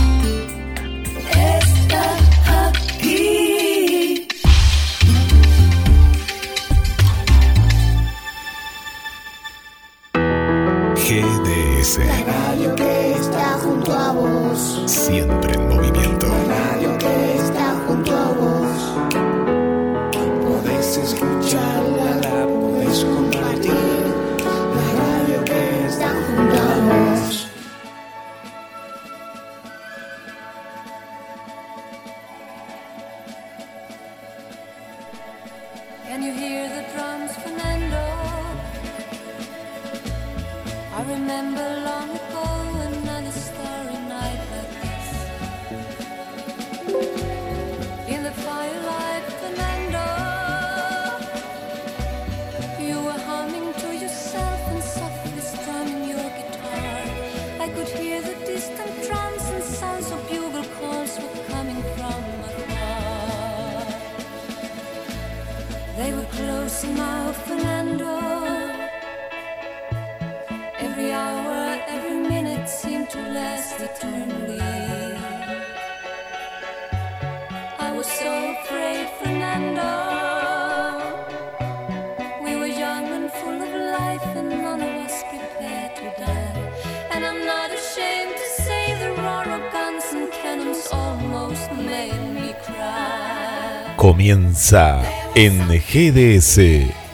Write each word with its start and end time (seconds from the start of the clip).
En 95.34 95.68
GDS, 95.68 96.60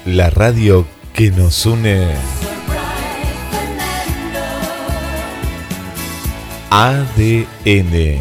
la 0.06 0.28
radio 0.28 0.84
que 1.14 1.30
nos 1.30 1.66
une. 1.66 2.08
ADN, 6.70 8.18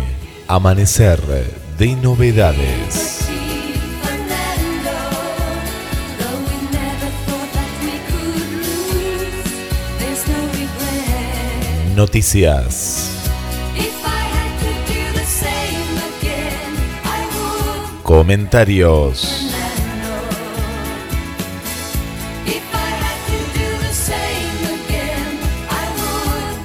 Amanecer 0.48 1.20
de 1.80 1.96
Novedades. 1.96 3.28
Noticias, 11.96 13.17
comentarios, 18.08 19.54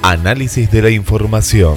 análisis 0.01 0.71
de 0.71 0.81
la 0.81 0.89
información. 0.89 1.75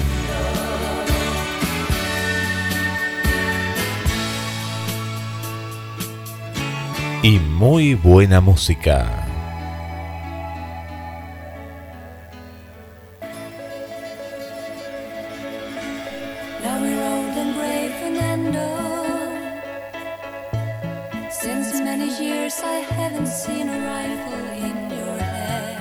Y 7.21 7.37
muy 7.39 7.95
buena 7.95 8.39
música. 8.39 9.26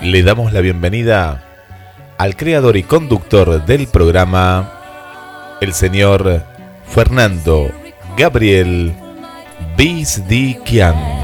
Le 0.06 0.22
damos 0.22 0.52
la 0.52 0.60
bienvenida 0.60 1.42
al 2.16 2.36
creador 2.36 2.76
y 2.76 2.84
conductor 2.84 3.66
del 3.66 3.88
programa, 3.88 5.58
el 5.60 5.72
señor 5.72 6.44
Fernando 6.86 7.72
Gabriel 8.16 8.94
Bisdiquian. 9.76 11.15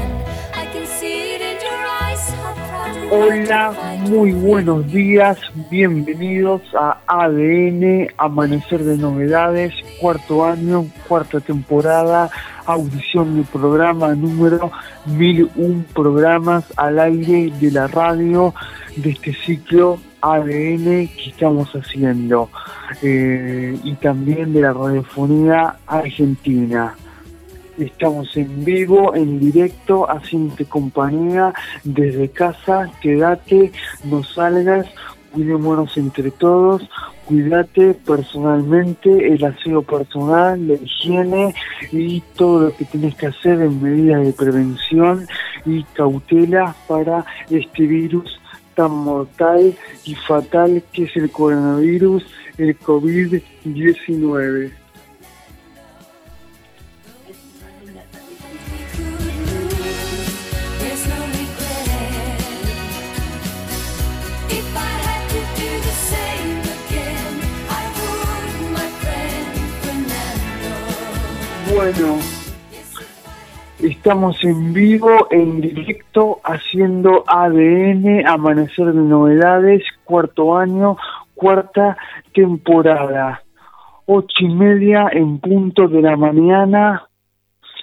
Hola, 3.15 3.99
muy 4.09 4.31
buenos 4.31 4.91
días, 4.91 5.37
bienvenidos 5.69 6.63
a 6.73 6.97
ADN, 7.05 8.07
Amanecer 8.17 8.83
de 8.83 8.97
Novedades, 8.97 9.71
cuarto 10.01 10.43
año, 10.43 10.87
cuarta 11.07 11.39
temporada, 11.39 12.31
audición 12.65 13.35
del 13.35 13.45
programa 13.45 14.15
número 14.15 14.71
1001 15.05 15.85
programas 15.93 16.63
al 16.75 16.97
aire 16.97 17.53
de 17.61 17.69
la 17.69 17.85
radio 17.85 18.51
de 18.97 19.11
este 19.11 19.31
ciclo 19.45 19.99
ADN 20.21 21.07
que 21.07 21.29
estamos 21.29 21.71
haciendo 21.73 22.49
eh, 23.03 23.77
y 23.83 23.93
también 23.93 24.53
de 24.53 24.61
la 24.61 24.73
radiofonía 24.73 25.75
argentina. 25.85 26.95
Estamos 27.77 28.35
en 28.37 28.63
vivo, 28.63 29.15
en 29.15 29.39
directo, 29.39 30.09
haciéndote 30.09 30.65
compañía 30.65 31.53
desde 31.83 32.29
casa. 32.29 32.91
Quédate, 33.01 33.71
no 34.03 34.23
salgas, 34.23 34.85
cuidémonos 35.31 35.97
entre 35.97 36.31
todos. 36.31 36.87
Cuídate 37.25 37.93
personalmente, 37.93 39.33
el 39.33 39.43
aseo 39.43 39.81
personal, 39.81 40.67
la 40.67 40.75
higiene 40.75 41.55
y 41.91 42.21
todo 42.35 42.65
lo 42.65 42.75
que 42.75 42.85
tienes 42.85 43.15
que 43.15 43.27
hacer 43.27 43.61
en 43.61 43.81
medidas 43.81 44.25
de 44.25 44.33
prevención 44.33 45.25
y 45.65 45.83
cautela 45.95 46.75
para 46.87 47.25
este 47.49 47.87
virus 47.87 48.39
tan 48.75 48.91
mortal 48.91 49.73
y 50.05 50.15
fatal 50.15 50.83
que 50.91 51.03
es 51.03 51.15
el 51.15 51.31
coronavirus, 51.31 52.25
el 52.57 52.77
COVID-19. 52.79 54.82
Bueno, 71.73 72.19
Estamos 73.79 74.41
en 74.43 74.71
vivo, 74.71 75.27
en 75.29 75.59
directo, 75.59 76.39
haciendo 76.43 77.25
ADN, 77.27 78.25
Amanecer 78.25 78.93
de 78.93 79.01
Novedades, 79.01 79.83
cuarto 80.05 80.55
año, 80.55 80.95
cuarta 81.33 81.97
temporada. 82.33 83.43
Ocho 84.05 84.35
y 84.39 84.53
media 84.53 85.09
en 85.11 85.39
punto 85.39 85.89
de 85.89 86.01
la 86.01 86.15
mañana, 86.15 87.09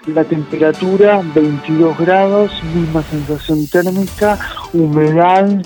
la 0.07 0.25
temperatura 0.25 1.21
22 1.35 1.99
grados, 1.99 2.51
misma 2.75 3.03
sensación 3.03 3.67
térmica, 3.67 4.39
humedad 4.73 5.63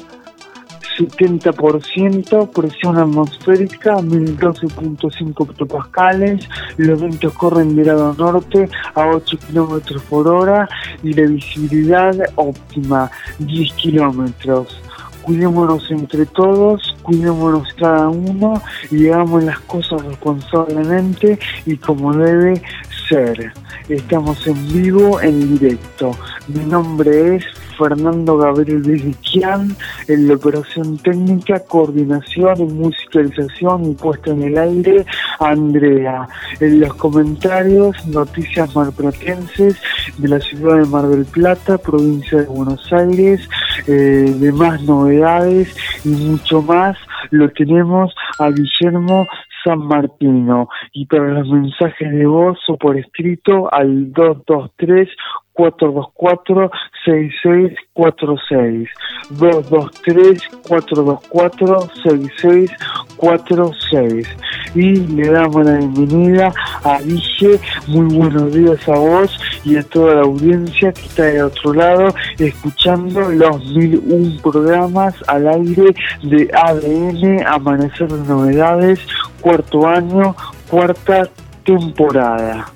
70%, 0.99 2.51
presión 2.51 2.99
atmosférica 2.99 3.97
1012.5 3.97 5.51
hectopascales, 5.51 6.49
los 6.77 7.01
vientos 7.01 7.33
corren 7.35 7.77
de 7.77 7.85
lado 7.85 8.15
norte 8.17 8.69
a 8.95 9.07
8 9.07 9.39
kilómetros 9.47 10.03
por 10.05 10.29
hora 10.29 10.69
y 11.03 11.13
la 11.13 11.27
visibilidad 11.29 12.15
óptima 12.37 13.11
10 13.39 13.73
kilómetros. 13.75 14.81
Cuidémonos 15.23 15.91
entre 15.91 16.27
todos, 16.27 16.95
cuidémonos 17.03 17.73
cada 17.79 18.09
uno 18.09 18.61
y 18.91 19.09
hagamos 19.09 19.43
las 19.45 19.59
cosas 19.61 20.05
responsablemente 20.05 21.39
y 21.65 21.77
como 21.79 22.13
debe 22.13 22.61
ser. 23.09 23.53
Estamos 23.89 24.47
en 24.47 24.73
vivo, 24.73 25.21
en 25.23 25.59
directo. 25.59 26.11
Mi 26.49 26.65
nombre 26.67 27.37
es 27.37 27.45
Fernando 27.79 28.37
Gabriel 28.37 28.83
Beziquian 28.83 29.77
en 30.09 30.29
la 30.29 30.35
operación 30.35 30.99
técnica, 30.99 31.61
coordinación 31.61 32.61
y 32.61 32.65
musicalización 32.65 33.91
y 33.91 33.95
puesta 33.95 34.31
en 34.31 34.43
el 34.43 34.59
aire, 34.59 35.05
Andrea. 35.41 36.29
En 36.61 36.81
los 36.81 36.95
comentarios, 36.95 38.07
noticias 38.07 38.75
marplatenses 38.75 39.81
de 40.19 40.29
la 40.29 40.41
ciudad 40.41 40.79
de 40.79 40.87
Mar 40.87 41.07
del 41.07 41.25
Plata, 41.25 41.79
provincia 41.79 42.43
de 42.43 42.47
Buenos 42.47 42.93
Aires, 42.93 43.49
eh, 43.87 44.35
demás 44.39 44.83
novedades 44.83 45.75
y 46.05 46.11
mucho 46.11 46.63
más, 46.63 46.97
lo 47.31 47.51
tenemos 47.51 48.15
a 48.39 48.51
Guillermo 48.51 49.27
San 49.65 49.87
Martino 49.87 50.69
y 50.93 51.07
para 51.07 51.29
los 51.29 51.49
mensajes 51.49 52.13
de 52.13 52.27
voz 52.27 52.59
o 52.69 52.77
por 52.77 52.99
escrito 52.99 53.73
al 53.73 54.13
223 54.13 55.09
424 55.55 56.71
6646 57.05 58.89
223 59.31 60.49
424 60.69 61.89
6646 62.03 64.29
y 64.75 64.97
le 64.97 65.31
damos 65.31 65.65
la 65.65 65.79
bienvenida 65.79 66.53
a 66.83 66.99
Guille. 67.01 67.61
Muy 67.87 68.13
buenos 68.17 68.53
días 68.53 68.89
a 68.89 68.99
vos 68.99 69.39
y 69.65 69.77
a 69.77 69.85
toda 69.85 70.17
la 70.17 70.23
audiencia 70.23 70.93
que 70.93 71.03
está 71.03 71.23
de 71.25 71.43
otro 71.43 71.73
lado 71.73 72.13
escuchando 72.39 73.31
los 73.31 73.65
1001 73.67 74.43
programas 74.43 75.15
al 75.29 75.47
aire 75.49 75.95
de 76.23 76.51
ADN 76.53 77.47
Amanecer 77.47 78.09
de 78.09 78.29
Novedades 78.29 79.01
cuarto 79.41 79.87
año 79.87 80.35
cuarta 80.69 81.29
temporada 81.65 82.67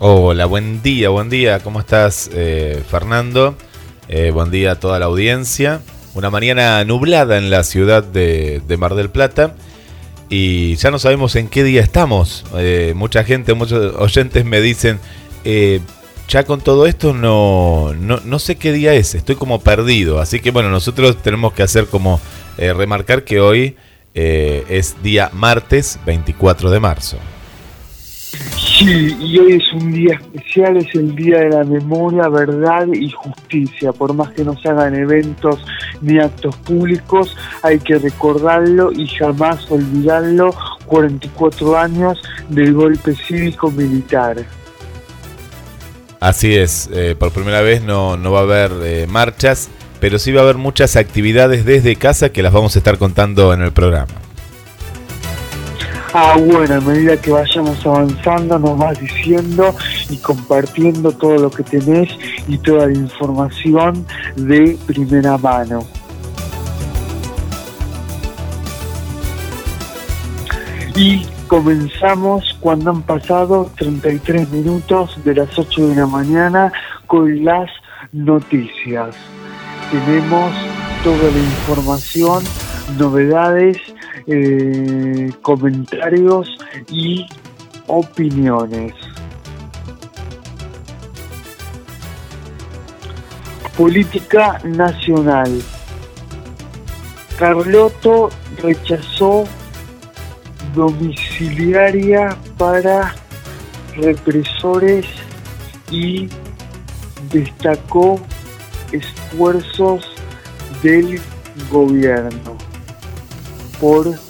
Hola, 0.00 0.46
buen 0.46 0.80
día, 0.80 1.08
buen 1.08 1.28
día. 1.28 1.58
¿Cómo 1.58 1.80
estás, 1.80 2.30
eh, 2.32 2.84
Fernando? 2.88 3.56
Eh, 4.08 4.30
buen 4.30 4.52
día 4.52 4.70
a 4.70 4.74
toda 4.76 5.00
la 5.00 5.06
audiencia. 5.06 5.80
Una 6.14 6.30
mañana 6.30 6.84
nublada 6.84 7.36
en 7.36 7.50
la 7.50 7.64
ciudad 7.64 8.04
de, 8.04 8.62
de 8.68 8.76
Mar 8.76 8.94
del 8.94 9.10
Plata 9.10 9.56
y 10.28 10.76
ya 10.76 10.92
no 10.92 11.00
sabemos 11.00 11.34
en 11.34 11.48
qué 11.48 11.64
día 11.64 11.82
estamos. 11.82 12.44
Eh, 12.56 12.92
mucha 12.94 13.24
gente, 13.24 13.54
muchos 13.54 13.96
oyentes 13.96 14.44
me 14.44 14.60
dicen, 14.60 15.00
ya 16.28 16.44
con 16.44 16.60
todo 16.60 16.86
esto 16.86 17.12
no, 17.12 17.92
no, 17.98 18.20
no, 18.24 18.38
sé 18.38 18.54
qué 18.54 18.72
día 18.72 18.94
es, 18.94 19.16
estoy 19.16 19.34
como 19.34 19.62
perdido. 19.62 20.20
Así 20.20 20.38
que 20.38 20.52
bueno, 20.52 20.70
nosotros 20.70 21.20
tenemos 21.20 21.54
que 21.54 21.64
hacer 21.64 21.86
como 21.86 22.20
remarcar 22.56 23.24
que 23.24 23.40
hoy 23.40 23.74
es 24.14 25.02
día 25.02 25.30
martes 25.32 25.98
24 26.06 26.70
de 26.70 26.78
marzo. 26.78 27.18
Sí, 28.78 29.16
y 29.20 29.38
hoy 29.40 29.54
es 29.54 29.72
un 29.72 29.90
día 29.90 30.14
especial, 30.14 30.76
es 30.76 30.94
el 30.94 31.16
Día 31.16 31.40
de 31.40 31.48
la 31.48 31.64
Memoria, 31.64 32.28
Verdad 32.28 32.86
y 32.92 33.10
Justicia. 33.10 33.92
Por 33.92 34.14
más 34.14 34.30
que 34.30 34.44
no 34.44 34.56
se 34.56 34.68
hagan 34.68 34.94
eventos 34.94 35.58
ni 36.00 36.20
actos 36.20 36.54
públicos, 36.58 37.36
hay 37.62 37.80
que 37.80 37.98
recordarlo 37.98 38.92
y 38.92 39.08
jamás 39.08 39.68
olvidarlo. 39.68 40.54
44 40.86 41.76
años 41.76 42.22
del 42.48 42.72
golpe 42.72 43.14
cívico-militar. 43.14 44.44
Así 46.20 46.56
es, 46.56 46.88
eh, 46.92 47.14
por 47.18 47.30
primera 47.32 47.60
vez 47.60 47.82
no, 47.82 48.16
no 48.16 48.32
va 48.32 48.40
a 48.40 48.42
haber 48.42 48.72
eh, 48.82 49.06
marchas, 49.08 49.68
pero 50.00 50.18
sí 50.18 50.32
va 50.32 50.40
a 50.40 50.44
haber 50.44 50.56
muchas 50.56 50.96
actividades 50.96 51.64
desde 51.64 51.94
casa 51.96 52.30
que 52.30 52.42
las 52.42 52.52
vamos 52.52 52.74
a 52.74 52.78
estar 52.78 52.96
contando 52.96 53.52
en 53.52 53.62
el 53.62 53.72
programa. 53.72 54.27
Ah, 56.14 56.36
bueno, 56.38 56.74
a 56.74 56.80
medida 56.80 57.18
que 57.18 57.30
vayamos 57.30 57.84
avanzando 57.84 58.58
nos 58.58 58.78
vas 58.78 58.98
diciendo 58.98 59.74
y 60.08 60.16
compartiendo 60.16 61.12
todo 61.12 61.36
lo 61.36 61.50
que 61.50 61.62
tenés 61.62 62.08
y 62.46 62.56
toda 62.56 62.86
la 62.86 62.94
información 62.94 64.06
de 64.34 64.78
primera 64.86 65.36
mano. 65.36 65.84
Y 70.96 71.26
comenzamos 71.46 72.56
cuando 72.58 72.90
han 72.90 73.02
pasado 73.02 73.70
33 73.76 74.50
minutos 74.50 75.22
de 75.24 75.34
las 75.34 75.58
8 75.58 75.88
de 75.88 75.94
la 75.94 76.06
mañana 76.06 76.72
con 77.06 77.44
las 77.44 77.70
noticias. 78.12 79.14
Tenemos 79.90 80.54
toda 81.04 81.30
la 81.30 81.38
información, 81.38 82.42
novedades 82.98 83.78
eh, 84.30 85.32
comentarios 85.40 86.48
y 86.90 87.26
opiniones. 87.86 88.92
Política 93.76 94.60
nacional. 94.64 95.62
Carlotto 97.38 98.28
rechazó 98.62 99.44
domiciliaria 100.74 102.36
para 102.58 103.14
represores 103.96 105.06
y 105.90 106.28
destacó 107.32 108.20
esfuerzos 108.92 110.04
del 110.82 111.18
gobierno 111.70 112.58
por 113.80 114.27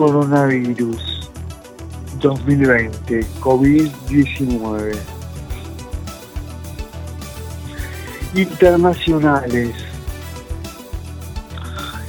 coronavirus 0.00 1.30
2020, 2.22 3.20
COVID-19. 3.42 4.96
Internacionales. 8.34 9.74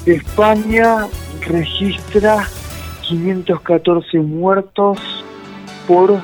España 0.05 1.09
registra 1.41 2.47
514 3.01 4.19
muertos 4.19 4.97
por 5.85 6.17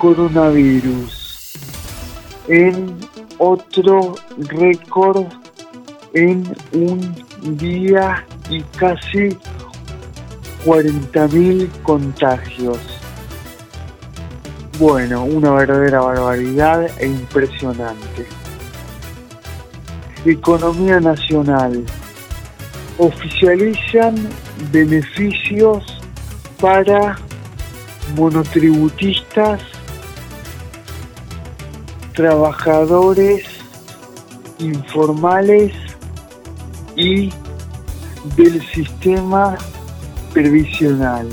coronavirus. 0.00 1.52
En 2.48 2.96
otro 3.36 4.14
récord 4.38 5.26
en 6.14 6.42
un 6.72 7.58
día 7.58 8.24
y 8.48 8.62
casi 8.78 9.36
40.000 10.64 11.68
contagios. 11.82 12.78
Bueno, 14.78 15.24
una 15.24 15.52
verdadera 15.52 16.00
barbaridad 16.00 16.86
e 16.98 17.06
impresionante. 17.06 18.26
Economía 20.24 21.00
nacional. 21.00 21.84
Oficializan 22.96 24.14
beneficios 24.72 26.00
para 26.60 27.18
monotributistas, 28.16 29.60
trabajadores 32.14 33.44
informales 34.58 35.72
y 36.96 37.30
del 38.36 38.64
sistema 38.72 39.58
previsional. 40.34 41.26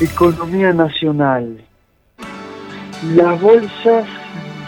Economía 0.00 0.72
nacional. 0.72 1.62
Las 3.16 3.40
bolsas 3.40 4.06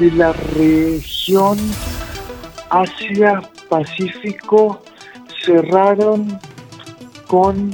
de 0.01 0.11
la 0.13 0.33
región 0.33 1.59
Asia-Pacífico 2.71 4.83
cerraron 5.45 6.41
con 7.29 7.71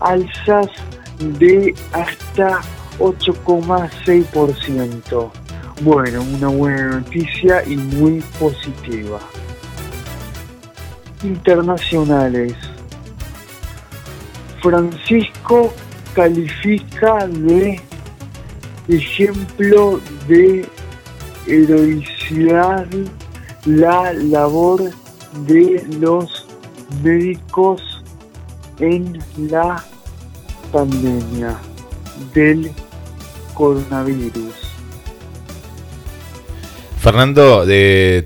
alzas 0.00 0.68
de 1.38 1.74
hasta 1.92 2.60
8,6%. 2.98 5.43
Bueno, 5.82 6.22
una 6.22 6.48
buena 6.48 6.86
noticia 7.00 7.64
y 7.66 7.76
muy 7.76 8.20
positiva. 8.38 9.18
Internacionales. 11.22 12.54
Francisco 14.62 15.74
califica 16.14 17.26
de 17.26 17.80
ejemplo 18.88 20.00
de 20.28 20.64
heroicidad 21.46 22.86
la 23.66 24.12
labor 24.12 24.90
de 25.46 25.84
los 25.98 26.46
médicos 27.02 27.82
en 28.78 29.18
la 29.50 29.82
pandemia 30.72 31.58
del 32.32 32.70
coronavirus. 33.54 34.63
Fernando, 37.04 37.66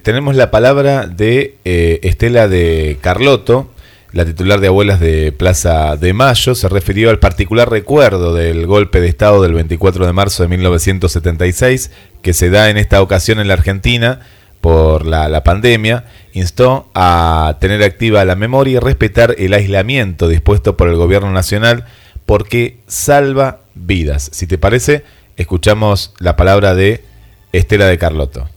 tenemos 0.05 0.37
la 0.37 0.53
palabra 0.53 1.09
de 1.09 1.57
eh, 1.65 1.99
Estela 2.05 2.47
de 2.47 2.97
Carlotto, 3.01 3.73
la 4.13 4.25
titular 4.25 4.61
de 4.61 4.69
Abuelas 4.69 5.01
de 5.01 5.33
Plaza 5.33 5.97
de 5.97 6.13
Mayo, 6.13 6.55
se 6.55 6.69
refirió 6.69 7.11
al 7.11 7.19
particular 7.19 7.69
recuerdo 7.69 8.35
del 8.35 8.69
golpe 8.69 9.01
de 9.01 9.09
Estado 9.09 9.43
del 9.43 9.55
24 9.55 10.07
de 10.07 10.13
marzo 10.13 10.45
de 10.45 10.51
1976, 10.51 11.91
que 12.23 12.33
se 12.33 12.51
da 12.51 12.71
en 12.71 12.77
esta 12.77 13.03
ocasión 13.03 13.41
en 13.41 13.49
la 13.49 13.55
Argentina 13.55 14.21
por 14.61 15.07
la, 15.07 15.29
la 15.29 15.43
pandemia, 15.43 16.05
instó 16.33 16.89
a 16.95 17.57
tener 17.61 17.83
activa 17.83 18.25
la 18.25 18.37
memoria 18.37 18.77
y 18.77 18.79
respetar 18.79 19.35
el 19.39 19.55
aislamiento 19.55 20.29
dispuesto 20.29 20.77
por 20.77 20.87
el 20.87 20.95
gobierno 20.95 21.33
nacional 21.33 21.85
porque 22.27 22.79
salva 22.87 23.59
vidas. 23.75 24.31
Si 24.33 24.47
te 24.47 24.57
parece, 24.57 25.03
escuchamos 25.37 26.15
la 26.21 26.37
palabra 26.37 26.77
de 26.77 27.03
Estela 27.51 27.87
de 27.87 27.99
Carlotto. 27.99 28.49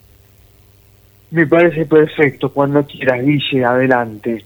Me 1.31 1.47
parece 1.47 1.85
perfecto. 1.85 2.51
Cuando 2.51 2.85
quieras, 2.85 3.23
Guille, 3.23 3.65
adelante. 3.65 4.45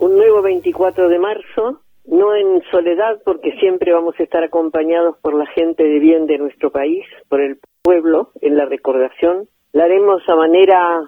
un 0.00 0.16
nuevo 0.16 0.40
24 0.42 1.08
de 1.08 1.18
marzo, 1.18 1.82
no 2.06 2.34
en 2.34 2.62
soledad 2.70 3.20
porque 3.24 3.52
siempre 3.60 3.92
vamos 3.92 4.14
a 4.18 4.22
estar 4.22 4.42
acompañados 4.42 5.16
por 5.18 5.34
la 5.34 5.46
gente 5.46 5.84
de 5.84 5.98
bien 5.98 6.26
de 6.26 6.38
nuestro 6.38 6.70
país, 6.70 7.04
por 7.28 7.40
el 7.40 7.58
pueblo 7.82 8.30
en 8.40 8.56
la 8.56 8.64
recordación. 8.64 9.46
La 9.72 9.84
haremos 9.84 10.22
a 10.26 10.34
manera 10.34 11.00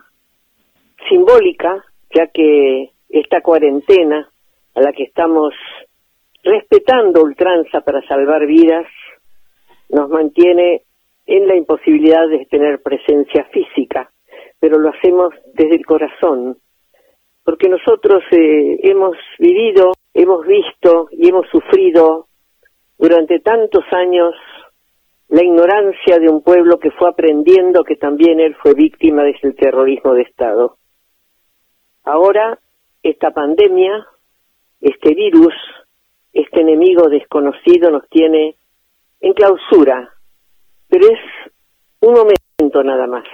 simbólica, 1.08 1.82
ya 2.14 2.26
que 2.28 2.90
esta 3.08 3.40
cuarentena 3.40 4.30
a 4.74 4.80
la 4.80 4.92
que 4.92 5.04
estamos 5.04 5.54
respetando 6.44 7.22
ultranza 7.22 7.80
para 7.80 8.06
salvar 8.06 8.46
vidas 8.46 8.86
nos 9.88 10.10
mantiene 10.10 10.82
en 11.26 11.46
la 11.46 11.56
imposibilidad 11.56 12.28
de 12.28 12.46
tener 12.46 12.82
presencia 12.82 13.44
física, 13.52 14.10
pero 14.60 14.78
lo 14.78 14.90
hacemos 14.90 15.34
desde 15.54 15.76
el 15.76 15.86
corazón, 15.86 16.58
porque 17.44 17.68
nosotros 17.68 18.22
eh, 18.30 18.78
hemos 18.82 19.16
vivido, 19.38 19.92
hemos 20.14 20.46
visto 20.46 21.08
y 21.12 21.28
hemos 21.28 21.46
sufrido 21.48 22.26
durante 22.98 23.40
tantos 23.40 23.84
años 23.92 24.34
la 25.28 25.42
ignorancia 25.42 26.18
de 26.18 26.28
un 26.28 26.42
pueblo 26.42 26.78
que 26.78 26.90
fue 26.90 27.08
aprendiendo 27.08 27.84
que 27.84 27.96
también 27.96 28.38
él 28.38 28.54
fue 28.62 28.74
víctima 28.74 29.22
del 29.22 29.56
terrorismo 29.56 30.14
de 30.14 30.22
Estado. 30.22 30.76
Ahora, 32.04 32.58
esta 33.02 33.30
pandemia, 33.30 34.06
este 34.80 35.14
virus, 35.14 35.54
este 36.32 36.60
enemigo 36.60 37.08
desconocido 37.08 37.90
nos 37.90 38.08
tiene 38.08 38.56
en 39.20 39.32
clausura, 39.32 40.10
pero 40.92 41.06
es 41.06 41.20
un 42.00 42.12
momento 42.12 42.84
nada 42.84 43.06
más. 43.06 43.24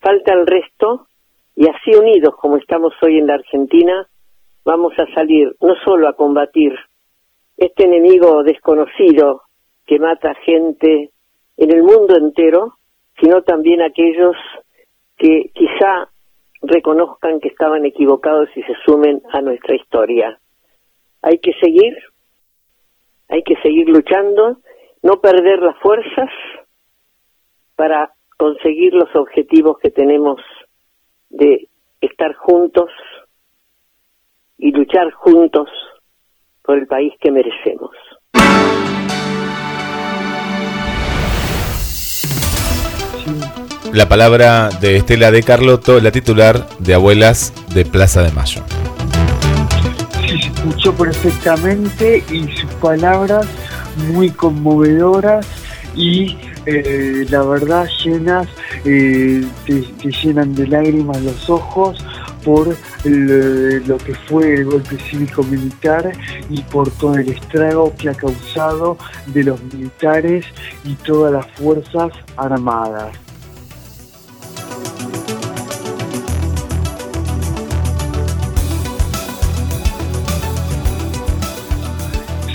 Falta 0.00 0.32
el 0.32 0.46
resto 0.46 1.06
y 1.54 1.68
así 1.68 1.94
unidos 1.94 2.34
como 2.40 2.56
estamos 2.56 2.94
hoy 3.02 3.18
en 3.18 3.26
la 3.26 3.34
Argentina, 3.34 4.08
vamos 4.64 4.94
a 4.98 5.04
salir 5.12 5.54
no 5.60 5.74
solo 5.84 6.08
a 6.08 6.14
combatir 6.14 6.72
este 7.58 7.84
enemigo 7.84 8.42
desconocido 8.42 9.42
que 9.84 9.98
mata 9.98 10.32
gente 10.46 11.10
en 11.58 11.70
el 11.70 11.82
mundo 11.82 12.16
entero, 12.16 12.78
sino 13.20 13.42
también 13.42 13.82
aquellos 13.82 14.36
que 15.18 15.50
quizá 15.52 16.08
reconozcan 16.62 17.38
que 17.40 17.48
estaban 17.48 17.84
equivocados 17.84 18.48
y 18.56 18.62
se 18.62 18.72
sumen 18.86 19.20
a 19.30 19.42
nuestra 19.42 19.76
historia. 19.76 20.38
Hay 21.20 21.38
que 21.40 21.52
seguir, 21.60 21.98
hay 23.28 23.42
que 23.42 23.56
seguir 23.56 23.90
luchando, 23.90 24.56
no 25.02 25.20
perder 25.20 25.58
las 25.58 25.76
fuerzas 25.80 26.30
para 27.78 28.12
conseguir 28.36 28.92
los 28.92 29.08
objetivos 29.14 29.78
que 29.80 29.90
tenemos 29.90 30.40
de 31.30 31.68
estar 32.00 32.34
juntos 32.34 32.90
y 34.58 34.72
luchar 34.72 35.12
juntos 35.12 35.68
por 36.64 36.76
el 36.76 36.88
país 36.88 37.12
que 37.20 37.30
merecemos. 37.30 37.90
La 43.92 44.08
palabra 44.08 44.70
de 44.80 44.96
Estela 44.96 45.30
de 45.30 45.44
Carlotto, 45.44 46.00
la 46.00 46.10
titular 46.10 46.66
de 46.80 46.94
Abuelas 46.94 47.54
de 47.72 47.84
Plaza 47.84 48.22
de 48.22 48.32
Mayo. 48.32 48.62
Sí, 50.26 50.36
se 50.36 50.48
escuchó 50.48 50.92
perfectamente 50.96 52.24
y 52.28 52.48
sus 52.56 52.74
palabras 52.74 53.46
muy 54.12 54.30
conmovedoras 54.30 55.46
y 55.94 56.36
eh, 56.68 57.26
la 57.30 57.42
verdad 57.42 57.88
llenas, 58.04 58.48
eh, 58.84 59.44
te, 59.66 60.10
llenan 60.10 60.54
de 60.54 60.66
lágrimas 60.66 61.20
los 61.22 61.48
ojos 61.48 62.04
por 62.44 62.68
lo 63.04 63.98
que 63.98 64.14
fue 64.26 64.54
el 64.54 64.64
golpe 64.64 64.96
cívico-militar 64.96 66.12
y 66.48 66.62
por 66.62 66.90
todo 66.92 67.16
el 67.16 67.28
estrago 67.28 67.94
que 67.96 68.08
ha 68.08 68.14
causado 68.14 68.96
de 69.26 69.44
los 69.44 69.62
militares 69.64 70.46
y 70.84 70.94
todas 70.94 71.32
las 71.32 71.46
fuerzas 71.58 72.12
armadas. 72.36 73.27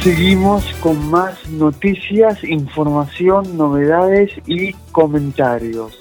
Seguimos 0.03 0.65
con 0.81 1.10
más 1.10 1.50
noticias, 1.50 2.43
información, 2.43 3.55
novedades 3.55 4.31
y 4.45 4.74
comentarios. 4.91 5.98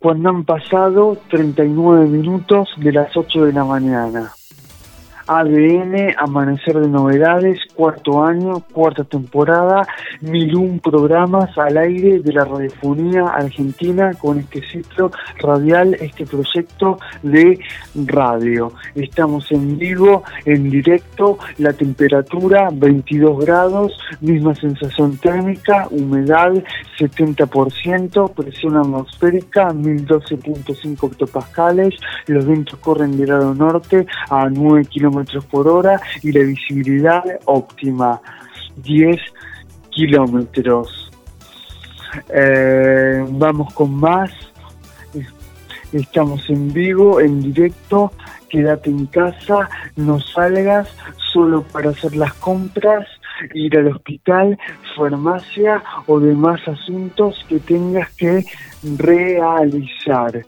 Cuando 0.00 0.30
han 0.30 0.44
pasado 0.44 1.16
39 1.30 2.06
minutos 2.06 2.70
de 2.78 2.90
las 2.90 3.16
8 3.16 3.44
de 3.44 3.52
la 3.52 3.64
mañana. 3.64 4.32
ADN, 5.26 6.14
Amanecer 6.18 6.78
de 6.80 6.88
Novedades, 6.88 7.58
cuarto 7.74 8.22
año, 8.22 8.62
cuarta 8.72 9.04
temporada, 9.04 9.86
mil 10.20 10.54
un 10.56 10.80
programas 10.80 11.56
al 11.56 11.76
aire 11.78 12.20
de 12.20 12.32
la 12.32 12.44
radiofonía 12.44 13.24
argentina 13.28 14.12
con 14.14 14.38
este 14.38 14.60
ciclo 14.68 15.10
radial, 15.38 15.94
este 15.94 16.26
proyecto 16.26 16.98
de 17.22 17.58
radio. 18.06 18.72
Estamos 18.94 19.50
en 19.52 19.78
vivo, 19.78 20.24
en 20.44 20.70
directo, 20.70 21.38
la 21.58 21.72
temperatura 21.72 22.68
22 22.72 23.44
grados, 23.44 23.98
misma 24.20 24.54
sensación 24.54 25.16
térmica, 25.16 25.88
humedad 25.90 26.52
70%, 26.98 28.34
presión 28.34 28.76
atmosférica 28.76 29.70
1012.5 29.70 31.10
hectopascales, 31.10 31.94
los 32.26 32.46
vientos 32.46 32.78
corren 32.80 33.16
del 33.16 33.30
lado 33.30 33.54
norte 33.54 34.06
a 34.28 34.48
9 34.48 34.84
kilómetros 34.86 35.13
por 35.50 35.68
hora 35.68 36.00
y 36.22 36.32
la 36.32 36.44
visibilidad 36.44 37.22
óptima 37.44 38.20
10 38.76 39.20
kilómetros. 39.90 41.10
Eh, 42.28 43.24
vamos 43.30 43.72
con 43.74 43.94
más. 43.94 44.30
Estamos 45.92 46.48
en 46.48 46.72
vivo, 46.72 47.20
en 47.20 47.40
directo. 47.40 48.12
Quédate 48.48 48.90
en 48.90 49.06
casa, 49.06 49.68
no 49.96 50.20
salgas 50.20 50.88
solo 51.32 51.62
para 51.62 51.90
hacer 51.90 52.14
las 52.14 52.32
compras, 52.34 53.04
ir 53.52 53.76
al 53.76 53.88
hospital, 53.88 54.56
farmacia 54.96 55.82
o 56.06 56.20
demás 56.20 56.60
asuntos 56.68 57.44
que 57.48 57.58
tengas 57.58 58.10
que 58.12 58.44
realizar. 58.96 60.44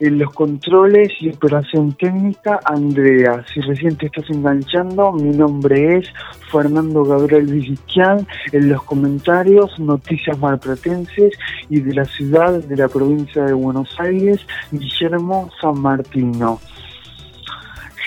En 0.00 0.18
los 0.18 0.32
controles 0.32 1.12
y 1.20 1.30
operación 1.30 1.92
técnica, 1.92 2.58
Andrea. 2.64 3.44
Si 3.52 3.60
recién 3.60 3.96
te 3.96 4.06
estás 4.06 4.28
enganchando, 4.30 5.12
mi 5.12 5.36
nombre 5.36 5.98
es 5.98 6.08
Fernando 6.50 7.04
Gabriel 7.04 7.46
Villiquian. 7.46 8.26
En 8.52 8.70
los 8.70 8.82
comentarios, 8.82 9.78
noticias 9.78 10.36
malpratenses 10.38 11.34
y 11.70 11.80
de 11.80 11.94
la 11.94 12.04
ciudad 12.04 12.62
de 12.62 12.76
la 12.76 12.88
provincia 12.88 13.44
de 13.44 13.52
Buenos 13.52 13.88
Aires, 13.98 14.40
Guillermo 14.72 15.50
San 15.60 15.80
Martino. 15.80 16.58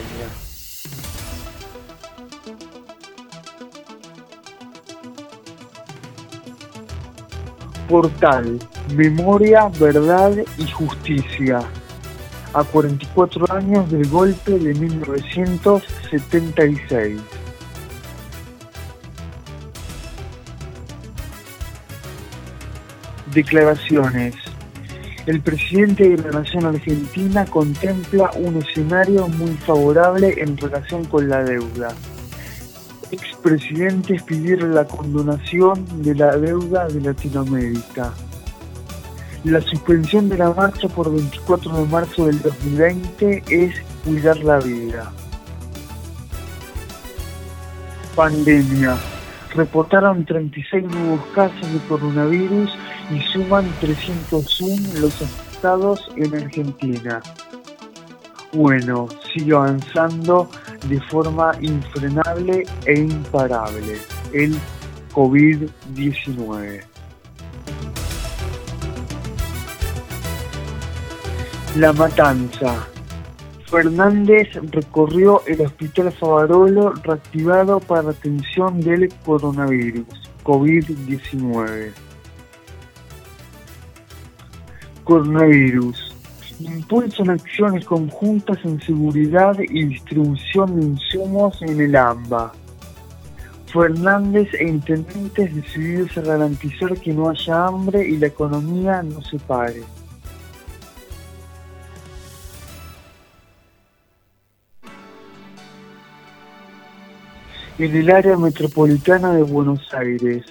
Portal, 7.90 8.60
Memoria, 8.96 9.70
Verdad 9.78 10.38
y 10.58 10.72
Justicia. 10.72 11.60
A 12.54 12.64
44 12.64 13.54
años 13.54 13.92
del 13.92 14.08
golpe 14.08 14.58
de 14.58 14.74
1976. 14.76 17.20
Declaraciones. 23.34 24.49
El 25.30 25.42
presidente 25.42 26.10
de 26.10 26.18
la 26.18 26.40
Nación 26.40 26.66
Argentina 26.66 27.46
contempla 27.46 28.32
un 28.34 28.58
escenario 28.58 29.28
muy 29.28 29.52
favorable 29.58 30.34
en 30.40 30.58
relación 30.58 31.06
con 31.06 31.30
la 31.30 31.44
deuda. 31.44 31.90
Expresidentes 33.12 34.24
pidieron 34.24 34.74
la 34.74 34.86
condonación 34.86 35.86
de 36.02 36.16
la 36.16 36.36
deuda 36.36 36.88
de 36.88 37.02
Latinoamérica. 37.02 38.12
La 39.44 39.62
suspensión 39.62 40.30
de 40.30 40.40
la 40.40 40.52
marcha 40.52 40.88
por 40.88 41.14
24 41.14 41.78
de 41.78 41.86
marzo 41.86 42.26
del 42.26 42.42
2020 42.42 43.44
es 43.50 43.76
cuidar 44.04 44.38
la 44.38 44.58
vida. 44.58 45.12
Pandemia. 48.16 48.98
Reportaron 49.56 50.26
36 50.26 50.84
nuevos 50.86 51.26
casos 51.34 51.74
de 51.74 51.80
coronavirus 51.88 52.70
y 53.12 53.20
suman 53.34 53.66
301 53.82 55.00
los 55.00 55.22
afectados 55.22 56.08
en 56.16 56.36
Argentina. 56.36 57.22
Bueno, 58.54 59.08
sigue 59.34 59.54
avanzando 59.54 60.50
de 60.88 61.00
forma 61.02 61.52
infrenable 61.62 62.66
e 62.86 63.00
imparable 63.00 63.98
el 64.34 64.56
COVID-19. 65.14 66.84
La 71.76 71.94
matanza. 71.94 72.88
Fernández 73.70 74.48
recorrió 74.72 75.44
el 75.46 75.62
Hospital 75.62 76.12
Favarolo 76.12 76.92
reactivado 77.04 77.80
para 77.80 78.10
atención 78.10 78.82
del 78.82 79.14
coronavirus 79.24 80.08
COVID-19. 80.44 81.92
Coronavirus. 85.04 86.16
Impulsan 86.60 87.30
acciones 87.30 87.86
conjuntas 87.86 88.58
en 88.66 88.82
seguridad 88.82 89.56
y 89.60 89.86
distribución 89.86 90.80
de 90.80 90.86
insumos 90.88 91.62
en 91.62 91.80
el 91.80 91.96
AMBA. 91.96 92.52
Fernández 93.72 94.52
e 94.56 94.68
intendentes 94.68 95.56
decididos 95.56 96.18
a 96.18 96.22
garantizar 96.22 97.00
que 97.00 97.14
no 97.14 97.30
haya 97.30 97.68
hambre 97.68 98.10
y 98.10 98.18
la 98.18 98.28
economía 98.28 99.04
no 99.04 99.22
se 99.22 99.38
pare. 99.38 99.84
En 107.80 107.96
el 107.96 108.12
área 108.12 108.36
metropolitana 108.36 109.32
de 109.32 109.44
Buenos 109.44 109.80
Aires, 109.94 110.44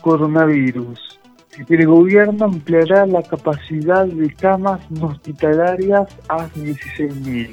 coronavirus. 0.00 1.20
El 1.68 1.86
gobierno 1.86 2.46
ampliará 2.46 3.04
la 3.04 3.22
capacidad 3.22 4.06
de 4.06 4.32
camas 4.32 4.80
hospitalarias 4.98 6.08
a 6.30 6.48
16.000. 6.48 7.50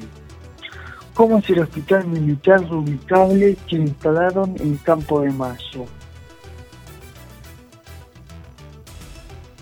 ¿Cómo 1.12 1.36
es 1.36 1.50
el 1.50 1.58
hospital 1.58 2.06
militar 2.06 2.62
reubicable 2.62 3.58
que 3.68 3.76
instalaron 3.76 4.54
en 4.58 4.78
Campo 4.78 5.20
de 5.20 5.32
Mayo? 5.32 5.84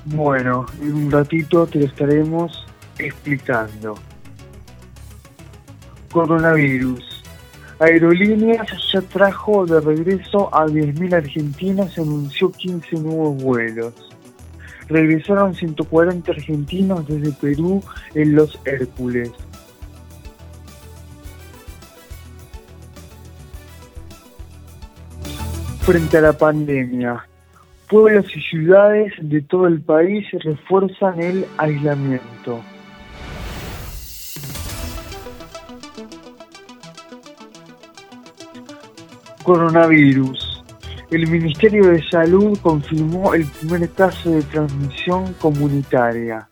Bueno, 0.05 0.67
en 0.81 0.95
un 0.95 1.11
ratito 1.11 1.67
te 1.67 1.81
lo 1.81 1.87
estaremos 1.87 2.65
explicando. 2.97 3.97
Coronavirus. 6.13 7.12
Aerolíneas 7.83 8.69
ya 8.93 9.01
trajo 9.01 9.67
de 9.67 9.81
regreso 9.81 10.49
a 10.55 10.67
10.000 10.67 11.15
argentinos 11.15 11.99
y 11.99 12.01
anunció 12.01 12.53
15 12.53 12.95
nuevos 13.01 13.43
vuelos. 13.43 13.93
Regresaron 14.87 15.53
140 15.53 16.31
argentinos 16.31 17.09
desde 17.09 17.33
Perú 17.33 17.83
en 18.15 18.37
los 18.37 18.57
Hércules. 18.67 19.33
Frente 25.81 26.19
a 26.19 26.21
la 26.21 26.33
pandemia, 26.35 27.27
pueblos 27.91 28.27
y 28.37 28.41
ciudades 28.43 29.13
de 29.21 29.41
todo 29.41 29.67
el 29.67 29.81
país 29.81 30.25
refuerzan 30.45 31.21
el 31.21 31.47
aislamiento. 31.59 32.63
Coronavirus. 39.43 40.63
El 41.11 41.27
Ministerio 41.29 41.89
de 41.89 42.03
Salud 42.11 42.59
confirmó 42.63 43.35
el 43.35 43.45
primer 43.47 43.91
caso 43.91 44.31
de 44.31 44.43
transmisión 44.43 45.35
comunitaria. 45.35 46.49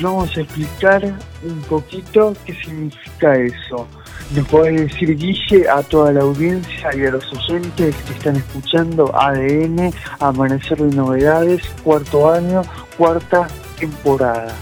Vamos 0.00 0.36
a 0.36 0.40
explicar 0.40 1.04
un 1.04 1.60
poquito 1.68 2.34
qué 2.46 2.54
significa 2.54 3.34
eso. 3.34 3.86
¿Nos 4.34 4.48
puede 4.48 4.86
decir, 4.86 5.14
Guille, 5.16 5.68
a 5.68 5.82
toda 5.82 6.12
la 6.12 6.22
audiencia 6.22 6.90
y 6.96 7.04
a 7.04 7.10
los 7.10 7.30
oyentes 7.32 7.94
que 7.94 8.12
están 8.14 8.36
escuchando 8.36 9.14
ADN, 9.14 9.92
Amanecer 10.20 10.78
de 10.78 10.96
Novedades, 10.96 11.62
cuarto 11.84 12.32
año, 12.32 12.62
cuarta 12.96 13.46
temporada? 13.78 14.54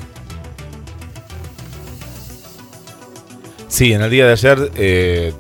Sí, 3.69 3.93
en 3.93 4.03
el 4.03 4.11
día 4.11 4.27
de 4.27 4.33
ayer 4.33 4.71
eh, 4.75 5.33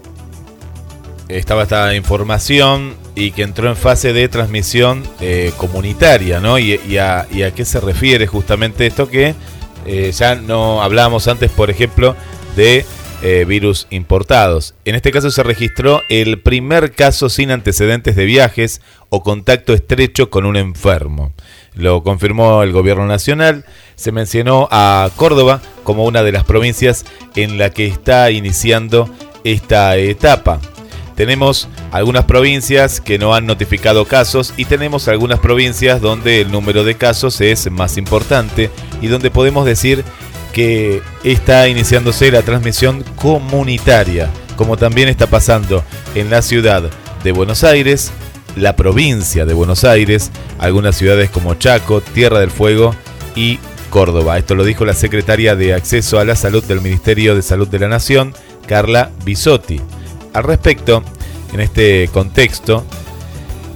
estaba 1.36 1.62
esta 1.62 1.94
información 1.94 2.94
y 3.14 3.32
que 3.32 3.42
entró 3.42 3.68
en 3.68 3.76
fase 3.76 4.12
de 4.12 4.28
transmisión 4.28 5.02
eh, 5.20 5.52
comunitaria, 5.56 6.40
¿no? 6.40 6.58
Y, 6.58 6.98
a, 6.98 7.26
qué 7.28 7.64
se 7.64 7.80
refiere 7.80 8.26
justamente 8.26 8.86
esto 8.86 9.08
que 9.08 9.34
eh, 9.86 10.12
ya 10.12 10.34
no 10.34 10.82
hablábamos 10.82 11.28
antes, 11.28 11.50
por 11.50 11.70
ejemplo, 11.70 12.16
de 12.56 12.84
eh, 13.22 13.44
virus 13.46 13.86
importados. 13.90 14.74
En 14.84 14.94
este 14.94 15.10
caso 15.10 15.30
se 15.30 15.42
registró 15.42 16.02
el 16.08 16.40
primer 16.40 16.92
caso 16.92 17.28
sin 17.28 17.50
antecedentes 17.50 18.16
de 18.16 18.24
viajes 18.24 18.80
o 19.10 19.22
contacto 19.22 19.74
estrecho 19.74 20.30
con 20.30 20.46
un 20.46 20.56
enfermo. 20.56 21.32
Lo 21.74 22.02
confirmó 22.02 22.62
el 22.62 22.72
gobierno 22.72 23.06
nacional. 23.06 23.64
Se 23.94 24.10
mencionó 24.10 24.68
a 24.70 25.10
Córdoba 25.16 25.60
como 25.84 26.04
una 26.04 26.22
de 26.22 26.32
las 26.32 26.44
provincias 26.44 27.04
en 27.36 27.58
la 27.58 27.70
que 27.70 27.86
está 27.86 28.30
iniciando 28.30 29.10
esta 29.44 29.96
etapa. 29.96 30.60
Tenemos 31.14 31.68
algunas 31.92 32.24
provincias 32.24 33.00
que 33.00 33.18
no 33.18 33.34
han 33.34 33.46
notificado 33.46 34.04
casos 34.06 34.54
y 34.56 34.64
tenemos 34.64 35.08
algunas 35.08 35.38
provincias 35.38 36.00
donde 36.00 36.40
el 36.40 36.50
número 36.50 36.84
de 36.84 36.96
casos 36.96 37.40
es 37.40 37.70
más 37.70 37.96
importante 37.96 38.70
y 39.02 39.08
donde 39.08 39.30
podemos 39.30 39.66
decir 39.66 40.04
que 40.52 41.02
está 41.24 41.68
iniciándose 41.68 42.30
la 42.30 42.42
transmisión 42.42 43.04
comunitaria, 43.16 44.28
como 44.56 44.76
también 44.76 45.08
está 45.08 45.26
pasando 45.26 45.84
en 46.14 46.30
la 46.30 46.42
ciudad 46.42 46.90
de 47.22 47.32
Buenos 47.32 47.64
Aires, 47.64 48.12
la 48.56 48.74
provincia 48.76 49.46
de 49.46 49.54
Buenos 49.54 49.84
Aires, 49.84 50.30
algunas 50.58 50.96
ciudades 50.96 51.30
como 51.30 51.54
Chaco, 51.54 52.00
Tierra 52.00 52.40
del 52.40 52.50
Fuego 52.50 52.94
y 53.36 53.58
Córdoba. 53.90 54.38
Esto 54.38 54.54
lo 54.54 54.64
dijo 54.64 54.84
la 54.84 54.94
secretaria 54.94 55.56
de 55.56 55.74
Acceso 55.74 56.18
a 56.18 56.24
la 56.24 56.36
Salud 56.36 56.64
del 56.64 56.80
Ministerio 56.80 57.34
de 57.34 57.42
Salud 57.42 57.68
de 57.68 57.78
la 57.78 57.88
Nación, 57.88 58.34
Carla 58.66 59.10
Bisotti. 59.24 59.80
Al 60.32 60.44
respecto, 60.44 61.02
en 61.52 61.60
este 61.60 62.08
contexto, 62.12 62.84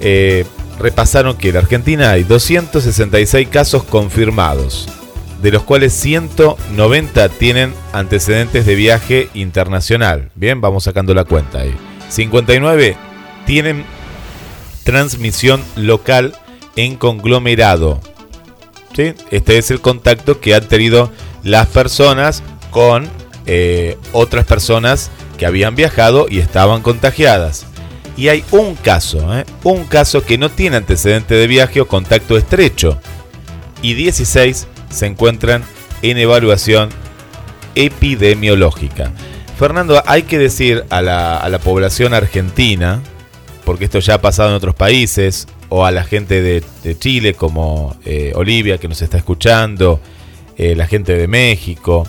eh, 0.01 0.45
repasaron 0.79 1.37
que 1.37 1.51
en 1.51 1.57
Argentina 1.57 2.11
hay 2.11 2.25
266 2.25 3.49
casos 3.49 3.85
confirmados, 3.85 4.89
de 5.43 5.51
los 5.51 5.63
cuales 5.63 5.93
190 5.95 7.29
tienen 7.31 7.75
antecedentes 7.93 8.67
de 8.67 8.75
viaje 8.75 9.29
internacional. 9.35 10.31
Bien, 10.35 10.61
vamos 10.61 10.85
sacando 10.85 11.15
la 11.15 11.25
cuenta 11.25 11.61
ahí. 11.61 11.75
59 12.09 12.97
tienen 13.47 13.85
transmisión 14.85 15.63
local 15.77 16.37
en 16.77 16.97
conglomerado. 16.97 18.01
Este 18.97 19.59
es 19.59 19.73
el 19.73 19.81
contacto 19.81 20.41
que 20.41 20.55
han 20.55 20.69
tenido 20.69 21.11
las 21.43 21.67
personas 21.67 22.43
con 22.71 23.09
eh, 23.47 23.99
otras 24.13 24.45
personas 24.45 25.11
que 25.39 25.47
habían 25.47 25.75
viajado 25.75 26.27
y 26.29 26.39
estaban 26.39 26.83
contagiadas. 26.83 27.67
Y 28.17 28.29
hay 28.29 28.45
un 28.53 28.77
caso, 28.77 29.37
¿eh? 29.37 29.45
un 29.65 29.85
caso 29.85 30.25
que 30.25 30.39
no 30.39 30.49
tiene 30.49 30.77
antecedente 30.77 31.35
de 31.35 31.47
viaje 31.47 31.81
o 31.81 31.89
contacto 31.89 32.37
estrecho. 32.37 32.99
Y 33.83 33.95
16 33.95 34.69
se 34.89 35.07
encuentran 35.07 35.65
en 36.03 36.19
evaluación 36.19 36.91
epidemiológica. 37.75 39.11
Fernando, 39.59 40.03
hay 40.07 40.23
que 40.23 40.39
decir 40.39 40.85
a 40.91 41.01
la, 41.03 41.61
población 41.63 42.15
argentina, 42.15 43.03
porque 43.65 43.85
esto 43.85 43.99
ya 44.01 44.15
ha 44.15 44.21
pasado 44.21 44.51
en 44.51 44.57
otros 44.57 44.75
países, 44.75 45.47
o 45.69 45.85
a 45.85 45.91
la 45.91 46.05
gente 46.05 46.43
de, 46.43 46.63
Chile 46.99 47.35
como 47.35 47.97
eh, 48.05 48.33
Olivia 48.35 48.79
que 48.79 48.89
nos 48.89 49.03
está 49.03 49.17
escuchando, 49.17 50.01
eh, 50.57 50.75
la 50.77 50.87
gente 50.87 51.15
de 51.17 51.27
México, 51.27 52.07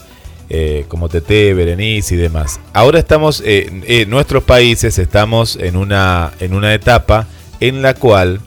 eh, 0.50 0.86
como 0.88 1.10
Tete, 1.10 1.54
Berenice 1.54 2.16
y 2.16 2.18
demás. 2.18 2.60
Ahora 2.74 3.00
estamos, 3.00 3.42
en 3.46 4.10
nuestros 4.10 4.44
países 4.44 5.00
estamos 5.00 5.56
en 5.56 5.76
una, 5.76 6.32
en 6.40 6.54
una 6.54 6.74
etapa 6.74 7.28
en 7.60 7.82
la 7.82 7.94
cual 7.94 8.42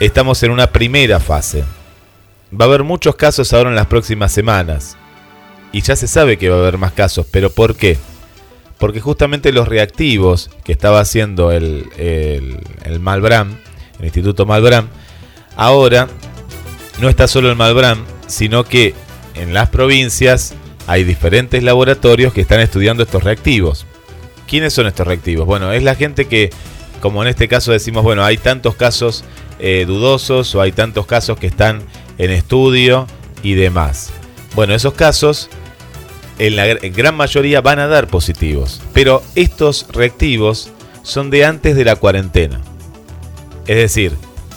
estamos 0.00 0.42
en 0.42 0.50
una 0.50 0.68
primera 0.68 1.20
fase. 1.20 1.64
Va 2.52 2.64
a 2.64 2.68
haber 2.68 2.82
muchos 2.82 3.16
casos 3.16 3.52
ahora 3.52 3.70
en 3.70 3.76
las 3.76 3.86
próximas 3.86 4.32
semanas. 4.32 4.96
Y 5.70 5.82
ya 5.82 5.96
se 5.96 6.06
sabe 6.06 6.38
que 6.38 6.48
va 6.48 6.56
a 6.56 6.60
haber 6.60 6.78
más 6.78 6.92
casos. 6.92 7.26
¿Pero 7.30 7.50
por 7.50 7.76
qué? 7.76 7.98
Porque 8.78 9.00
justamente 9.00 9.52
los 9.52 9.68
reactivos 9.68 10.50
que 10.64 10.72
estaba 10.72 11.00
haciendo 11.00 11.52
el, 11.52 11.86
el, 11.98 12.58
el 12.84 13.00
Malbram, 13.00 13.58
el 13.98 14.04
Instituto 14.04 14.46
Malbram, 14.46 14.88
ahora 15.56 16.08
no 17.00 17.08
está 17.08 17.28
solo 17.28 17.50
el 17.50 17.56
Malbram, 17.56 18.04
sino 18.28 18.64
que 18.64 18.94
en 19.34 19.52
las 19.52 19.68
provincias 19.68 20.54
hay 20.88 21.04
diferentes 21.04 21.62
laboratorios 21.62 22.32
que 22.32 22.40
están 22.40 22.60
estudiando 22.60 23.02
estos 23.02 23.22
reactivos. 23.22 23.84
¿Quiénes 24.48 24.72
son 24.72 24.86
estos 24.86 25.06
reactivos? 25.06 25.46
Bueno, 25.46 25.70
es 25.70 25.82
la 25.82 25.94
gente 25.94 26.24
que, 26.24 26.48
como 27.00 27.22
en 27.22 27.28
este 27.28 27.46
caso 27.46 27.72
decimos, 27.72 28.02
bueno, 28.02 28.24
hay 28.24 28.38
tantos 28.38 28.74
casos 28.74 29.22
eh, 29.58 29.84
dudosos 29.86 30.54
o 30.54 30.62
hay 30.62 30.72
tantos 30.72 31.04
casos 31.04 31.38
que 31.38 31.46
están 31.46 31.82
en 32.16 32.30
estudio 32.30 33.06
y 33.42 33.52
demás. 33.52 34.10
Bueno, 34.54 34.74
esos 34.74 34.94
casos 34.94 35.50
en 36.38 36.56
la 36.56 36.66
gran 36.66 37.14
mayoría 37.14 37.60
van 37.60 37.80
a 37.80 37.86
dar 37.86 38.06
positivos, 38.06 38.80
pero 38.94 39.22
estos 39.34 39.86
reactivos 39.92 40.70
son 41.02 41.28
de 41.28 41.44
antes 41.44 41.76
de 41.76 41.84
la 41.84 41.96
cuarentena. 41.96 42.62
Es 43.66 43.76
decir, 43.76 44.16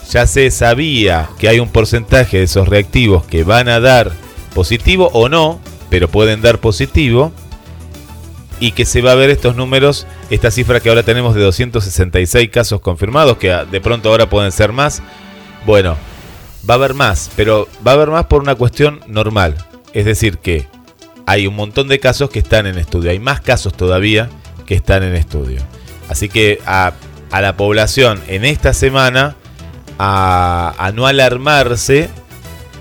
ya 0.09 0.25
se 0.27 0.49
sabía 0.49 1.29
que 1.39 1.49
hay 1.49 1.59
un 1.59 1.67
porcentaje 1.67 2.37
de 2.37 2.43
esos 2.43 2.69
reactivos 2.69 3.25
que 3.25 3.43
van 3.43 3.67
a 3.67 3.81
dar 3.81 4.13
positivo 4.53 5.09
o 5.11 5.27
no, 5.27 5.59
pero 5.91 6.08
pueden 6.08 6.41
dar 6.41 6.60
positivo 6.60 7.32
y 8.62 8.71
que 8.71 8.86
se 8.86 9.01
va 9.01 9.12
a 9.12 9.15
ver 9.15 9.30
estos 9.30 9.56
números, 9.56 10.08
esta 10.30 10.49
cifra 10.49 10.80
que 10.80 10.88
ahora 10.88 11.04
tenemos 11.04 11.36
de 11.36 11.41
266 11.41 12.49
casos 12.49 12.80
confirmados, 12.80 13.38
que 13.38 13.49
de 13.49 13.82
pronto 13.82 14.10
ahora 14.10 14.30
pueden 14.30 14.51
ser 14.51 14.71
más. 14.71 15.04
Bueno, 15.65 15.97
va 16.67 16.75
a 16.75 16.77
haber 16.77 16.93
más, 16.93 17.30
pero 17.36 17.67
va 17.86 17.91
a 17.91 17.95
haber 17.95 18.10
más 18.10 18.25
por 18.27 18.41
una 18.41 18.56
cuestión 18.56 19.01
normal. 19.08 19.58
Es 19.93 20.06
decir, 20.06 20.38
que 20.38 20.67
hay 21.25 21.45
un 21.45 21.56
montón 21.56 21.88
de 21.88 21.99
casos 21.99 22.30
que 22.30 22.39
están 22.39 22.67
en 22.67 22.77
estudio, 22.77 23.12
hay 23.12 23.19
más 23.19 23.41
casos 23.41 23.73
todavía 23.73 24.30
que 24.65 24.75
están 24.75 25.04
en 25.04 25.15
estudio. 25.15 25.62
Así 26.08 26.30
que 26.30 26.60
a, 26.65 26.93
la 27.32 27.58
población 27.58 28.21
en 28.27 28.45
esta 28.45 28.73
semana 28.73 29.36
a, 29.99 30.91
no 30.95 31.08
alarmarse 31.08 32.10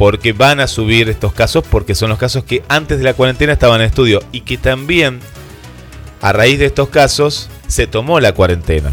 porque 0.00 0.32
van 0.32 0.60
a 0.60 0.66
subir 0.66 1.10
estos 1.10 1.34
casos, 1.34 1.62
porque 1.70 1.94
son 1.94 2.08
los 2.08 2.18
casos 2.18 2.42
que 2.42 2.62
antes 2.68 2.96
de 2.96 3.04
la 3.04 3.12
cuarentena 3.12 3.52
estaban 3.52 3.82
en 3.82 3.86
estudio 3.88 4.22
y 4.32 4.40
que 4.40 4.56
también 4.56 5.20
a 6.22 6.32
raíz 6.32 6.58
de 6.58 6.64
estos 6.64 6.88
casos 6.88 7.50
se 7.66 7.86
tomó 7.86 8.18
la 8.18 8.32
cuarentena. 8.32 8.92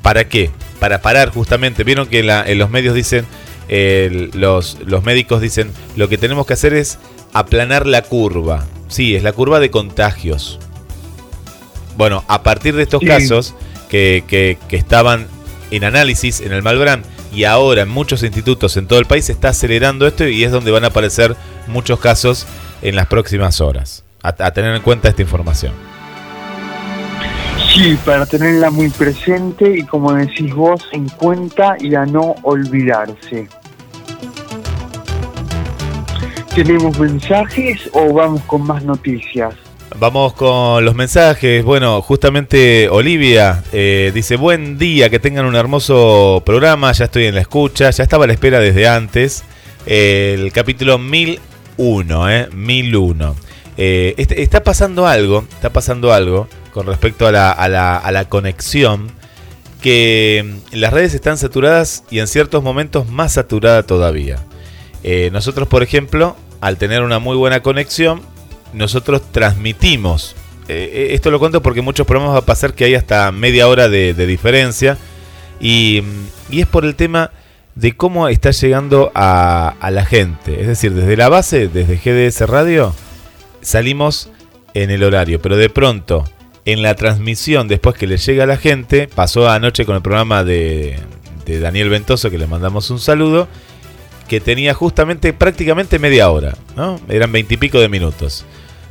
¿Para 0.00 0.30
qué? 0.30 0.50
Para 0.78 1.02
parar 1.02 1.28
justamente. 1.28 1.84
Vieron 1.84 2.06
que 2.06 2.20
en, 2.20 2.58
los 2.58 2.70
medios 2.70 2.94
dicen, 2.94 3.26
los, 4.32 4.78
los 4.86 5.04
médicos 5.04 5.42
dicen, 5.42 5.72
lo 5.94 6.08
que 6.08 6.16
tenemos 6.16 6.46
que 6.46 6.54
hacer 6.54 6.72
es 6.72 6.98
aplanar 7.34 7.86
la 7.86 8.00
curva. 8.00 8.64
Sí, 8.88 9.16
es 9.16 9.22
la 9.22 9.34
curva 9.34 9.60
de 9.60 9.70
contagios. 9.70 10.58
Bueno, 11.98 12.24
a 12.28 12.42
partir 12.42 12.76
de 12.76 12.84
estos 12.84 13.02
casos 13.02 13.54
que, 13.90 14.24
que, 14.26 14.56
que 14.70 14.76
estaban 14.76 15.26
en 15.70 15.84
análisis 15.84 16.40
en 16.40 16.52
el 16.52 16.62
Malbrán 16.62 17.02
y 17.32 17.44
ahora 17.44 17.82
en 17.82 17.88
muchos 17.88 18.22
institutos 18.22 18.76
en 18.76 18.86
todo 18.86 18.98
el 18.98 19.06
país 19.06 19.26
se 19.26 19.32
está 19.32 19.50
acelerando 19.50 20.06
esto 20.06 20.26
y 20.26 20.44
es 20.44 20.52
donde 20.52 20.70
van 20.70 20.84
a 20.84 20.88
aparecer 20.88 21.36
muchos 21.66 22.00
casos 22.00 22.46
en 22.82 22.96
las 22.96 23.06
próximas 23.06 23.60
horas. 23.60 24.04
A, 24.22 24.50
tener 24.50 24.74
en 24.74 24.82
cuenta 24.82 25.08
esta 25.08 25.22
información. 25.22 25.72
Sí, 27.72 27.96
para 28.04 28.26
tenerla 28.26 28.70
muy 28.70 28.90
presente 28.90 29.78
y 29.78 29.82
como 29.84 30.12
decís 30.12 30.52
vos, 30.54 30.82
en 30.92 31.08
cuenta 31.08 31.76
y 31.80 31.94
a 31.94 32.04
no 32.04 32.34
olvidarse. 32.42 33.48
¿Tenemos 36.54 36.98
mensajes 36.98 37.88
o 37.92 38.12
vamos 38.12 38.42
con 38.42 38.66
más 38.66 38.84
noticias? 38.84 39.54
Vamos 40.00 40.32
con 40.32 40.82
los 40.82 40.94
mensajes. 40.94 41.62
Bueno, 41.62 42.00
justamente 42.00 42.88
Olivia 42.88 43.62
eh, 43.70 44.10
dice, 44.14 44.36
buen 44.36 44.78
día, 44.78 45.10
que 45.10 45.18
tengan 45.18 45.44
un 45.44 45.56
hermoso 45.56 46.42
programa, 46.46 46.90
ya 46.92 47.04
estoy 47.04 47.26
en 47.26 47.34
la 47.34 47.42
escucha, 47.42 47.90
ya 47.90 48.02
estaba 48.02 48.24
a 48.24 48.26
la 48.26 48.32
espera 48.32 48.60
desde 48.60 48.88
antes. 48.88 49.44
el 49.84 50.52
capítulo 50.52 50.96
1001, 50.96 52.30
eh, 52.30 52.48
1001. 52.50 53.36
Eh, 53.76 54.14
este, 54.16 54.40
está 54.40 54.62
pasando 54.62 55.06
algo, 55.06 55.44
está 55.52 55.68
pasando 55.70 56.14
algo 56.14 56.48
con 56.72 56.86
respecto 56.86 57.26
a 57.26 57.32
la, 57.32 57.52
a 57.52 58.10
la, 58.10 58.24
conexión, 58.24 59.12
que 59.82 60.62
mm, 60.72 60.76
las 60.76 60.94
redes 60.94 61.12
están 61.12 61.36
saturadas 61.36 62.04
y 62.10 62.20
en 62.20 62.26
ciertos 62.26 62.62
momentos 62.62 63.06
más 63.06 63.34
saturada 63.34 63.82
todavía. 63.82 64.38
Eh, 65.02 65.28
nosotros, 65.30 65.68
por 65.68 65.82
ejemplo, 65.82 66.36
al 66.62 66.78
tener 66.78 67.02
una 67.02 67.18
muy 67.18 67.36
buena 67.36 67.60
conexión, 67.60 68.22
nosotros 68.72 69.22
transmitimos. 69.32 70.34
Eh, 70.68 70.90
eh, 70.92 71.08
esto 71.14 71.30
lo 71.30 71.38
cuento 71.38 71.62
porque 71.62 71.82
muchos 71.82 72.06
programas 72.06 72.34
va 72.34 72.40
a 72.40 72.46
pasar 72.46 72.74
que 72.74 72.84
hay 72.84 72.94
hasta 72.94 73.32
media 73.32 73.68
hora 73.68 73.88
de, 73.88 74.14
diferencia. 74.14 74.98
Y, 75.60 76.02
es 76.50 76.66
por 76.66 76.84
el 76.84 76.94
tema 76.94 77.30
de 77.74 77.96
cómo 77.96 78.28
está 78.28 78.50
llegando 78.50 79.10
a, 79.14 79.74
la 79.90 80.04
gente. 80.04 80.60
Es 80.60 80.66
decir, 80.66 80.94
desde 80.94 81.16
la 81.16 81.28
base, 81.28 81.68
desde 81.68 81.96
GDS 81.96 82.48
Radio, 82.48 82.94
salimos 83.60 84.30
en 84.74 84.90
el 84.90 85.02
horario. 85.02 85.40
Pero 85.40 85.56
de 85.56 85.70
pronto, 85.70 86.24
en 86.64 86.82
la 86.82 86.94
transmisión, 86.94 87.68
después 87.68 87.96
que 87.96 88.06
le 88.06 88.16
llega 88.16 88.44
a 88.44 88.46
la 88.46 88.56
gente, 88.56 89.08
pasó 89.08 89.48
anoche 89.48 89.84
con 89.84 89.96
el 89.96 90.02
programa 90.02 90.44
de, 90.44 90.98
de 91.44 91.60
Daniel 91.60 91.88
Ventoso, 91.88 92.30
que 92.30 92.38
le 92.38 92.46
mandamos 92.46 92.90
un 92.90 93.00
saludo 93.00 93.48
que 94.30 94.38
tenía 94.38 94.74
justamente 94.74 95.32
prácticamente 95.32 95.98
media 95.98 96.30
hora, 96.30 96.54
¿no? 96.76 97.00
Eran 97.08 97.32
veintipico 97.32 97.80
de 97.80 97.88
minutos. 97.88 98.44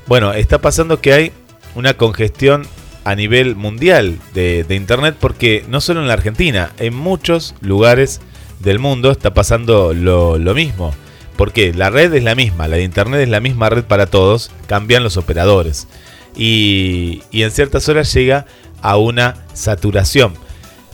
Bueno, 0.09 0.33
está 0.33 0.57
pasando 0.57 1.01
que 1.01 1.13
hay 1.13 1.31
una 1.75 1.93
congestión 1.93 2.65
a 3.03 3.13
nivel 3.13 3.55
mundial 3.55 4.17
de, 4.33 4.65
Internet 4.71 5.15
porque 5.19 5.63
no 5.69 5.81
solo 5.81 6.01
en 6.01 6.07
la 6.07 6.15
Argentina, 6.15 6.71
en 6.79 6.95
muchos 6.95 7.53
lugares 7.61 8.19
del 8.59 8.79
mundo 8.79 9.11
está 9.11 9.35
pasando 9.35 9.93
lo, 9.93 10.39
mismo. 10.55 10.95
Porque 11.37 11.75
la 11.75 11.91
red 11.91 12.11
es 12.15 12.23
la 12.23 12.33
misma, 12.33 12.67
la 12.67 12.77
de 12.77 12.83
Internet 12.85 13.21
es 13.21 13.29
la 13.29 13.39
misma 13.39 13.69
red 13.69 13.83
para 13.83 14.07
todos, 14.07 14.49
cambian 14.65 15.03
los 15.03 15.15
operadores. 15.15 15.87
Y, 16.35 17.21
en 17.31 17.51
ciertas 17.51 17.87
horas 17.87 18.11
llega 18.11 18.47
a 18.81 18.97
una 18.97 19.45
saturación. 19.53 20.33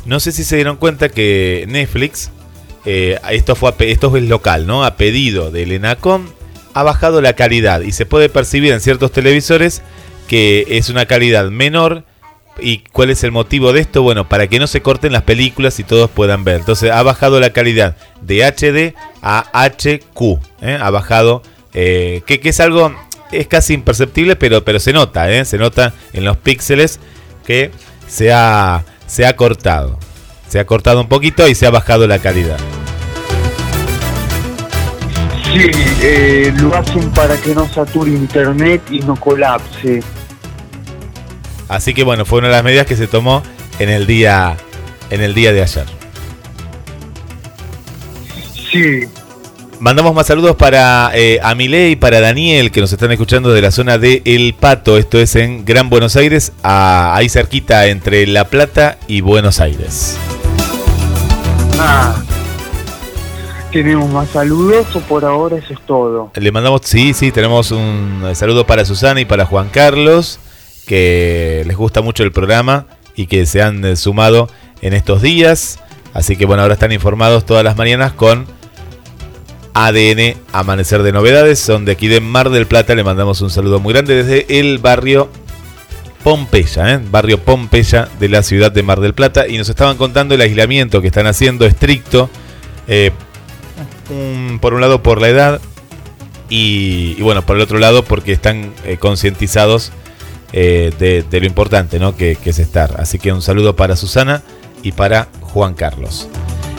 No 0.05 0.19
sé 0.19 0.33
si 0.33 0.43
se 0.43 0.57
dieron 0.57 0.75
cuenta 0.75 1.07
que 1.07 1.63
Netflix, 1.69 2.31
eh, 2.83 3.17
esto, 3.31 3.55
fue 3.55 3.73
esto 3.79 4.17
es 4.17 4.23
local, 4.23 4.67
¿no? 4.67 4.83
A 4.83 4.97
pedido 4.97 5.51
del 5.51 5.71
ENACOM, 5.71 6.34
ha 6.75 6.83
bajado 6.83 7.21
la 7.21 7.33
calidad 7.33 7.81
y 7.81 7.93
se 7.93 8.05
puede 8.05 8.27
percibir 8.27 8.73
en 8.73 8.81
ciertos 8.81 9.11
televisores 9.13 9.81
que 10.27 10.65
es 10.69 10.89
una 10.89 11.05
calidad 11.05 11.49
menor. 11.49 12.03
¿Y 12.59 12.79
cuál 12.91 13.09
es 13.09 13.23
el 13.23 13.31
motivo 13.31 13.73
de 13.73 13.79
esto? 13.79 14.01
Bueno, 14.01 14.27
para 14.27 14.47
que 14.47 14.59
no 14.59 14.67
se 14.67 14.81
corten 14.81 15.13
las 15.13 15.23
películas 15.23 15.79
y 15.79 15.83
todos 15.83 16.09
puedan 16.09 16.43
ver. 16.43 16.57
Entonces 16.57 16.91
ha 16.91 17.01
bajado 17.01 17.39
la 17.39 17.51
calidad 17.51 17.95
de 18.21 18.45
HD 18.45 18.93
a 19.21 19.45
HQ. 19.53 20.21
¿eh? 20.61 20.77
Ha 20.79 20.89
bajado, 20.89 21.43
eh, 21.73 22.21
que, 22.25 22.41
es 22.43 22.59
algo, 22.59 22.93
es 23.31 23.47
casi 23.47 23.73
imperceptible, 23.73 24.35
pero, 24.35 24.65
pero 24.65 24.79
se 24.79 24.91
nota, 24.91 25.31
¿eh? 25.31 25.45
se 25.45 25.57
nota 25.57 25.93
en 26.11 26.25
los 26.25 26.35
píxeles 26.37 26.99
que 27.45 27.71
se 28.07 28.33
ha, 28.33 28.83
se 29.07 29.25
ha 29.25 29.35
cortado. 29.37 29.97
Se 30.49 30.59
ha 30.59 30.65
cortado 30.65 30.99
un 30.99 31.07
poquito 31.07 31.47
y 31.47 31.55
se 31.55 31.65
ha 31.67 31.71
bajado 31.71 32.05
la 32.05 32.19
calidad. 32.19 32.57
Sí, 35.55 35.71
eh, 36.01 36.53
lo 36.59 36.75
hacen 36.75 37.09
para 37.11 37.37
que 37.37 37.55
no 37.55 37.65
sature 37.71 38.11
internet 38.11 38.81
y 38.91 38.99
no 38.99 39.15
colapse. 39.15 40.03
Así 41.69 41.93
que 41.93 42.03
bueno, 42.03 42.25
fue 42.25 42.39
una 42.39 42.49
de 42.49 42.53
las 42.55 42.63
medidas 42.63 42.85
que 42.85 42.97
se 42.97 43.07
tomó 43.07 43.41
en 43.79 43.89
el 43.89 44.05
día, 44.05 44.57
en 45.09 45.21
el 45.21 45.33
día 45.33 45.53
de 45.53 45.61
ayer. 45.63 45.85
Sí, 48.71 49.01
Mandamos 49.79 50.13
más 50.15 50.27
saludos 50.27 50.55
para 50.55 51.11
eh, 51.13 51.39
Amile 51.43 51.89
y 51.89 51.95
para 51.95 52.19
Daniel, 52.21 52.71
que 52.71 52.79
nos 52.81 52.91
están 52.93 53.11
escuchando 53.11 53.51
de 53.53 53.61
la 53.61 53.71
zona 53.71 53.97
de 53.97 54.21
El 54.25 54.53
Pato. 54.53 54.97
Esto 54.97 55.19
es 55.19 55.35
en 55.35 55.63
Gran 55.65 55.89
Buenos 55.89 56.15
Aires, 56.15 56.53
a- 56.63 57.13
ahí 57.15 57.27
cerquita 57.29 57.85
entre 57.87 58.25
La 58.27 58.45
Plata 58.45 58.97
y 59.07 59.21
Buenos 59.21 59.59
Aires. 59.59 60.17
ah. 61.79 62.15
¿Tenemos 63.75 64.09
más 64.09 64.29
saludos 64.29 64.95
o 64.95 65.01
por 65.01 65.25
ahora 65.25 65.57
eso 65.57 65.73
es 65.73 65.81
todo? 65.85 66.31
Le 66.33 66.49
mandamos, 66.53 66.79
sí, 66.85 67.13
sí, 67.13 67.33
tenemos 67.33 67.71
un 67.71 68.23
saludo 68.33 68.65
para 68.65 68.85
Susana 68.85 69.19
y 69.19 69.25
para 69.25 69.45
Juan 69.45 69.67
Carlos, 69.67 70.39
que 70.87 71.61
les 71.67 71.75
gusta 71.75 72.01
mucho 72.01 72.23
el 72.23 72.31
programa 72.31 72.85
y 73.17 73.27
que 73.27 73.45
se 73.45 73.61
han 73.61 73.83
eh, 73.83 73.97
sumado 73.97 74.47
en 74.81 74.93
estos 74.93 75.21
días. 75.21 75.81
Así 76.13 76.37
que 76.37 76.45
bueno, 76.45 76.61
ahora 76.61 76.75
están 76.75 76.93
informados 76.93 77.45
todas 77.45 77.65
las 77.65 77.75
mañanas 77.75 78.13
con 78.13 78.45
ADN 79.73 80.35
Amanecer 80.53 81.03
de 81.03 81.11
Novedades. 81.11 81.59
Son 81.59 81.83
de 81.83 81.91
aquí 81.91 82.07
de 82.07 82.21
Mar 82.21 82.51
del 82.51 82.67
Plata. 82.67 82.95
Le 82.95 83.03
mandamos 83.03 83.41
un 83.41 83.49
saludo 83.49 83.81
muy 83.81 83.91
grande 83.91 84.23
desde 84.23 84.57
el 84.57 84.77
barrio 84.77 85.27
Pompeya, 86.23 86.93
¿eh? 86.93 87.01
barrio 87.11 87.41
Pompeya 87.41 88.07
de 88.21 88.29
la 88.29 88.41
ciudad 88.41 88.71
de 88.71 88.83
Mar 88.83 89.01
del 89.01 89.13
Plata. 89.13 89.49
Y 89.49 89.57
nos 89.57 89.67
estaban 89.67 89.97
contando 89.97 90.33
el 90.33 90.39
aislamiento 90.39 91.01
que 91.01 91.07
están 91.07 91.27
haciendo 91.27 91.65
estricto. 91.65 92.29
eh, 92.87 93.11
por 94.61 94.73
un 94.73 94.81
lado 94.81 95.01
por 95.01 95.21
la 95.21 95.29
edad 95.29 95.61
y, 96.49 97.19
bueno, 97.21 97.45
por 97.45 97.55
el 97.55 97.61
otro 97.61 97.79
lado 97.79 98.03
porque 98.03 98.31
están 98.31 98.73
eh, 98.85 98.97
concientizados 98.97 99.91
eh, 100.53 100.91
de, 100.99 101.39
lo 101.39 101.45
importante 101.45 101.99
¿no? 101.99 102.15
que, 102.15 102.35
que 102.35 102.51
es 102.51 102.59
estar. 102.59 102.95
Así 102.99 103.19
que 103.19 103.33
un 103.33 103.41
saludo 103.41 103.75
para 103.75 103.95
Susana 103.95 104.43
y 104.83 104.91
para 104.91 105.27
Juan 105.41 105.73
Carlos. 105.73 106.29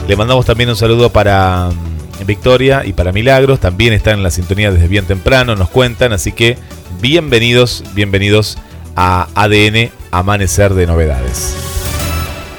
Le 0.07 0.15
mandamos 0.15 0.45
también 0.45 0.69
un 0.69 0.77
saludo 0.77 1.11
para 1.11 1.69
mm, 1.69 2.25
Victoria 2.25 2.83
y 2.85 2.93
para 2.93 3.11
Milagros. 3.11 3.59
También 3.59 3.93
están 3.93 4.15
en 4.15 4.23
la 4.23 4.31
sintonía 4.31 4.71
desde 4.71 4.87
bien 4.87 5.05
temprano, 5.05 5.55
nos 5.55 5.69
cuentan. 5.69 6.13
Así 6.13 6.31
que 6.31 6.57
bienvenidos, 7.01 7.83
bienvenidos 7.93 8.57
a 8.95 9.27
ADN 9.35 9.91
Amanecer 10.11 10.73
de 10.73 10.87
Novedades. 10.87 11.55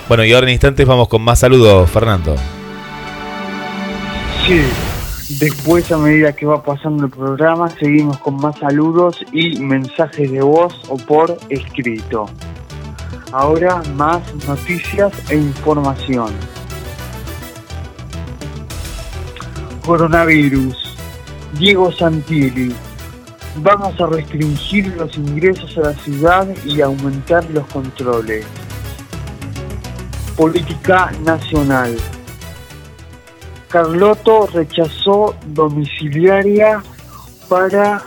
Bueno, 0.08 0.24
y 0.24 0.32
ahora 0.32 0.46
en 0.46 0.52
instantes 0.52 0.86
vamos 0.86 1.08
con 1.08 1.22
más 1.22 1.38
saludos, 1.38 1.90
Fernando. 1.90 2.36
Después 4.48 5.92
a 5.92 5.98
medida 5.98 6.32
que 6.32 6.46
va 6.46 6.62
pasando 6.62 7.04
el 7.04 7.10
programa 7.10 7.68
seguimos 7.68 8.16
con 8.16 8.36
más 8.36 8.58
saludos 8.58 9.22
y 9.30 9.60
mensajes 9.60 10.32
de 10.32 10.40
voz 10.40 10.74
o 10.88 10.96
por 10.96 11.36
escrito. 11.50 12.30
Ahora 13.30 13.82
más 13.94 14.22
noticias 14.46 15.12
e 15.28 15.36
información. 15.36 16.32
Coronavirus. 19.84 20.96
Diego 21.58 21.92
Santilli. 21.92 22.74
Vamos 23.56 24.00
a 24.00 24.06
restringir 24.06 24.96
los 24.96 25.14
ingresos 25.18 25.76
a 25.76 25.80
la 25.90 25.92
ciudad 25.92 26.48
y 26.64 26.80
aumentar 26.80 27.44
los 27.50 27.66
controles. 27.66 28.46
Política 30.38 31.12
nacional. 31.22 31.94
Carlotto 33.68 34.46
rechazó 34.46 35.34
domiciliaria 35.48 36.82
para 37.48 38.02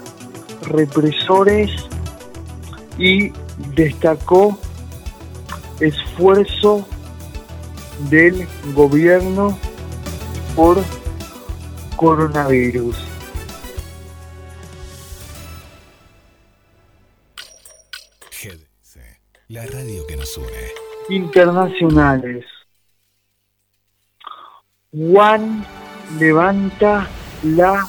represores 0.64 1.72
y 2.98 3.32
destacó 3.76 4.58
esfuerzo 5.80 6.86
del 8.10 8.48
gobierno 8.74 9.58
por 10.56 10.78
coronavirus. 11.96 13.12
La 19.52 19.66
radio 19.66 20.08
que 20.08 20.16
nos 20.16 20.38
une. 20.38 20.48
internacionales. 21.10 22.46
Juan 24.94 25.64
levanta 26.20 27.08
la 27.44 27.88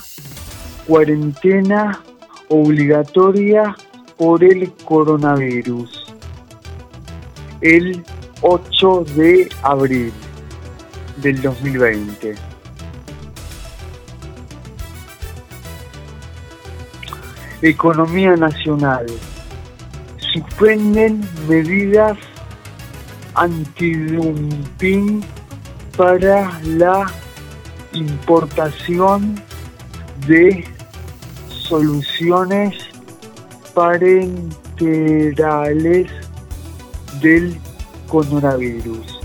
cuarentena 0.87 2.01
obligatoria 2.49 3.75
por 4.17 4.45
el 4.45 4.73
coronavirus 4.85 6.15
el 7.61 8.05
8 8.43 9.05
de 9.17 9.49
abril 9.65 10.13
del 11.17 11.43
2020. 11.43 12.37
Economía 17.63 18.37
nacional. 18.37 19.07
Suspenden 20.33 21.29
medidas 21.49 22.17
antidumping 23.35 25.25
para 25.97 26.61
la 26.65 27.11
importación 27.93 29.41
de 30.27 30.65
soluciones 31.49 32.75
parenterales 33.75 36.11
del 37.21 37.57
coronavirus. 38.09 39.21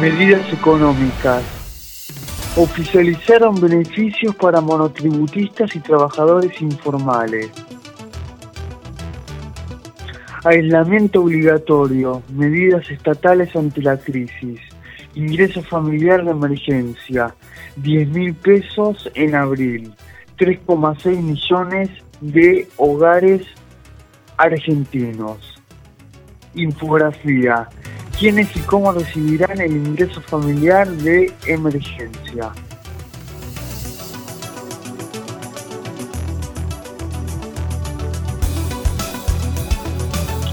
Medidas 0.00 0.52
económicas. 0.52 1.61
Oficializaron 2.54 3.58
beneficios 3.58 4.36
para 4.36 4.60
monotributistas 4.60 5.74
y 5.74 5.80
trabajadores 5.80 6.60
informales. 6.60 7.50
Aislamiento 10.44 11.22
obligatorio, 11.22 12.22
medidas 12.28 12.90
estatales 12.90 13.56
ante 13.56 13.80
la 13.80 13.96
crisis, 13.96 14.60
ingreso 15.14 15.62
familiar 15.62 16.26
de 16.26 16.32
emergencia, 16.32 17.34
10 17.76 18.08
mil 18.10 18.34
pesos 18.34 19.10
en 19.14 19.34
abril, 19.34 19.94
3,6 20.36 21.22
millones 21.22 21.88
de 22.20 22.68
hogares 22.76 23.46
argentinos. 24.36 25.54
Infografía, 26.54 27.70
quiénes 28.22 28.54
y 28.54 28.60
cómo 28.60 28.92
recibirán 28.92 29.60
el 29.60 29.72
ingreso 29.72 30.20
familiar 30.20 30.88
de 30.88 31.32
emergencia. 31.44 32.52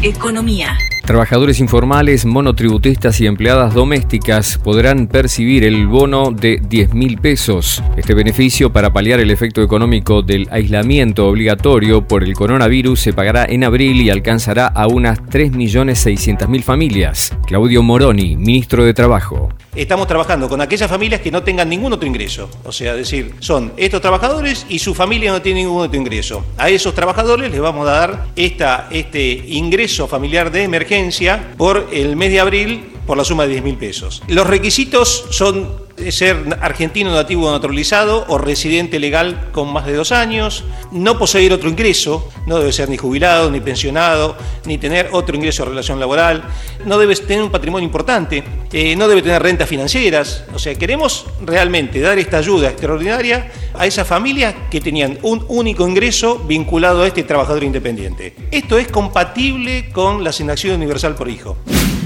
Economía. 0.02 0.78
Trabajadores 1.06 1.60
informales, 1.60 2.26
monotributistas 2.26 3.20
y 3.20 3.26
empleadas 3.26 3.74
domésticas 3.74 4.58
podrán 4.58 5.08
percibir 5.08 5.66
el 5.66 5.86
bono 5.86 6.32
de 6.32 6.62
10 6.66 6.94
mil 6.94 7.18
pesos. 7.18 7.84
Este 7.98 8.14
beneficio 8.14 8.72
para 8.72 8.94
paliar 8.94 9.20
el 9.20 9.32
efecto 9.32 9.62
económico 9.62 10.22
del 10.22 10.48
aislamiento 10.50 11.28
obligatorio 11.28 12.08
por 12.08 12.24
el 12.24 12.36
coronavirus 12.36 13.02
se 13.02 13.12
pagará 13.12 13.44
en 13.44 13.66
abril 13.66 14.02
y 14.02 14.12
alcanzará 14.12 14.68
a 14.68 14.88
unas 14.88 15.22
3.600.000 15.24 16.64
familias. 16.64 17.33
Claudio 17.46 17.84
Moroni, 17.84 18.38
ministro 18.38 18.86
de 18.86 18.94
Trabajo. 18.94 19.50
Estamos 19.76 20.08
trabajando 20.08 20.48
con 20.48 20.62
aquellas 20.62 20.90
familias 20.90 21.20
que 21.20 21.30
no 21.30 21.44
tengan 21.44 21.68
ningún 21.68 21.92
otro 21.92 22.08
ingreso. 22.08 22.50
O 22.64 22.72
sea, 22.72 22.94
decir, 22.96 23.36
son 23.40 23.74
estos 23.76 24.02
trabajadores 24.02 24.66
y 24.70 24.80
su 24.80 24.94
familia 24.94 25.32
no 25.32 25.42
tiene 25.42 25.62
ningún 25.64 25.82
otro 25.82 26.00
ingreso. 26.00 26.46
A 26.58 26.70
esos 26.70 26.96
trabajadores 26.96 27.52
les 27.52 27.60
vamos 27.60 27.88
a 27.88 27.92
dar 27.92 28.26
esta, 28.36 28.88
este 28.92 29.44
ingreso 29.48 30.08
familiar 30.08 30.52
de 30.52 30.64
emergencia 30.64 31.54
por 31.58 31.90
el 31.92 32.16
mes 32.16 32.32
de 32.32 32.40
abril 32.40 32.94
por 33.06 33.18
la 33.18 33.26
suma 33.26 33.44
de 33.44 33.50
10 33.50 33.64
mil 33.64 33.76
pesos. 33.76 34.24
Los 34.28 34.48
requisitos 34.48 35.26
son 35.30 35.83
ser 36.12 36.58
argentino 36.62 37.14
nativo 37.14 37.52
naturalizado 37.52 38.26
o 38.28 38.38
residente 38.38 39.00
legal 39.00 39.50
con 39.52 39.72
más 39.72 39.86
de 39.86 39.94
dos 39.94 40.12
años, 40.12 40.64
no 40.92 41.18
poseer 41.18 41.54
otro 41.54 41.70
ingreso, 41.70 42.30
no 42.46 42.58
debe 42.60 42.74
ser 42.74 42.90
ni 42.90 42.98
jubilado, 42.98 43.50
ni 43.50 43.62
pensionado, 43.62 44.36
ni 44.66 44.78
tener 44.78 45.10
otro 45.12 45.36
ingreso 45.36 45.64
de 45.64 45.70
relación 45.70 46.00
laboral, 46.00 46.44
no 46.86 46.98
debe 46.98 47.16
tener 47.16 47.44
un 47.44 47.52
patrimonio 47.52 47.86
importante, 47.86 48.44
eh, 48.72 48.96
no 48.96 49.08
debe 49.08 49.22
tener 49.22 49.42
rentas 49.42 49.70
financieras. 49.70 50.46
O 50.54 50.60
sea, 50.60 50.76
queremos 50.76 51.26
realmente 51.42 52.00
dar 52.00 52.18
esta 52.20 52.38
ayuda 52.38 52.70
extraordinaria 52.70 53.52
a 53.74 53.86
esas 53.86 54.08
familias 54.08 54.56
que 54.70 54.82
tenían 54.82 55.18
un 55.22 55.46
único 55.48 55.88
ingreso 55.88 56.40
vinculado 56.40 57.04
a 57.04 57.08
este 57.08 57.24
trabajador 57.24 57.64
independiente. 57.64 58.36
Esto 58.52 58.78
es 58.78 58.88
compatible 58.88 59.90
con 59.92 60.24
la 60.24 60.32
asignación 60.32 60.76
universal 60.76 61.16
por 61.16 61.30
hijo. 61.30 61.58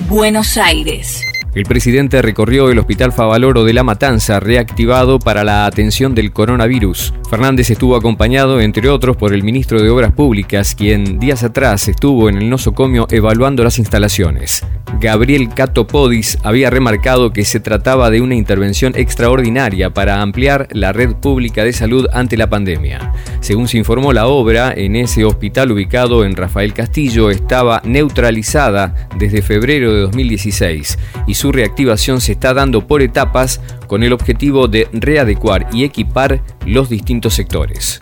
Buenos 0.08 0.58
Aires. 0.58 1.22
El 1.58 1.66
presidente 1.66 2.22
recorrió 2.22 2.70
el 2.70 2.78
Hospital 2.78 3.12
Favaloro 3.12 3.64
de 3.64 3.74
La 3.74 3.84
Matanza, 3.84 4.40
reactivado 4.40 5.18
para 5.18 5.44
la 5.44 5.66
atención 5.66 6.14
del 6.14 6.32
coronavirus. 6.32 7.16
Fernández 7.32 7.72
estuvo 7.72 7.96
acompañado, 7.96 8.62
entre 8.62 8.90
otros, 8.90 9.18
por 9.18 9.34
el 9.34 9.42
ministro 9.42 9.82
de 9.82 9.90
Obras 9.90 10.12
Públicas, 10.12 10.76
quien 10.76 11.18
días 11.18 11.44
atrás 11.44 11.88
estuvo 11.88 12.30
en 12.30 12.38
el 12.38 12.48
nosocomio 12.48 13.08
evaluando 13.10 13.64
las 13.64 13.80
instalaciones. 13.80 14.64
Gabriel 15.00 15.50
Cato 15.50 15.86
Podis 15.86 16.38
había 16.44 16.70
remarcado 16.70 17.34
que 17.34 17.44
se 17.44 17.60
trataba 17.60 18.10
de 18.10 18.22
una 18.22 18.36
intervención 18.36 18.94
extraordinaria 18.96 19.94
para 19.94 20.22
ampliar 20.22 20.68
la 20.72 20.94
red 20.94 21.16
pública 21.16 21.64
de 21.64 21.74
salud 21.74 22.08
ante 22.14 22.38
la 22.38 22.50
pandemia. 22.50 23.14
Según 23.42 23.68
se 23.68 23.78
informó, 23.78 24.14
la 24.14 24.28
obra 24.28 24.74
en 24.76 24.96
ese 24.96 25.26
hospital 25.26 25.72
ubicado 25.72 26.24
en 26.24 26.36
Rafael 26.36 26.74
Castillo 26.74 27.30
estaba 27.30 27.82
neutralizada 27.84 29.10
desde 29.18 29.42
febrero 29.42 29.94
de 29.94 30.02
2016 30.02 30.98
y 31.28 31.34
su 31.34 31.47
reactivación 31.52 32.22
se 32.22 32.34
está 32.34 32.54
dando 32.54 32.88
por 32.88 33.02
etapas 33.02 33.62
con 33.88 34.04
el 34.04 34.14
objetivo 34.14 34.68
de 34.68 34.88
readecuar 34.94 35.68
y 35.72 35.84
equipar 35.84 36.42
los 36.66 36.90
distintos 36.90 37.34
sectores. 37.34 38.00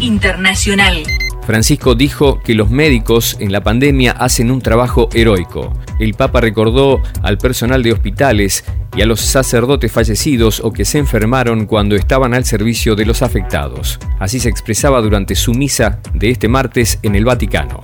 Internacional. 0.00 1.02
Francisco 1.48 1.94
dijo 1.94 2.42
que 2.42 2.54
los 2.54 2.68
médicos 2.68 3.38
en 3.40 3.52
la 3.52 3.62
pandemia 3.62 4.12
hacen 4.12 4.50
un 4.50 4.60
trabajo 4.60 5.08
heroico. 5.14 5.72
El 5.98 6.12
Papa 6.12 6.42
recordó 6.42 7.00
al 7.22 7.38
personal 7.38 7.82
de 7.82 7.94
hospitales 7.94 8.66
y 8.94 9.00
a 9.00 9.06
los 9.06 9.20
sacerdotes 9.20 9.90
fallecidos 9.90 10.60
o 10.60 10.74
que 10.74 10.84
se 10.84 10.98
enfermaron 10.98 11.64
cuando 11.64 11.96
estaban 11.96 12.34
al 12.34 12.44
servicio 12.44 12.96
de 12.96 13.06
los 13.06 13.22
afectados. 13.22 13.98
Así 14.18 14.40
se 14.40 14.50
expresaba 14.50 15.00
durante 15.00 15.34
su 15.34 15.54
misa 15.54 16.00
de 16.12 16.28
este 16.28 16.48
martes 16.48 16.98
en 17.02 17.14
el 17.14 17.24
Vaticano. 17.24 17.82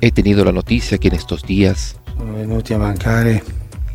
He 0.00 0.10
tenido 0.12 0.44
la 0.44 0.52
noticia 0.52 0.98
que 0.98 1.08
en 1.08 1.14
estos 1.14 1.42
días 1.42 1.96
sono 2.16 2.32
venuti 2.34 2.72
a 2.74 2.78
mancare 2.78 3.42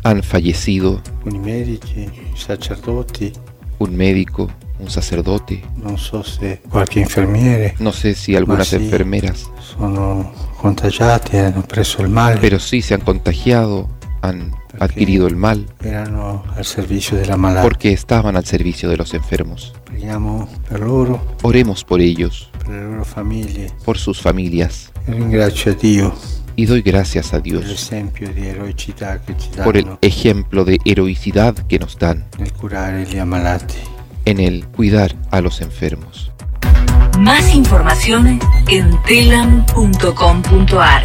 han 0.02 0.22
fallecido 0.22 1.00
alcuni 1.04 1.38
medici, 1.38 2.08
sacerdoti, 2.34 3.32
un 3.78 3.94
médico, 3.94 4.48
un 4.78 4.88
sacerdote, 4.88 5.60
non 5.74 5.98
so 5.98 6.22
se 6.22 6.60
qualche 6.68 7.00
infermiere, 7.00 7.74
no 7.78 7.90
sé 7.92 8.14
si 8.14 8.34
algunas 8.34 8.72
enfermeras, 8.72 9.50
sono 9.58 10.32
contagiati 10.56 11.36
hanno 11.36 11.62
preso 11.62 12.02
il 12.02 12.08
male, 12.08 12.38
pero 12.38 12.58
sí 12.58 12.80
se 12.80 12.94
han 12.94 13.00
contagiado, 13.00 13.88
han 14.20 14.52
adquirido 14.78 15.26
el 15.26 15.36
mal, 15.36 15.66
erano 15.82 16.44
al 16.54 16.64
servizio 16.64 17.16
della 17.16 17.36
malata. 17.36 17.62
porque 17.66 17.92
estaban 17.92 18.36
al 18.36 18.44
servicio 18.44 18.88
de 18.88 18.96
los 18.96 19.14
enfermos. 19.14 19.72
Preghiamo 19.84 20.48
per 20.68 20.80
loro, 20.80 21.20
Oremos 21.42 21.84
por 21.84 22.00
ellos, 22.00 22.50
loro 22.68 23.04
por 23.84 23.98
sus 23.98 24.20
familias, 24.20 24.92
ringrazio 25.06 25.72
a 25.72 25.74
Dio 25.74 26.14
y 26.58 26.66
doy 26.66 26.82
gracias 26.82 27.32
a 27.34 27.40
Dios 27.40 27.92
por 29.62 29.76
el 29.76 29.86
ejemplo 30.02 30.64
de 30.64 30.80
heroicidad 30.84 31.54
que 31.68 31.78
nos 31.78 31.96
dan. 31.98 32.26
En 34.24 34.40
el 34.40 34.66
cuidar 34.66 35.14
a 35.30 35.40
los 35.40 35.60
enfermos. 35.60 36.32
Más 37.20 37.54
información 37.54 38.40
en 38.68 39.00
telam.com.ar. 39.02 41.04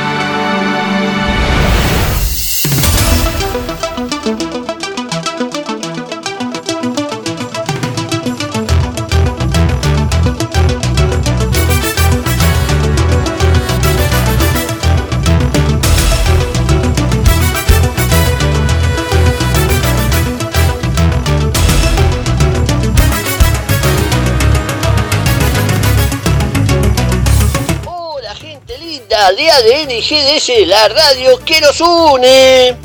Linda 29.31 29.61
de 29.61 29.75
ADN 29.75 29.91
y 29.91 30.01
GDS, 30.01 30.67
la 30.67 30.87
radio 30.89 31.39
que 31.43 31.61
nos 31.61 31.79
une. 31.79 32.77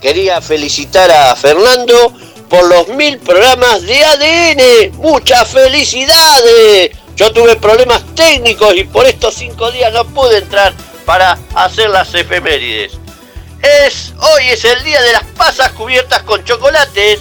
Quería 0.00 0.40
felicitar 0.40 1.10
a 1.10 1.34
Fernando 1.34 2.12
por 2.48 2.66
los 2.68 2.88
mil 2.88 3.18
programas 3.18 3.82
de 3.82 4.04
ADN. 4.04 4.96
Muchas 4.98 5.48
felicidades. 5.48 6.90
Yo 7.16 7.32
tuve 7.32 7.56
problemas 7.56 8.02
técnicos 8.14 8.74
y 8.76 8.84
por 8.84 9.06
estos 9.06 9.34
cinco 9.34 9.70
días 9.72 9.92
no 9.92 10.04
pude 10.06 10.38
entrar 10.38 10.72
para 11.04 11.38
hacer 11.54 11.90
las 11.90 12.14
efemérides. 12.14 12.92
Es, 13.60 14.12
hoy 14.20 14.48
es 14.50 14.64
el 14.64 14.82
día 14.84 15.02
de 15.02 15.12
las 15.12 15.24
pasas 15.36 15.72
cubiertas 15.72 16.22
con 16.22 16.44
chocolates. 16.44 17.18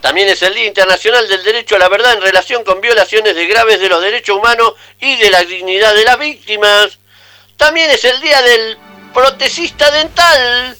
También 0.00 0.28
es 0.28 0.42
el 0.42 0.54
Día 0.54 0.66
Internacional 0.66 1.26
del 1.26 1.42
Derecho 1.42 1.76
a 1.76 1.78
la 1.78 1.88
Verdad 1.88 2.12
en 2.12 2.22
relación 2.22 2.62
con 2.62 2.80
violaciones 2.80 3.34
de 3.34 3.46
graves 3.46 3.80
de 3.80 3.88
los 3.88 4.02
derechos 4.02 4.36
humanos 4.36 4.74
y 5.00 5.16
de 5.16 5.30
la 5.30 5.42
dignidad 5.44 5.94
de 5.94 6.04
las 6.04 6.18
víctimas. 6.18 6.98
También 7.56 7.90
es 7.90 8.04
el 8.04 8.20
Día 8.20 8.42
del 8.42 8.78
Protecista 9.12 9.90
Dental. 9.90 10.76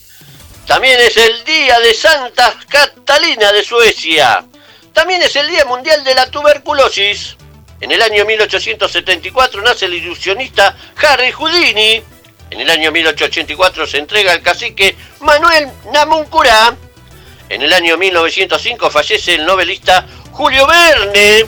También 0.67 1.01
es 1.01 1.17
el 1.17 1.45
Día 1.45 1.79
de 1.81 1.95
Santa 1.95 2.55
Catalina 2.69 3.53
de 3.53 3.63
Suecia. 3.63 4.45
También 4.93 5.23
es 5.23 5.35
el 5.37 5.49
Día 5.49 5.65
Mundial 5.65 6.03
de 6.05 6.15
la 6.15 6.31
Tuberculosis. 6.31 7.37
En 7.81 7.93
el 7.93 8.01
año 8.01 8.25
1874 8.25 9.61
nace 9.63 9.87
el 9.87 9.95
ilusionista 9.95 10.77
Harry 10.97 11.33
Houdini. 11.33 12.03
En 12.51 12.61
el 12.61 12.71
año 12.71 12.93
1884 12.93 13.87
se 13.87 13.99
entrega 13.99 14.33
al 14.33 14.43
cacique 14.43 14.97
Manuel 15.21 15.69
Namuncurá. 15.93 16.77
En 17.49 17.63
el 17.63 17.73
año 17.73 17.97
1905 17.97 18.91
fallece 18.91 19.35
el 19.35 19.45
novelista 19.45 20.07
Julio 20.33 20.67
Verne. 20.67 21.47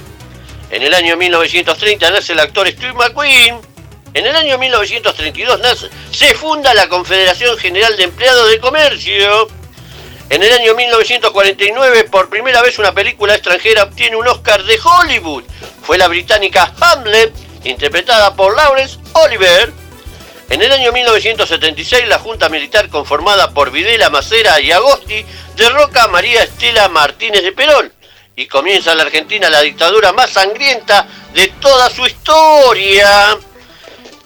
En 0.71 0.83
el 0.83 0.93
año 0.93 1.17
1930 1.17 2.11
nace 2.11 2.33
el 2.33 2.41
actor 2.41 2.69
Steve 2.69 2.93
McQueen. 2.93 3.76
En 4.17 4.25
el 4.25 4.35
año 4.35 4.57
1932 4.57 5.61
nace- 5.61 5.91
se 6.11 6.33
funda 6.33 6.73
la 6.73 6.89
Confederación 6.89 7.59
General 7.59 7.95
de 7.99 8.05
Empleados 8.05 8.49
de 8.49 8.59
Comercio. 8.59 9.47
En 10.31 10.43
el 10.43 10.51
año 10.55 10.75
1949, 10.75 12.05
por 12.05 12.31
primera 12.31 12.63
vez 12.63 12.79
una 12.79 12.93
película 12.95 13.35
extranjera 13.35 13.83
obtiene 13.83 14.17
un 14.17 14.27
Oscar 14.27 14.63
de 14.65 14.79
Hollywood. 14.83 15.45
Fue 15.83 15.99
la 15.99 16.09
británica 16.09 16.73
Hamlet, 16.81 17.31
interpretada 17.65 18.35
por 18.35 18.57
Laurence 18.57 18.97
Oliver. 19.13 19.71
En 20.49 20.63
el 20.63 20.73
año 20.73 20.93
1976, 20.93 22.09
la 22.09 22.19
Junta 22.19 22.49
Militar 22.49 22.89
conformada 22.89 23.51
por 23.51 23.71
Videla, 23.71 24.09
Macera 24.09 24.59
y 24.63 24.73
Agosti 24.73 25.27
derroca 25.57 26.05
a 26.05 26.09
María 26.09 26.43
Estela 26.43 26.89
Martínez 26.89 27.43
de 27.43 27.53
Perón 27.53 27.93
y 28.35 28.47
comienza 28.47 28.93
en 28.93 28.97
la 28.97 29.05
Argentina 29.05 29.51
la 29.51 29.61
dictadura 29.61 30.15
más 30.15 30.31
sangrienta 30.31 31.07
de 31.35 31.49
toda 31.61 31.91
su 31.91 32.07
historia. 32.07 33.37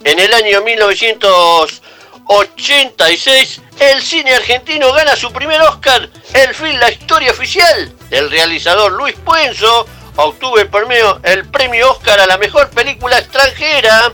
En 0.03 0.19
el 0.19 0.33
año 0.33 0.63
1986, 0.63 3.61
el 3.81 4.01
cine 4.01 4.35
argentino 4.35 4.95
gana 4.95 5.15
su 5.15 5.31
primer 5.31 5.61
Oscar, 5.61 6.09
el 6.33 6.55
film 6.55 6.79
La 6.79 6.91
Historia 6.91 7.33
Oficial, 7.33 7.93
del 8.09 8.31
realizador 8.31 8.93
Luis 8.93 9.15
Puenzo, 9.17 9.87
obtuvo 10.17 10.59
el 10.59 10.69
premio, 10.69 11.21
el 11.23 11.47
premio 11.51 11.91
Oscar 11.91 12.19
a 12.19 12.27
la 12.27 12.39
mejor 12.39 12.71
película 12.71 13.19
extranjera. 13.19 14.11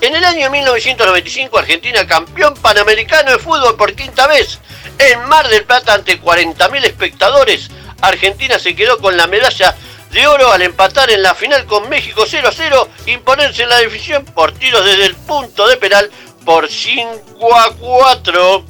En 0.00 0.14
el 0.14 0.24
año 0.24 0.48
1995, 0.48 1.58
Argentina 1.58 2.06
campeón 2.06 2.54
panamericano 2.54 3.32
de 3.32 3.40
fútbol 3.40 3.74
por 3.74 3.96
quinta 3.96 4.28
vez. 4.28 4.60
En 4.98 5.24
Mar 5.24 5.48
del 5.48 5.64
Plata, 5.64 5.94
ante 5.94 6.22
40.000 6.22 6.84
espectadores, 6.84 7.68
Argentina 8.00 8.60
se 8.60 8.76
quedó 8.76 8.98
con 8.98 9.16
la 9.16 9.26
medalla 9.26 9.74
de 10.10 10.26
oro 10.26 10.52
al 10.52 10.62
empatar 10.62 11.10
en 11.10 11.22
la 11.22 11.34
final 11.34 11.66
con 11.66 11.88
México 11.88 12.24
0 12.26 12.48
a 12.48 12.52
0, 12.52 12.88
imponerse 13.06 13.62
en 13.62 13.68
la 13.68 13.78
definición 13.78 14.24
por 14.24 14.52
tiros 14.52 14.84
desde 14.84 15.06
el 15.06 15.14
punto 15.14 15.66
de 15.66 15.76
penal 15.76 16.10
por 16.44 16.70
5 16.70 17.54
a 17.54 17.70
4. 17.74 18.64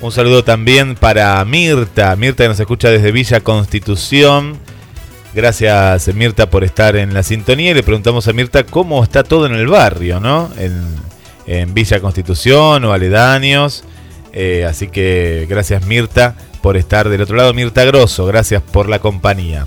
Un 0.01 0.13
saludo 0.13 0.45
también 0.45 0.95
para 0.95 1.45
Mirta, 1.45 2.15
Mirta 2.15 2.45
que 2.45 2.49
nos 2.49 2.61
escucha 2.61 2.91
desde 2.91 3.11
Villa 3.11 3.41
Constitución. 3.41 4.57
Gracias 5.37 6.15
Mirta 6.15 6.49
por 6.49 6.65
estar 6.65 6.97
en 6.97 7.13
la 7.13 7.23
sintonía 7.23 7.75
le 7.75 7.83
preguntamos 7.83 8.27
a 8.27 8.33
Mirta 8.33 8.65
cómo 8.65 9.05
está 9.05 9.23
todo 9.23 9.45
en 9.45 9.53
el 9.53 9.67
barrio, 9.67 10.19
¿no? 10.19 10.51
En, 10.57 11.75
Villa 11.75 12.01
Constitución 12.01 12.83
o 12.87 12.93
aledaños. 12.95 13.85
Eh, 14.33 14.65
así 14.67 14.89
que 14.89 15.47
gracias 15.47 15.85
Mirta 15.85 16.37
por 16.63 16.79
estar 16.79 17.11
del 17.11 17.21
otro 17.21 17.37
lado. 17.37 17.53
Mirta 17.53 17.85
Grosso, 17.85 18.25
gracias 18.25 18.63
por 18.63 18.89
la 18.89 18.99
compañía. 18.99 19.67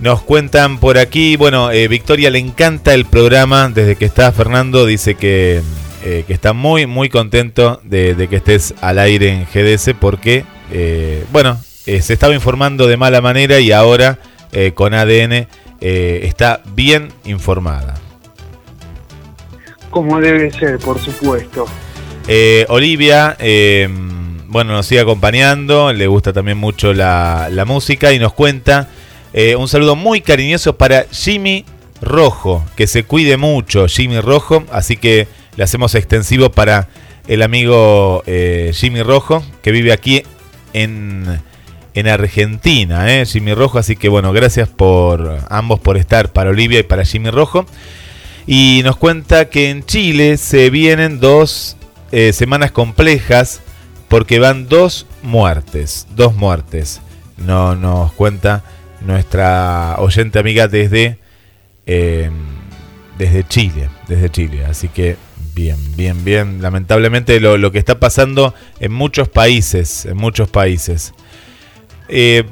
Nos 0.00 0.20
cuentan 0.20 0.78
por 0.78 0.98
aquí, 0.98 1.36
bueno, 1.36 1.70
eh, 1.70 1.88
Victoria 1.88 2.28
le 2.28 2.38
encanta 2.38 2.92
el 2.92 3.06
programa 3.06 3.70
desde 3.70 3.96
que 3.96 4.04
está 4.04 4.30
Fernando, 4.30 4.84
dice 4.84 5.14
que, 5.14 5.62
eh, 6.04 6.24
que 6.26 6.34
está 6.34 6.52
muy, 6.52 6.86
muy 6.86 7.08
contento 7.08 7.80
de, 7.82 8.14
de, 8.14 8.28
que 8.28 8.36
estés 8.36 8.74
al 8.82 8.98
aire 8.98 9.30
en 9.30 9.46
GDS 9.46 9.94
porque, 9.98 10.44
bueno, 11.32 11.58
se 11.86 12.12
estaba 12.12 12.34
informando 12.34 12.86
de 12.86 12.98
mala 12.98 13.22
manera 13.22 13.58
y 13.58 13.72
ahora 13.72 14.18
eh, 14.54 14.72
con 14.72 14.94
ADN 14.94 15.48
eh, 15.80 16.20
está 16.22 16.62
bien 16.74 17.08
informada. 17.24 17.94
Como 19.90 20.20
debe 20.20 20.52
ser, 20.52 20.78
por 20.78 21.00
supuesto. 21.00 21.66
Eh, 22.28 22.64
Olivia, 22.68 23.36
bueno, 24.46 24.72
nos 24.72 24.86
sigue 24.86 25.00
acompañando, 25.00 25.92
le 25.92 26.06
gusta 26.06 26.32
también 26.32 26.56
mucho 26.56 26.92
la, 26.92 27.48
la 27.50 27.64
música 27.64 28.12
y 28.12 28.18
nos 28.20 28.32
cuenta 28.32 28.88
un 29.58 29.66
saludo 29.66 29.96
muy 29.96 30.20
cariñoso 30.20 30.76
para 30.76 31.06
Jimmy 31.10 31.64
Rojo, 32.00 32.64
que 32.76 32.86
se 32.86 33.02
cuide 33.02 33.36
mucho, 33.36 33.88
Jimmy 33.88 34.20
Rojo, 34.20 34.62
así 34.70 34.96
que 34.96 35.26
le 35.56 35.64
hacemos 35.64 35.96
extensivo 35.96 36.52
para 36.52 36.88
el 37.26 37.42
amigo 37.42 38.22
Jimmy 38.72 39.02
Rojo, 39.02 39.44
que 39.62 39.72
vive 39.72 39.92
aquí 39.92 40.22
en, 40.72 41.40
en 41.94 42.08
Argentina, 42.08 43.12
¿eh? 43.12 43.24
Jimmy 43.24 43.54
Rojo, 43.54 43.78
así 43.78 43.96
que 43.96 44.08
bueno, 44.08 44.32
gracias 44.32 44.68
por 44.68 45.38
ambos 45.48 45.80
por 45.80 45.96
estar, 45.96 46.32
para 46.32 46.50
Olivia 46.50 46.80
y 46.80 46.82
para 46.82 47.04
Jimmy 47.04 47.30
Rojo. 47.30 47.66
Y 48.46 48.82
nos 48.84 48.96
cuenta 48.96 49.48
que 49.48 49.70
en 49.70 49.84
Chile 49.84 50.36
se 50.36 50.70
vienen 50.70 51.20
dos 51.20 51.76
eh, 52.12 52.32
semanas 52.32 52.72
complejas 52.72 53.62
porque 54.08 54.38
van 54.38 54.68
dos 54.68 55.06
muertes, 55.22 56.06
dos 56.14 56.34
muertes. 56.34 57.00
No 57.36 57.74
nos 57.74 58.12
cuenta 58.12 58.62
nuestra 59.00 59.96
oyente 59.98 60.38
amiga 60.38 60.68
desde 60.68 61.18
eh, 61.86 62.30
desde 63.18 63.46
Chile, 63.46 63.88
desde 64.08 64.30
Chile. 64.30 64.64
Así 64.66 64.88
que 64.88 65.16
bien, 65.54 65.78
bien, 65.96 66.24
bien. 66.24 66.60
Lamentablemente 66.60 67.38
lo, 67.40 67.56
lo 67.56 67.72
que 67.72 67.78
está 67.78 67.98
pasando 68.00 68.54
en 68.80 68.92
muchos 68.92 69.28
países, 69.28 70.06
en 70.06 70.16
muchos 70.16 70.48
países. 70.48 71.14
Eh, 72.08 72.44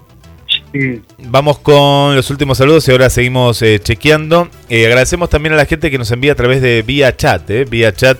Vamos 1.18 1.58
con 1.58 2.16
los 2.16 2.30
últimos 2.30 2.58
saludos 2.58 2.88
y 2.88 2.92
ahora 2.92 3.10
seguimos 3.10 3.60
eh, 3.62 3.78
chequeando. 3.78 4.48
Eh, 4.70 4.86
agradecemos 4.86 5.28
también 5.28 5.52
a 5.52 5.56
la 5.56 5.66
gente 5.66 5.90
que 5.90 5.98
nos 5.98 6.10
envía 6.10 6.32
a 6.32 6.34
través 6.34 6.62
de 6.62 6.82
vía 6.82 7.14
chat, 7.14 7.48
vía 7.68 7.94
chat 7.94 8.18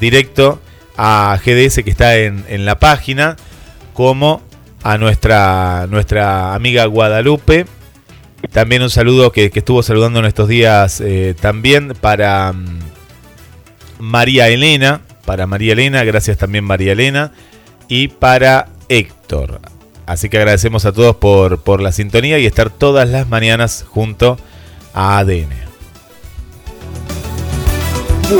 directo 0.00 0.60
a 0.96 1.38
GDS 1.44 1.84
que 1.84 1.90
está 1.90 2.16
en, 2.16 2.44
en 2.48 2.64
la 2.64 2.78
página, 2.78 3.36
como 3.94 4.42
a 4.82 4.98
nuestra, 4.98 5.86
nuestra 5.88 6.54
amiga 6.54 6.86
Guadalupe. 6.86 7.66
También 8.50 8.82
un 8.82 8.90
saludo 8.90 9.30
que, 9.30 9.50
que 9.50 9.60
estuvo 9.60 9.82
saludando 9.82 10.18
en 10.18 10.26
estos 10.26 10.48
días 10.48 11.02
también 11.40 11.94
para 12.00 12.52
mm, 12.52 12.78
María 14.00 14.48
Elena, 14.48 15.02
para 15.24 15.46
María 15.46 15.72
Elena, 15.72 16.02
gracias 16.04 16.36
también 16.36 16.64
María 16.64 16.92
Elena, 16.92 17.32
y 17.88 18.08
para 18.08 18.68
Héctor. 18.88 19.60
Así 20.06 20.28
que 20.28 20.38
agradecemos 20.38 20.86
a 20.86 20.92
todos 20.92 21.16
por, 21.16 21.60
por 21.60 21.80
la 21.80 21.92
sintonía 21.92 22.38
y 22.38 22.46
estar 22.46 22.70
todas 22.70 23.08
las 23.08 23.28
mañanas 23.28 23.84
junto 23.88 24.38
a 24.94 25.18
ADN. 25.18 25.50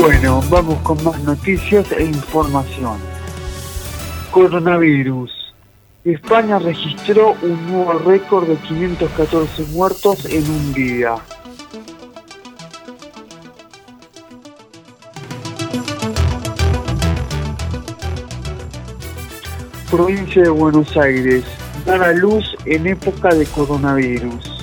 Bueno, 0.01 0.41
vamos 0.49 0.79
con 0.79 1.01
más 1.03 1.21
noticias 1.23 1.91
e 1.91 2.03
información. 2.03 2.97
Coronavirus. 4.31 5.31
España 6.03 6.59
registró 6.59 7.35
un 7.41 7.71
nuevo 7.71 7.93
récord 7.99 8.47
de 8.47 8.55
514 8.55 9.63
muertos 9.73 10.25
en 10.25 10.49
un 10.49 10.73
día. 10.73 11.15
Provincia 19.89 20.43
de 20.43 20.49
Buenos 20.49 20.97
Aires. 20.97 21.45
Dar 21.85 22.03
a 22.03 22.11
luz 22.11 22.43
en 22.65 22.87
época 22.87 23.29
de 23.29 23.45
coronavirus. 23.45 24.56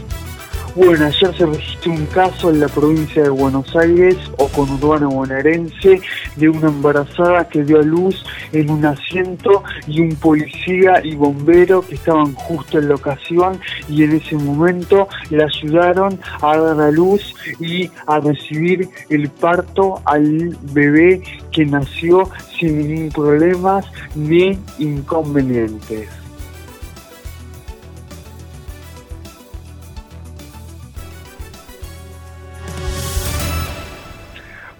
Bueno, 0.76 1.06
ayer 1.06 1.32
se 1.36 1.46
registró 1.46 1.92
un 1.92 2.06
caso 2.06 2.50
en 2.50 2.58
la 2.58 2.66
provincia 2.66 3.22
de 3.22 3.28
Buenos 3.28 3.76
Aires 3.76 4.16
o 4.38 4.48
con 4.48 4.68
urbano 4.70 5.08
bonaerense 5.08 6.00
de 6.34 6.48
una 6.48 6.66
embarazada 6.66 7.48
que 7.48 7.62
dio 7.62 7.78
a 7.78 7.82
luz 7.82 8.24
en 8.50 8.68
un 8.68 8.84
asiento 8.84 9.62
y 9.86 10.00
un 10.00 10.16
policía 10.16 11.00
y 11.04 11.14
bombero 11.14 11.80
que 11.80 11.94
estaban 11.94 12.34
justo 12.34 12.80
en 12.80 12.88
la 12.88 12.96
ocasión 12.96 13.60
y 13.88 14.02
en 14.02 14.16
ese 14.16 14.34
momento 14.34 15.06
le 15.30 15.44
ayudaron 15.44 16.18
a 16.42 16.56
dar 16.56 16.80
a 16.80 16.90
luz 16.90 17.36
y 17.60 17.88
a 18.08 18.18
recibir 18.18 18.88
el 19.10 19.28
parto 19.28 20.02
al 20.06 20.58
bebé 20.72 21.22
que 21.52 21.66
nació 21.66 22.28
sin 22.58 22.78
ningún 22.78 23.10
problema 23.10 23.80
ni 24.16 24.58
inconvenientes. 24.80 26.23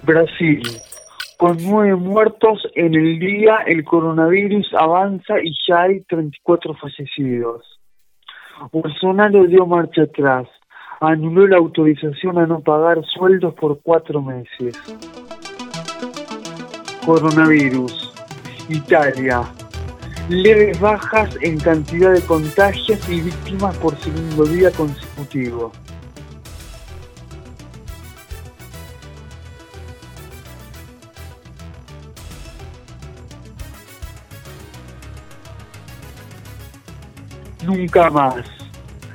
Brasil. 0.05 0.63
Con 1.39 1.57
nueve 1.63 1.97
muertos 1.97 2.63
en 2.75 2.95
el 2.95 3.19
día, 3.19 3.59
el 3.67 3.85
coronavirus 3.85 4.73
avanza 4.75 5.41
y 5.43 5.53
ya 5.69 5.83
hay 5.83 6.03
34 6.03 6.75
fallecidos. 6.75 7.65
Bolsonaro 8.73 9.45
dio 9.45 9.67
marcha 9.67 10.03
atrás. 10.03 10.47
Anuló 11.01 11.47
la 11.47 11.57
autorización 11.57 12.39
a 12.39 12.47
no 12.47 12.61
pagar 12.61 13.05
sueldos 13.05 13.55
por 13.55 13.81
cuatro 13.83 14.23
meses. 14.23 14.79
Coronavirus. 17.05 18.13
Italia. 18.69 19.43
Leves 20.29 20.81
bajas 20.81 21.37
en 21.43 21.59
cantidad 21.59 22.13
de 22.13 22.23
contagios 22.23 23.07
y 23.11 23.21
víctimas 23.21 23.77
por 23.79 23.95
segundo 23.97 24.45
día 24.45 24.71
consecutivo. 24.71 25.73
Nunca 37.65 38.11
más. 38.11 38.45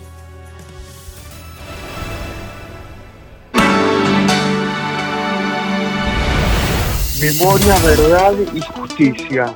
Memoria, 7.21 7.75
verdad 7.81 8.33
y 8.55 8.61
justicia. 8.61 9.53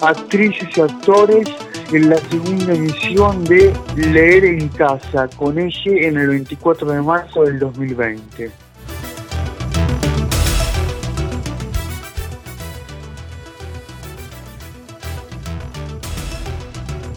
Actrices 0.00 0.68
y 0.74 0.80
actores 0.80 1.46
en 1.92 2.08
la 2.08 2.16
segunda 2.16 2.72
emisión 2.72 3.44
de 3.44 3.74
Leer 3.94 4.46
en 4.46 4.68
Casa 4.68 5.28
con 5.36 5.58
ella 5.58 5.76
en 5.84 6.16
el 6.16 6.28
24 6.28 6.90
de 6.90 7.02
marzo 7.02 7.42
del 7.42 7.58
2020. 7.58 8.50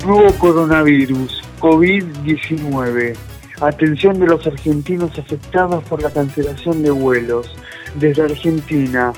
Nuevo 0.06 0.34
coronavirus, 0.38 1.44
COVID-19. 1.62 3.16
Atención 3.62 4.20
de 4.20 4.26
los 4.26 4.46
argentinos 4.46 5.18
afectados 5.18 5.82
por 5.86 6.02
la 6.02 6.10
cancelación 6.10 6.84
de 6.84 6.92
vuelos. 6.92 7.56
Desde 7.96 8.24
Argentina, 8.24 9.14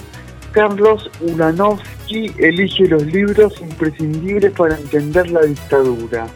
Carlos 0.53 1.11
Ulanovsky 1.21 2.31
elige 2.39 2.87
los 2.89 3.07
libros 3.07 3.59
imprescindibles 3.61 4.53
para 4.53 4.77
entender 4.77 5.31
la 5.31 5.41
dictadura. 5.43 6.27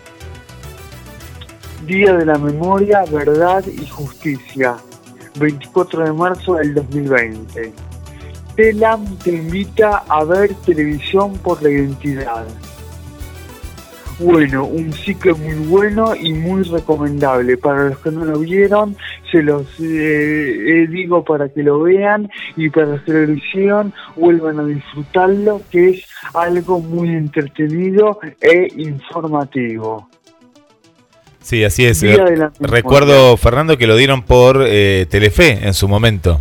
Día 1.87 2.14
de 2.14 2.24
la 2.24 2.39
Memoria, 2.39 3.05
Verdad 3.11 3.62
y 3.66 3.87
Justicia, 3.87 4.76
24 5.39 6.05
de 6.05 6.12
marzo 6.12 6.55
del 6.55 6.72
2020. 6.74 7.72
TELAM 8.57 9.18
te 9.18 9.32
invita 9.32 10.05
a 10.09 10.24
ver 10.24 10.55
televisión 10.64 11.37
por 11.39 11.62
la 11.62 11.70
identidad. 11.70 12.47
Bueno, 14.18 14.64
un 14.64 14.93
ciclo 14.93 15.37
muy 15.37 15.66
bueno 15.66 16.14
y 16.14 16.32
muy 16.32 16.62
recomendable. 16.62 17.59
Para 17.59 17.91
los 17.91 17.99
que 17.99 18.12
no 18.12 18.24
lo 18.24 18.39
vieron, 18.39 18.97
se 19.30 19.43
los 19.43 19.66
eh, 19.80 20.85
eh, 20.85 20.87
digo 20.89 21.22
para 21.22 21.49
que 21.49 21.62
lo 21.62 21.80
vean 21.80 22.30
y 22.57 22.70
para 22.70 22.87
los 22.87 23.03
que 23.03 23.12
lo 23.12 23.32
hicieron, 23.32 23.93
vuelvan 24.16 24.61
a 24.61 24.64
disfrutarlo, 24.64 25.61
que 25.70 25.91
es 25.91 26.07
algo 26.32 26.78
muy 26.78 27.11
entretenido 27.11 28.20
e 28.41 28.68
informativo. 28.76 30.09
Sí, 31.45 31.62
así 31.62 31.84
es. 31.84 32.03
Recuerdo, 32.59 33.36
Fernando, 33.36 33.76
que 33.76 33.86
lo 33.86 33.97
dieron 33.97 34.22
por 34.22 34.64
eh, 34.66 35.05
Telefe 35.11 35.66
en 35.66 35.74
su 35.74 35.88
momento. 35.88 36.40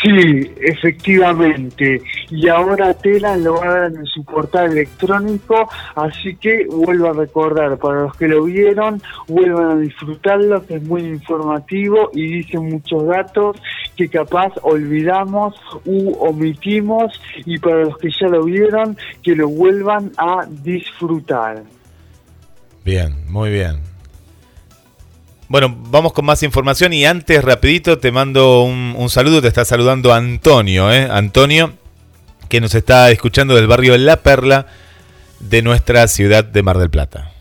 Sí, 0.00 0.52
efectivamente. 0.60 2.00
Y 2.30 2.46
ahora 2.46 2.94
Tela 2.94 3.36
lo 3.36 3.54
va 3.54 3.66
a 3.66 3.80
dar 3.80 3.92
en 3.92 4.06
su 4.06 4.24
portal 4.24 4.70
electrónico, 4.70 5.68
así 5.96 6.36
que 6.36 6.64
vuelvo 6.68 7.10
a 7.10 7.12
recordar, 7.12 7.76
para 7.78 8.02
los 8.02 8.16
que 8.16 8.28
lo 8.28 8.44
vieron, 8.44 9.02
vuelvan 9.26 9.70
a 9.72 9.76
disfrutarlo, 9.80 10.64
que 10.64 10.76
es 10.76 10.82
muy 10.84 11.02
informativo 11.02 12.10
y 12.14 12.38
dice 12.38 12.58
muchos 12.58 13.04
datos 13.06 13.60
que 13.96 14.08
capaz 14.08 14.52
olvidamos 14.62 15.56
u 15.84 16.12
omitimos, 16.20 17.20
y 17.44 17.58
para 17.58 17.82
los 17.82 17.98
que 17.98 18.10
ya 18.10 18.28
lo 18.28 18.44
vieron, 18.44 18.96
que 19.24 19.34
lo 19.34 19.48
vuelvan 19.48 20.12
a 20.18 20.46
disfrutar. 20.62 21.62
Bien, 22.84 23.14
muy 23.28 23.50
bien. 23.50 23.80
Bueno, 25.48 25.76
vamos 25.90 26.12
con 26.12 26.24
más 26.24 26.42
información 26.42 26.92
y 26.92 27.04
antes, 27.04 27.44
rapidito, 27.44 27.98
te 27.98 28.10
mando 28.10 28.62
un, 28.62 28.94
un 28.96 29.10
saludo. 29.10 29.42
Te 29.42 29.48
está 29.48 29.64
saludando 29.64 30.14
Antonio, 30.14 30.90
¿eh? 30.90 31.08
Antonio, 31.10 31.74
que 32.48 32.60
nos 32.60 32.74
está 32.74 33.10
escuchando 33.10 33.54
del 33.54 33.66
barrio 33.66 33.96
La 33.98 34.16
Perla 34.16 34.66
de 35.40 35.62
nuestra 35.62 36.08
ciudad 36.08 36.44
de 36.44 36.62
Mar 36.62 36.78
del 36.78 36.90
Plata. 36.90 37.32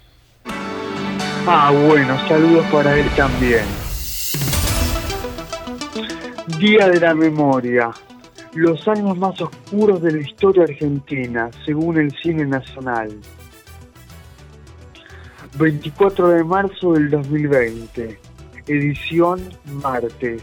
Ah, 1.47 1.71
bueno, 1.71 2.17
saludos 2.27 2.65
para 2.71 2.99
él 2.99 3.07
también. 3.15 3.63
Día 6.59 6.87
de 6.89 6.99
la 6.99 7.15
Memoria. 7.15 7.91
Los 8.53 8.85
años 8.87 9.17
más 9.17 9.39
oscuros 9.39 10.01
de 10.01 10.11
la 10.11 10.19
historia 10.19 10.63
argentina, 10.63 11.49
según 11.65 11.97
el 11.97 12.11
cine 12.21 12.45
nacional. 12.45 13.09
24 15.57 16.29
de 16.29 16.43
marzo 16.43 16.93
del 16.93 17.09
2020, 17.09 18.19
edición 18.67 19.41
martes. 19.65 20.41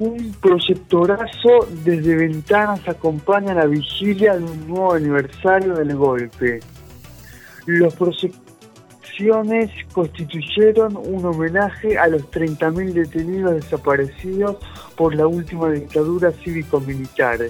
Un 0.00 0.34
proyectorazo 0.40 1.68
desde 1.84 2.16
ventanas 2.16 2.86
acompaña 2.88 3.54
la 3.54 3.66
vigilia 3.66 4.36
de 4.36 4.42
un 4.42 4.66
nuevo 4.66 4.94
aniversario 4.94 5.74
del 5.74 5.94
golpe. 5.94 6.60
Los 7.66 7.94
proyecciones 9.14 9.70
constituyeron 9.92 10.96
un 10.96 11.24
homenaje 11.24 11.98
a 11.98 12.08
los 12.08 12.22
30.000 12.30 12.92
detenidos 12.92 13.54
desaparecidos 13.54 14.56
por 14.96 15.14
la 15.14 15.26
última 15.26 15.70
dictadura 15.70 16.30
cívico-militar 16.32 17.40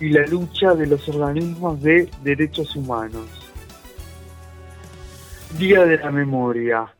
y 0.00 0.08
la 0.10 0.26
lucha 0.26 0.74
de 0.74 0.86
los 0.86 1.08
organismos 1.08 1.80
de 1.82 2.08
derechos 2.22 2.74
humanos. 2.76 3.26
Día 5.58 5.84
de 5.84 5.98
la 5.98 6.10
Memoria. 6.10 6.92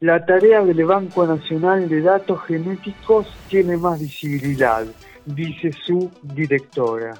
La 0.00 0.24
tarea 0.24 0.64
del 0.64 0.84
Banco 0.84 1.26
Nacional 1.26 1.88
de 1.88 2.00
Datos 2.00 2.42
Genéticos 2.46 3.26
tiene 3.48 3.76
más 3.76 4.00
visibilidad, 4.00 4.84
dice 5.26 5.72
su 5.84 6.10
directora. 6.22 7.14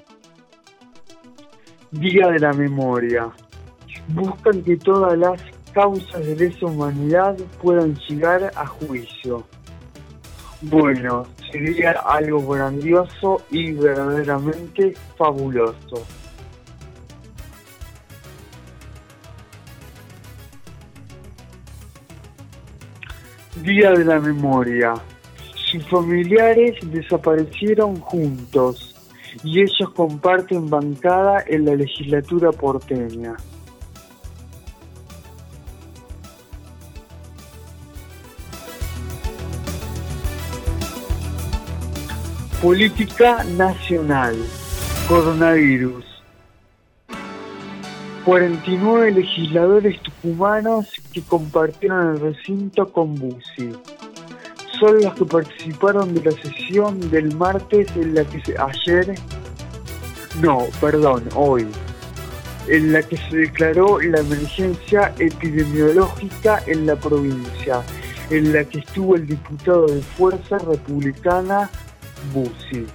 Día 1.90 2.28
de 2.28 2.38
la 2.38 2.52
Memoria. 2.52 3.30
Buscan 4.08 4.62
que 4.62 4.76
todas 4.76 5.16
las 5.18 5.40
causas 5.72 6.26
de 6.26 6.36
lesa 6.36 6.66
humanidad 6.66 7.36
puedan 7.62 7.94
llegar 8.08 8.52
a 8.54 8.66
juicio. 8.66 9.44
Bueno, 10.62 11.26
sería 11.50 11.92
algo 11.92 12.46
grandioso 12.46 13.42
y 13.50 13.72
verdaderamente 13.72 14.94
fabuloso. 15.16 16.04
Día 23.62 23.92
de 23.92 24.04
la 24.04 24.20
Memoria. 24.20 24.94
Sus 25.54 25.86
familiares 25.88 26.76
desaparecieron 26.82 27.96
juntos 28.00 28.94
y 29.44 29.60
ellos 29.60 29.90
comparten 29.94 30.68
bancada 30.68 31.44
en 31.46 31.64
la 31.64 31.74
legislatura 31.74 32.50
porteña. 32.52 33.36
Política 42.62 43.42
nacional. 43.56 44.36
Coronavirus. 45.08 46.04
49 48.26 49.12
legisladores 49.12 49.98
tucumanos 50.02 50.86
que 51.10 51.22
compartieron 51.22 52.16
el 52.16 52.20
recinto 52.20 52.92
con 52.92 53.14
Bussi. 53.14 53.72
Son 54.78 55.00
los 55.00 55.14
que 55.14 55.24
participaron 55.24 56.12
de 56.12 56.22
la 56.22 56.32
sesión 56.32 57.10
del 57.10 57.34
martes 57.34 57.96
en 57.96 58.14
la 58.14 58.24
que 58.26 58.42
se, 58.42 58.54
ayer, 58.58 59.14
no, 60.42 60.66
perdón, 60.82 61.30
hoy, 61.34 61.66
en 62.68 62.92
la 62.92 63.02
que 63.02 63.16
se 63.16 63.38
declaró 63.38 63.98
la 64.02 64.20
emergencia 64.20 65.14
epidemiológica 65.18 66.62
en 66.66 66.84
la 66.84 66.96
provincia, 66.96 67.80
en 68.28 68.52
la 68.52 68.64
que 68.64 68.80
estuvo 68.80 69.16
el 69.16 69.26
diputado 69.26 69.86
de 69.86 70.02
Fuerza 70.02 70.58
Republicana 70.58 71.70
Bussi. 72.32 72.86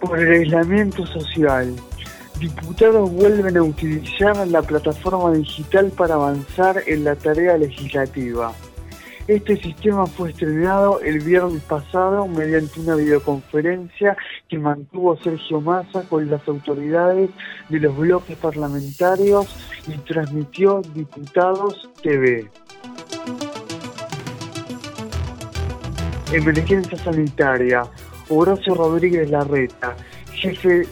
Por 0.00 0.18
el 0.20 0.32
aislamiento 0.32 1.04
social, 1.06 1.74
diputados 2.38 3.10
vuelven 3.12 3.56
a 3.56 3.62
utilizar 3.62 4.46
la 4.46 4.62
plataforma 4.62 5.32
digital 5.32 5.90
para 5.90 6.14
avanzar 6.14 6.82
en 6.86 7.04
la 7.04 7.14
tarea 7.16 7.58
legislativa. 7.58 8.54
Este 9.28 9.58
sistema 9.58 10.06
fue 10.06 10.30
estrenado 10.30 11.02
el 11.02 11.20
viernes 11.20 11.62
pasado 11.64 12.26
mediante 12.26 12.80
una 12.80 12.94
videoconferencia 12.94 14.16
que 14.48 14.58
mantuvo 14.58 15.18
Sergio 15.18 15.60
Massa 15.60 16.02
con 16.08 16.30
las 16.30 16.48
autoridades 16.48 17.28
de 17.68 17.78
los 17.78 17.94
bloques 17.94 18.38
parlamentarios 18.38 19.46
y 19.86 19.98
transmitió 19.98 20.80
Diputados 20.94 21.90
TV. 22.02 22.50
Emergencia 26.32 26.96
sanitaria. 26.96 27.82
Horacio 28.30 28.74
Rodríguez 28.74 29.30
Larreta, 29.30 29.94
jefe 30.32 30.86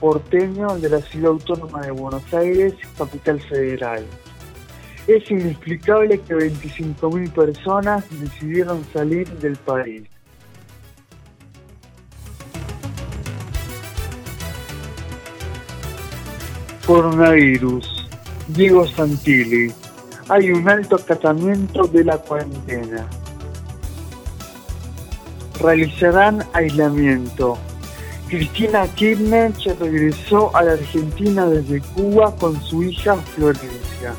porteño 0.00 0.76
de 0.78 0.88
la 0.88 1.00
Ciudad 1.00 1.32
Autónoma 1.32 1.82
de 1.82 1.92
Buenos 1.92 2.34
Aires, 2.34 2.74
capital 2.98 3.40
federal. 3.40 4.04
Es 5.10 5.28
inexplicable 5.28 6.20
que 6.20 6.36
25.000 6.36 7.32
personas 7.32 8.04
decidieron 8.20 8.86
salir 8.92 9.28
del 9.40 9.56
país. 9.56 10.04
Coronavirus. 16.86 18.08
Diego 18.46 18.86
Santilli. 18.86 19.72
Hay 20.28 20.52
un 20.52 20.68
alto 20.68 20.94
acatamiento 20.94 21.88
de 21.88 22.04
la 22.04 22.16
cuarentena. 22.18 23.04
Realizarán 25.60 26.44
aislamiento. 26.52 27.58
Cristina 28.28 28.86
Kirchner 28.94 29.52
se 29.60 29.74
regresó 29.74 30.54
a 30.54 30.62
la 30.62 30.72
Argentina 30.74 31.46
desde 31.46 31.80
Cuba 31.80 32.32
con 32.36 32.62
su 32.62 32.84
hija 32.84 33.16
Florencia. 33.16 34.14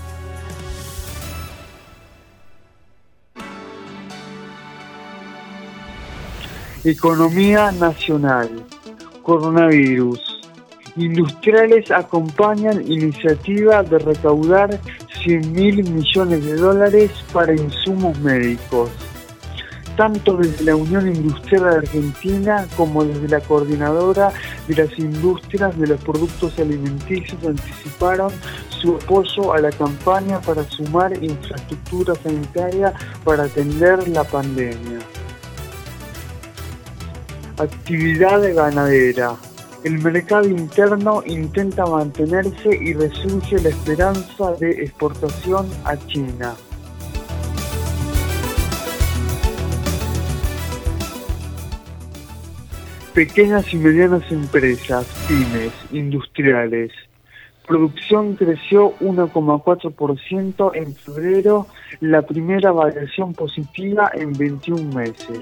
Economía 6.83 7.71
nacional. 7.73 8.49
Coronavirus. 9.21 10.19
Industriales 10.95 11.91
acompañan 11.91 12.81
iniciativa 12.91 13.83
de 13.83 13.99
recaudar 13.99 14.79
100 15.23 15.51
mil 15.51 15.83
millones 15.91 16.43
de 16.43 16.55
dólares 16.55 17.11
para 17.31 17.53
insumos 17.53 18.17
médicos. 18.21 18.89
Tanto 19.95 20.37
desde 20.37 20.65
la 20.65 20.75
Unión 20.75 21.07
Industrial 21.07 21.65
Argentina 21.65 22.65
como 22.75 23.05
desde 23.05 23.27
la 23.27 23.41
Coordinadora 23.41 24.33
de 24.67 24.75
las 24.83 24.97
Industrias 24.97 25.77
de 25.77 25.85
los 25.85 26.01
Productos 26.01 26.57
Alimenticios 26.57 27.37
anticiparon 27.45 28.31
su 28.69 28.95
apoyo 28.95 29.53
a 29.53 29.59
la 29.59 29.69
campaña 29.69 30.41
para 30.41 30.63
sumar 30.63 31.13
infraestructura 31.23 32.15
sanitaria 32.15 32.91
para 33.23 33.43
atender 33.43 34.07
la 34.07 34.23
pandemia. 34.23 34.97
Actividad 37.61 38.41
ganadera. 38.55 39.35
El 39.83 39.99
mercado 39.99 40.49
interno 40.49 41.21
intenta 41.27 41.85
mantenerse 41.85 42.69
y 42.75 42.93
resurge 42.93 43.61
la 43.61 43.69
esperanza 43.69 44.53
de 44.53 44.71
exportación 44.83 45.69
a 45.85 45.95
China. 46.07 46.55
Pequeñas 53.13 53.71
y 53.71 53.77
medianas 53.77 54.23
empresas, 54.31 55.05
pymes, 55.27 55.71
industriales. 55.91 56.91
Producción 57.67 58.37
creció 58.37 58.97
1,4% 59.01 60.71
en 60.73 60.95
febrero, 60.95 61.67
la 61.99 62.23
primera 62.23 62.71
variación 62.71 63.35
positiva 63.35 64.09
en 64.15 64.33
21 64.33 64.95
meses. 64.95 65.41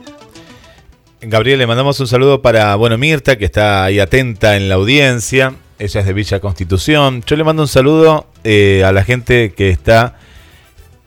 Gabriel, 1.22 1.60
le 1.60 1.68
mandamos 1.68 2.00
un 2.00 2.08
saludo 2.08 2.42
para, 2.42 2.76
bueno, 2.76 2.98
Mirta, 2.98 3.38
que 3.38 3.44
está 3.44 3.84
ahí 3.84 4.00
atenta 4.00 4.56
en 4.56 4.70
la 4.70 4.76
audiencia. 4.76 5.54
Ella 5.78 6.00
es 6.00 6.06
de 6.06 6.14
Villa 6.14 6.40
Constitución. 6.40 7.24
Yo 7.26 7.36
le 7.36 7.44
mando 7.44 7.64
un 7.64 7.68
saludo 7.68 8.28
eh, 8.46 8.84
a 8.86 8.94
la 8.94 9.04
gente 9.04 9.52
que 9.52 9.70
está, 9.70 10.18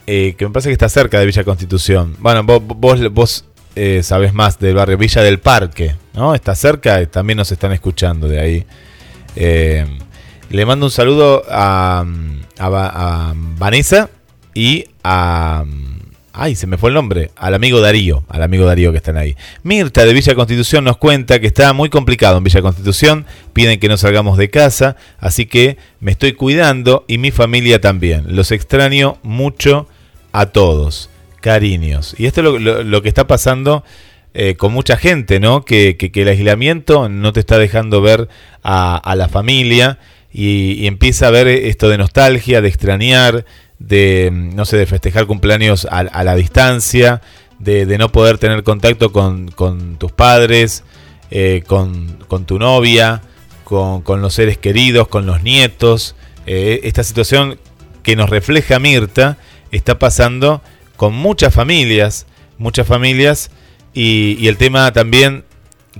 eh, 0.06 0.34
que 0.36 0.44
me 0.44 0.52
parece 0.52 0.68
que 0.68 0.74
está 0.74 0.90
cerca 0.90 1.18
de 1.18 1.24
Villa 1.24 1.44
Constitución. 1.44 2.14
Bueno, 2.18 2.44
vos, 2.44 2.60
vos, 2.62 3.12
vos 3.12 3.44
eh, 3.74 4.02
sabés 4.02 4.34
más 4.34 4.58
del 4.58 4.74
barrio 4.74 4.98
Villa 4.98 5.22
del 5.22 5.40
Parque, 5.40 5.96
¿no? 6.12 6.34
Está 6.34 6.54
cerca, 6.54 7.04
también 7.06 7.38
nos 7.38 7.50
están 7.50 7.72
escuchando 7.72 8.28
de 8.28 8.40
ahí. 8.40 8.66
Le 10.50 10.66
mando 10.66 10.84
un 10.86 10.92
saludo 10.92 11.42
a, 11.48 12.04
a, 12.58 12.66
a 12.66 13.32
Vanessa 13.34 14.10
y 14.52 14.84
a... 15.02 15.64
Ay, 16.34 16.54
se 16.54 16.66
me 16.66 16.78
fue 16.78 16.88
el 16.90 16.94
nombre. 16.94 17.30
Al 17.36 17.52
amigo 17.54 17.80
Darío. 17.80 18.24
Al 18.28 18.42
amigo 18.42 18.64
Darío 18.64 18.90
que 18.90 18.96
están 18.96 19.18
ahí. 19.18 19.36
Mirta 19.62 20.04
de 20.06 20.14
Villa 20.14 20.34
Constitución 20.34 20.84
nos 20.84 20.96
cuenta 20.96 21.40
que 21.40 21.46
está 21.46 21.72
muy 21.74 21.90
complicado 21.90 22.38
en 22.38 22.44
Villa 22.44 22.62
Constitución. 22.62 23.26
Piden 23.52 23.78
que 23.78 23.88
no 23.88 23.96
salgamos 23.98 24.38
de 24.38 24.48
casa. 24.48 24.96
Así 25.18 25.44
que 25.46 25.76
me 26.00 26.10
estoy 26.12 26.32
cuidando 26.32 27.04
y 27.06 27.18
mi 27.18 27.30
familia 27.30 27.80
también. 27.82 28.24
Los 28.34 28.50
extraño 28.50 29.18
mucho 29.22 29.88
a 30.32 30.46
todos. 30.46 31.10
Cariños. 31.40 32.14
Y 32.18 32.26
esto 32.26 32.56
es 32.56 32.62
lo, 32.62 33.02
que 33.02 33.08
está 33.08 33.26
pasando 33.26 33.84
eh, 34.32 34.54
con 34.54 34.72
mucha 34.72 34.96
gente, 34.96 35.38
¿no? 35.40 35.64
Que, 35.64 35.96
que- 35.98 36.10
que 36.12 36.22
el 36.22 36.28
aislamiento 36.28 37.08
no 37.10 37.32
te 37.32 37.40
está 37.40 37.58
dejando 37.58 38.00
ver 38.00 38.28
a, 38.62 38.96
a 38.96 39.16
la 39.16 39.28
familia 39.28 39.98
y, 40.32 40.72
y 40.74 40.86
empieza 40.86 41.26
a 41.26 41.30
ver 41.30 41.48
esto 41.48 41.90
de 41.90 41.98
nostalgia, 41.98 42.60
de 42.62 42.68
extrañar, 42.68 43.44
de, 43.86 44.30
no 44.32 44.64
sé, 44.64 44.76
de 44.76 44.86
festejar 44.86 45.26
cumpleaños 45.26 45.86
a, 45.90 45.98
a 45.98 46.24
la 46.24 46.34
distancia, 46.34 47.20
de, 47.58 47.86
de 47.86 47.98
no 47.98 48.10
poder 48.10 48.38
tener 48.38 48.62
contacto 48.62 49.12
con, 49.12 49.50
con 49.50 49.96
tus 49.96 50.12
padres, 50.12 50.84
eh, 51.30 51.62
con, 51.66 52.18
con 52.28 52.44
tu 52.44 52.58
novia, 52.58 53.22
con, 53.64 54.02
con 54.02 54.20
los 54.20 54.34
seres 54.34 54.58
queridos, 54.58 55.08
con 55.08 55.26
los 55.26 55.42
nietos. 55.42 56.14
Eh, 56.46 56.80
esta 56.84 57.04
situación 57.04 57.58
que 58.02 58.16
nos 58.16 58.30
refleja 58.30 58.78
Mirta 58.78 59.38
está 59.70 59.98
pasando 59.98 60.60
con 60.96 61.14
muchas 61.14 61.54
familias, 61.54 62.26
muchas 62.58 62.86
familias, 62.86 63.50
y, 63.94 64.36
y 64.38 64.48
el 64.48 64.56
tema 64.56 64.92
también 64.92 65.44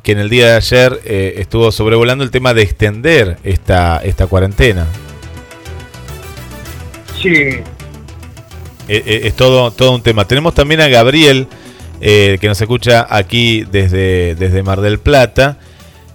que 0.02 0.12
en 0.12 0.18
el 0.18 0.30
día 0.30 0.46
de 0.46 0.56
ayer 0.56 1.00
eh, 1.04 1.34
estuvo 1.36 1.70
sobrevolando 1.70 2.24
el 2.24 2.30
tema 2.30 2.54
de 2.54 2.62
extender 2.62 3.38
esta, 3.44 4.00
esta 4.02 4.26
cuarentena. 4.26 4.86
Sí, 7.22 7.30
Eh, 8.88 9.02
eh, 9.06 9.20
es 9.24 9.34
todo, 9.36 9.70
todo 9.70 9.92
un 9.92 10.02
tema. 10.02 10.26
Tenemos 10.26 10.54
también 10.54 10.80
a 10.80 10.88
Gabriel, 10.88 11.46
eh, 12.00 12.36
que 12.40 12.48
nos 12.48 12.60
escucha 12.60 13.06
aquí 13.08 13.64
desde, 13.70 14.34
desde 14.34 14.62
Mar 14.64 14.80
del 14.80 14.98
Plata, 14.98 15.58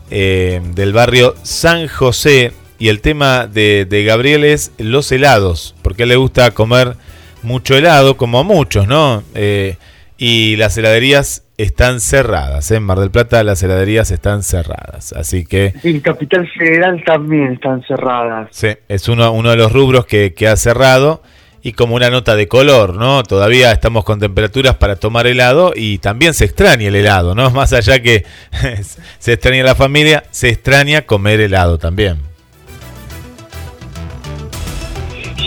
del 0.09 0.93
barrio 0.93 1.35
San 1.43 1.87
José. 1.87 2.51
Y 2.77 2.89
el 2.89 2.99
tema 3.01 3.47
de, 3.47 3.87
de 3.89 4.03
Gabriel 4.03 4.43
es 4.43 4.71
los 4.77 5.11
helados, 5.11 5.75
porque 5.81 6.03
a 6.03 6.05
él 6.05 6.09
le 6.09 6.15
gusta 6.17 6.51
comer 6.51 6.95
mucho 7.41 7.75
helado, 7.75 8.17
como 8.17 8.39
a 8.39 8.43
muchos, 8.43 8.87
¿no? 8.87 9.23
Y 10.17 10.55
las 10.57 10.77
heladerías 10.77 11.43
están 11.57 11.99
cerradas. 11.99 12.69
En 12.71 12.83
Mar 12.83 12.99
del 12.99 13.09
Plata 13.09 13.43
las 13.43 13.61
heladerías 13.63 14.11
están 14.11 14.43
cerradas. 14.43 15.11
Así 15.13 15.45
que 15.45 15.73
En 15.83 15.99
Capital 16.01 16.47
Federal 16.57 17.03
también 17.03 17.53
están 17.53 17.83
cerradas. 17.83 18.49
sí, 18.51 18.69
es 18.87 19.09
uno, 19.09 19.31
uno 19.31 19.49
de 19.49 19.57
los 19.57 19.71
rubros 19.71 20.05
que, 20.05 20.33
que 20.33 20.47
ha 20.47 20.55
cerrado. 20.55 21.21
Y 21.63 21.73
como 21.73 21.95
una 21.95 22.09
nota 22.09 22.35
de 22.35 22.47
color, 22.47 22.95
¿no? 22.95 23.23
Todavía 23.23 23.71
estamos 23.71 24.05
con 24.05 24.19
temperaturas 24.19 24.75
para 24.75 24.95
tomar 24.95 25.27
helado 25.27 25.73
y 25.75 25.97
también 25.97 26.33
se 26.33 26.45
extraña 26.45 26.87
el 26.87 26.95
helado, 26.95 27.35
¿no? 27.35 27.49
Más 27.51 27.73
allá 27.73 27.99
que 27.99 28.23
se 29.19 29.33
extraña 29.33 29.63
la 29.63 29.75
familia, 29.75 30.23
se 30.29 30.49
extraña 30.49 31.01
comer 31.01 31.41
helado 31.41 31.77
también. 31.77 32.17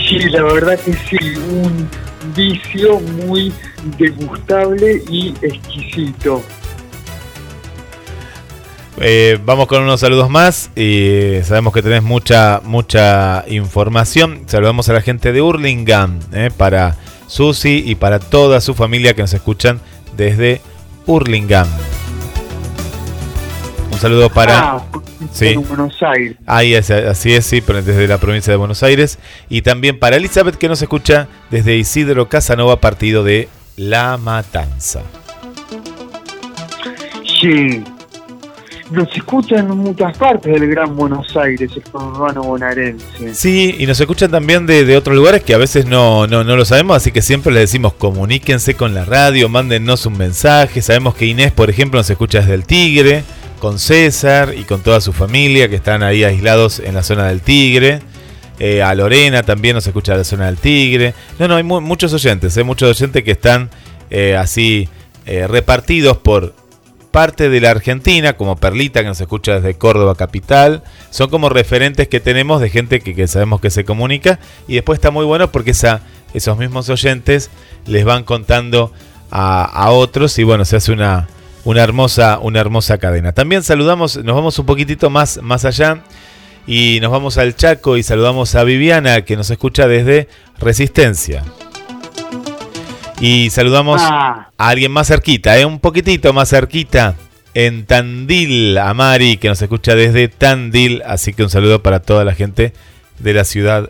Sí, 0.07 0.19
la 0.29 0.43
verdad 0.43 0.77
que 0.77 0.93
sí, 0.93 1.17
un 1.49 1.89
vicio 2.35 2.99
muy 2.99 3.51
degustable 3.97 5.01
y 5.09 5.33
exquisito. 5.41 6.41
Eh, 9.03 9.39
vamos 9.43 9.67
con 9.67 9.81
unos 9.81 9.99
saludos 9.99 10.29
más 10.29 10.69
y 10.75 11.39
sabemos 11.43 11.73
que 11.73 11.81
tenés 11.81 12.03
mucha 12.03 12.61
mucha 12.63 13.43
información. 13.47 14.43
Saludamos 14.45 14.89
a 14.89 14.93
la 14.93 15.01
gente 15.01 15.31
de 15.31 15.41
Hurlingham, 15.41 16.19
eh, 16.33 16.51
para 16.55 16.97
Susi 17.25 17.83
y 17.85 17.95
para 17.95 18.19
toda 18.19 18.61
su 18.61 18.75
familia 18.75 19.15
que 19.15 19.21
nos 19.21 19.33
escuchan 19.33 19.79
desde 20.15 20.61
Hurlingham. 21.07 21.67
Un 23.91 23.99
saludo 23.99 24.29
para... 24.29 24.59
Ah, 24.59 24.85
Sí. 25.31 25.49
en 25.49 25.67
Buenos 25.67 25.93
Aires. 26.01 26.35
Ahí 26.45 26.73
es, 26.73 26.89
así 26.89 27.33
es, 27.33 27.45
sí, 27.45 27.61
pero 27.61 27.81
desde 27.81 28.07
la 28.07 28.17
provincia 28.17 28.51
de 28.51 28.57
Buenos 28.57 28.81
Aires. 28.83 29.19
Y 29.49 29.61
también 29.61 29.99
para 29.99 30.15
Elizabeth 30.17 30.55
que 30.55 30.67
nos 30.67 30.81
escucha 30.81 31.27
desde 31.51 31.77
Isidro 31.77 32.27
Casanova, 32.27 32.77
partido 32.77 33.23
de 33.23 33.47
La 33.77 34.17
Matanza. 34.17 35.01
Sí. 37.41 37.83
Nos 38.91 39.07
escuchan 39.15 39.71
en 39.71 39.77
muchas 39.77 40.17
partes 40.17 40.51
del 40.51 40.69
Gran 40.69 40.97
Buenos 40.97 41.35
Aires, 41.37 41.71
el 41.73 41.83
conurbano 41.83 42.43
bonaerense. 42.43 43.33
Sí, 43.33 43.75
y 43.79 43.85
nos 43.85 43.97
escuchan 44.01 44.29
también 44.29 44.65
de, 44.65 44.83
de 44.83 44.97
otros 44.97 45.15
lugares 45.15 45.43
que 45.43 45.53
a 45.53 45.57
veces 45.57 45.85
no, 45.85 46.27
no, 46.27 46.43
no 46.43 46.57
lo 46.57 46.65
sabemos, 46.65 46.97
así 46.97 47.13
que 47.13 47.21
siempre 47.21 47.53
les 47.53 47.61
decimos 47.61 47.93
comuníquense 47.93 48.75
con 48.75 48.93
la 48.93 49.05
radio, 49.05 49.47
mándennos 49.47 50.05
un 50.05 50.17
mensaje. 50.17 50.81
Sabemos 50.81 51.15
que 51.15 51.25
Inés, 51.25 51.53
por 51.53 51.69
ejemplo, 51.69 51.99
nos 52.01 52.09
escucha 52.09 52.39
desde 52.39 52.53
el 52.53 52.65
Tigre, 52.65 53.23
con 53.59 53.79
César 53.79 54.53
y 54.57 54.63
con 54.63 54.81
toda 54.81 54.99
su 54.99 55.13
familia 55.13 55.69
que 55.69 55.77
están 55.77 56.03
ahí 56.03 56.25
aislados 56.25 56.79
en 56.79 56.93
la 56.93 57.03
zona 57.03 57.27
del 57.27 57.39
Tigre. 57.39 58.01
Eh, 58.63 58.83
a 58.83 58.93
Lorena 58.93 59.41
también 59.41 59.73
nos 59.73 59.87
escucha 59.87 60.15
la 60.15 60.23
zona 60.23 60.45
del 60.45 60.57
Tigre. 60.57 61.15
No, 61.39 61.47
no, 61.47 61.55
hay 61.55 61.63
mu- 61.63 61.81
muchos 61.81 62.13
oyentes, 62.13 62.55
hay 62.55 62.63
muchos 62.63 62.95
oyentes 62.95 63.23
que 63.23 63.31
están 63.31 63.71
eh, 64.11 64.37
así 64.37 64.87
eh, 65.25 65.47
repartidos 65.47 66.17
por 66.17 66.53
parte 67.09 67.49
de 67.49 67.59
la 67.59 67.71
Argentina, 67.71 68.33
como 68.33 68.57
Perlita 68.57 69.01
que 69.01 69.07
nos 69.07 69.19
escucha 69.19 69.55
desde 69.55 69.73
Córdoba 69.79 70.13
capital. 70.13 70.83
Son 71.09 71.31
como 71.31 71.49
referentes 71.49 72.07
que 72.07 72.19
tenemos 72.19 72.61
de 72.61 72.69
gente 72.69 72.99
que, 73.01 73.15
que 73.15 73.27
sabemos 73.27 73.61
que 73.61 73.71
se 73.71 73.83
comunica. 73.83 74.37
Y 74.67 74.75
después 74.75 74.97
está 74.97 75.09
muy 75.09 75.25
bueno 75.25 75.51
porque 75.51 75.71
esa, 75.71 76.01
esos 76.35 76.55
mismos 76.59 76.87
oyentes 76.89 77.49
les 77.87 78.05
van 78.05 78.23
contando 78.23 78.93
a, 79.31 79.63
a 79.63 79.89
otros 79.89 80.37
y 80.37 80.43
bueno, 80.43 80.65
se 80.65 80.75
hace 80.75 80.91
una, 80.91 81.27
una, 81.63 81.81
hermosa, 81.81 82.37
una 82.39 82.59
hermosa 82.59 82.99
cadena. 82.99 83.31
También 83.31 83.63
saludamos, 83.63 84.17
nos 84.17 84.35
vamos 84.35 84.59
un 84.59 84.67
poquitito 84.67 85.09
más, 85.09 85.39
más 85.41 85.65
allá 85.65 86.03
y 86.67 86.99
nos 87.01 87.11
vamos 87.11 87.37
al 87.37 87.55
Chaco 87.55 87.97
y 87.97 88.03
saludamos 88.03 88.55
a 88.55 88.63
Viviana 88.63 89.21
que 89.21 89.35
nos 89.35 89.49
escucha 89.49 89.87
desde 89.87 90.27
Resistencia. 90.59 91.43
Y 93.19 93.49
saludamos 93.51 94.01
Ah. 94.03 94.49
a 94.57 94.67
alguien 94.69 94.91
más 94.91 95.07
cerquita, 95.07 95.57
¿eh? 95.57 95.65
un 95.65 95.79
poquitito 95.79 96.33
más 96.33 96.49
cerquita, 96.49 97.15
en 97.53 97.85
Tandil, 97.85 98.77
a 98.77 98.93
Mari, 98.93 99.37
que 99.37 99.47
nos 99.49 99.61
escucha 99.61 99.93
desde 99.95 100.27
Tandil. 100.27 101.03
Así 101.05 101.33
que 101.33 101.43
un 101.43 101.49
saludo 101.49 101.83
para 101.83 101.99
toda 101.99 102.25
la 102.25 102.33
gente 102.33 102.73
de 103.19 103.33
la 103.33 103.43
ciudad 103.43 103.89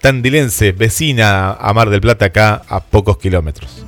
tandilense, 0.00 0.72
vecina 0.72 1.50
a 1.52 1.72
Mar 1.74 1.90
del 1.90 2.00
Plata, 2.00 2.26
acá 2.26 2.62
a 2.68 2.80
pocos 2.80 3.18
kilómetros. 3.18 3.84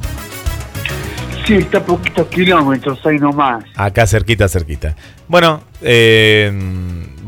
Sí, 1.47 1.55
está 1.55 1.79
a 1.79 1.85
poquitos 1.85 2.27
kilómetros, 2.29 2.99
ahí 3.07 3.19
nomás. 3.19 3.65
Acá 3.75 4.07
cerquita, 4.07 4.49
cerquita. 4.49 4.95
Bueno, 5.29 5.63
eh, 5.81 6.53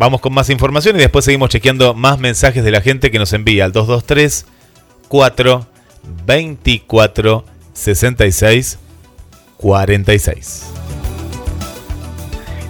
vamos 0.00 0.22
con 0.22 0.32
más 0.32 0.48
información 0.48 0.96
y 0.96 1.00
después 1.00 1.26
seguimos 1.26 1.50
chequeando 1.50 1.92
más 1.92 2.18
mensajes 2.18 2.64
de 2.64 2.70
la 2.70 2.80
gente 2.80 3.10
que 3.10 3.18
nos 3.18 3.34
envía 3.34 3.66
al 3.66 3.72
223 3.72 4.46
4 5.08 5.66
24 6.24 7.44
66 7.74 8.78
46. 9.58 10.72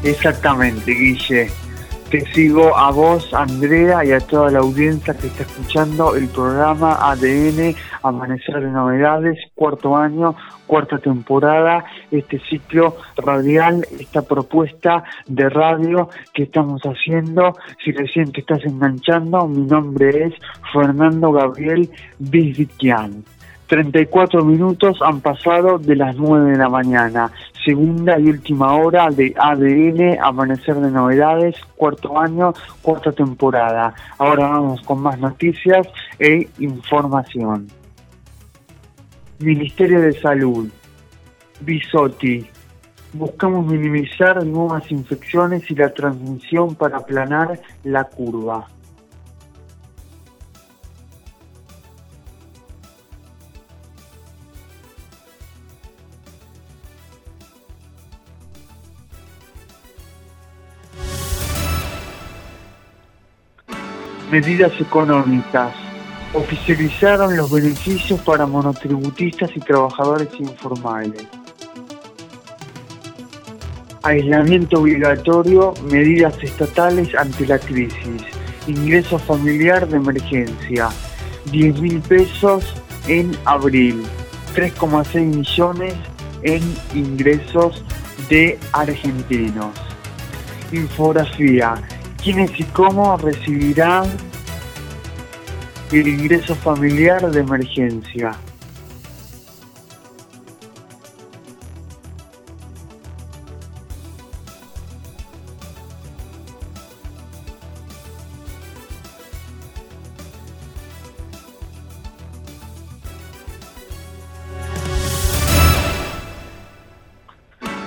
Exactamente, 0.02 0.90
Guille. 0.90 1.52
Te 2.10 2.32
sigo 2.32 2.76
a 2.76 2.90
vos, 2.90 3.32
Andrea, 3.32 4.05
y 4.05 4.10
a 4.10 4.18
toda 4.18 4.50
la 4.50 4.59
audiencia 4.59 5.14
que 5.14 5.28
está 5.28 5.44
escuchando 5.44 6.16
el 6.16 6.26
programa 6.26 6.98
ADN 7.12 7.76
Amanecer 8.02 8.60
de 8.60 8.72
Novedades, 8.72 9.38
cuarto 9.55 9.96
año, 9.96 10.34
cuarta 10.70 10.98
temporada, 10.98 11.84
este 12.12 12.38
ciclo 12.48 12.94
radial, 13.16 13.84
esta 13.98 14.22
propuesta 14.22 15.02
de 15.26 15.48
radio 15.48 16.10
que 16.32 16.44
estamos 16.44 16.80
haciendo. 16.82 17.56
Si 17.84 17.90
recién 17.90 18.30
te 18.30 18.42
estás 18.42 18.64
enganchando, 18.64 19.48
mi 19.48 19.66
nombre 19.66 20.26
es 20.26 20.34
Fernando 20.72 21.32
Gabriel 21.32 21.90
Bizdiquian. 22.20 23.24
34 23.66 24.44
minutos 24.44 24.98
han 25.02 25.20
pasado 25.20 25.78
de 25.78 25.97
las 25.97 26.14
9 26.14 26.52
de 26.52 26.59
la 26.59 26.68
mañana. 26.68 27.32
Segunda 27.64 28.20
y 28.20 28.28
última 28.28 28.76
hora 28.76 29.10
de 29.10 29.34
ADN, 29.36 30.18
Amanecer 30.22 30.76
de 30.76 30.92
Novedades, 30.92 31.56
cuarto 31.76 32.16
año, 32.16 32.55
cuarta 32.80 33.10
temporada. 33.10 33.92
Ahora 34.18 34.51
vamos 34.51 34.80
con 34.82 35.02
más 35.02 35.18
noticias 35.18 35.88
e 36.20 36.48
información. 36.60 37.80
Ministerio 39.40 40.02
de 40.02 40.12
Salud, 40.20 40.68
Bisotti. 41.60 42.46
Buscamos 43.14 43.64
minimizar 43.66 44.44
nuevas 44.44 44.90
infecciones 44.90 45.70
y 45.70 45.74
la 45.74 45.94
transmisión 45.94 46.74
para 46.74 46.98
aplanar 46.98 47.58
la 47.82 48.04
curva. 48.04 48.68
Medidas 64.30 64.78
económicas. 64.78 65.89
Oficializaron 66.32 67.36
los 67.36 67.51
beneficios 67.51 68.20
para 68.20 68.47
monotributistas 68.47 69.51
y 69.57 69.61
trabajadores 69.61 70.28
informales. 70.39 71.27
Aislamiento 74.05 74.81
obligatorio, 74.81 75.74
medidas 75.90 76.35
estatales 76.40 77.15
ante 77.16 77.47
la 77.47 77.59
crisis. 77.59 78.23
Ingreso 78.69 79.19
familiar 79.19 79.89
de 79.89 79.97
emergencia. 79.97 80.89
10 81.51 81.81
mil 81.81 82.01
pesos 82.01 82.74
en 83.09 83.36
abril. 83.44 84.01
3,6 84.55 85.24
millones 85.24 85.94
en 86.43 86.62
ingresos 86.94 87.85
de 88.28 88.57
argentinos. 88.73 89.74
Infografía. 90.70 91.74
¿Quiénes 92.23 92.59
y 92.61 92.65
cómo 92.65 93.16
recibirán 93.16 94.07
el 95.98 96.06
ingreso 96.06 96.54
familiar 96.54 97.28
de 97.30 97.40
emergencia? 97.40 98.32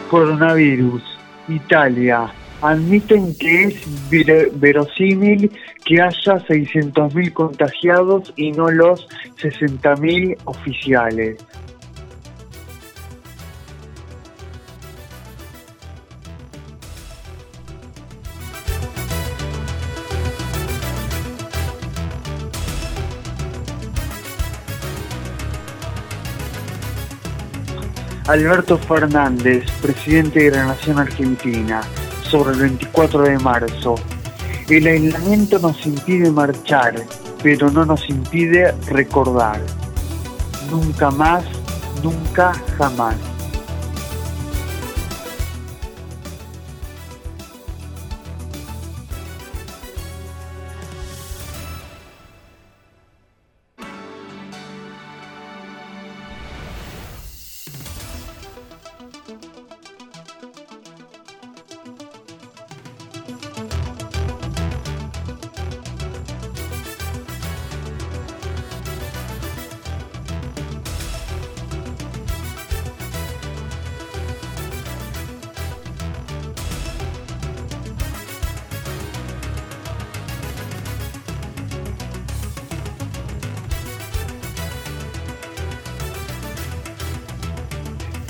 Coronavirus. 0.09 1.01
Italia. 1.47 2.42
Admiten 2.63 3.35
que 3.35 3.63
es 3.65 3.75
verosímil 4.57 5.51
que 5.83 6.01
haya 6.01 6.37
600.000 6.37 7.33
contagiados 7.33 8.31
y 8.37 8.53
no 8.53 8.71
los 8.71 9.05
60.000 9.37 10.37
oficiales. 10.45 11.45
Alberto 28.25 28.77
Fernández, 28.77 29.69
presidente 29.81 30.45
de 30.45 30.51
la 30.51 30.67
Nación 30.67 30.97
Argentina, 30.97 31.81
sobre 32.33 32.53
el 32.53 32.61
24 32.61 33.21
de 33.25 33.37
marzo. 33.37 33.93
El 34.67 34.87
aislamiento 34.87 35.59
nos 35.59 35.85
impide 35.85 36.31
marchar, 36.31 36.95
pero 37.43 37.69
no 37.69 37.85
nos 37.85 38.09
impide 38.09 38.71
recordar. 38.87 39.61
Nunca 40.71 41.11
más, 41.11 41.43
nunca 42.01 42.53
jamás. 42.75 43.32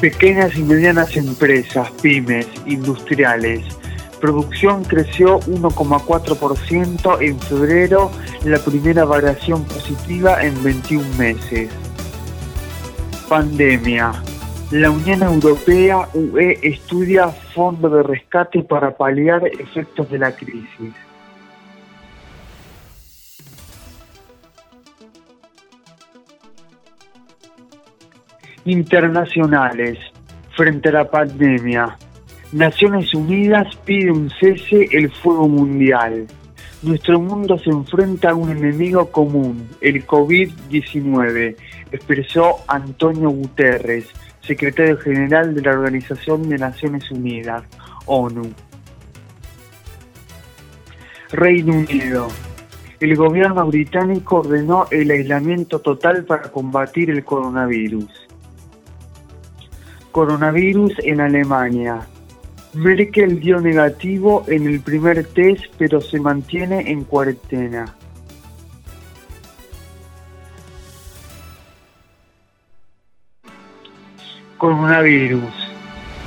Pequeñas 0.03 0.57
y 0.57 0.63
medianas 0.63 1.15
empresas, 1.15 1.89
pymes, 2.01 2.45
industriales. 2.65 3.63
Producción 4.19 4.84
creció 4.84 5.39
1,4% 5.39 7.21
en 7.21 7.39
febrero, 7.39 8.11
la 8.43 8.59
primera 8.59 9.05
variación 9.05 9.63
positiva 9.63 10.43
en 10.43 10.61
21 10.61 11.07
meses. 11.17 11.69
Pandemia. 13.30 14.11
La 14.71 14.91
Unión 14.91 15.23
Europea 15.23 16.09
UE 16.13 16.59
estudia 16.61 17.30
fondo 17.30 17.88
de 17.88 18.03
rescate 18.03 18.61
para 18.61 18.97
paliar 18.97 19.47
efectos 19.47 20.11
de 20.11 20.17
la 20.19 20.35
crisis. 20.35 20.93
Internacionales 28.65 29.98
frente 30.56 30.90
a 30.90 30.94
la 30.94 31.10
pandemia. 31.10 31.98
Naciones 32.52 33.14
Unidas 33.14 33.76
pide 33.85 34.11
un 34.11 34.30
cese 34.30 34.88
el 34.91 35.11
fuego 35.11 35.48
mundial. 35.48 36.27
Nuestro 36.84 37.19
mundo 37.19 37.57
se 37.57 37.69
enfrenta 37.69 38.31
a 38.31 38.35
un 38.35 38.52
enemigo 38.52 39.10
común, 39.10 39.69
el 39.81 40.06
COVID-19, 40.06 41.56
expresó 41.91 42.57
Antonio 42.68 43.30
Guterres, 43.30 44.06
secretario 44.41 44.98
general 44.98 45.56
de 45.56 45.61
la 45.61 45.72
Organización 45.72 46.49
de 46.49 46.57
Naciones 46.57 47.10
Unidas, 47.10 47.64
ONU. 48.06 48.52
Reino 51.31 51.73
Unido. 51.73 52.27
El 52.99 53.15
gobierno 53.15 53.65
británico 53.65 54.38
ordenó 54.38 54.85
el 54.91 55.10
aislamiento 55.10 55.80
total 55.80 56.26
para 56.26 56.52
combatir 56.52 57.10
el 57.10 57.23
coronavirus. 57.23 58.22
Coronavirus 60.14 60.94
en 60.99 61.22
Alemania. 61.22 62.07
Merkel 62.73 63.40
dio 63.40 63.60
negativo 63.60 64.45
en 64.48 64.68
el 64.68 64.80
primer 64.80 65.26
test 65.26 65.65
pero 65.80 65.99
se 65.99 66.19
mantiene 66.19 66.91
en 66.91 67.03
cuarentena. 67.03 67.95
Coronavirus. 74.60 75.52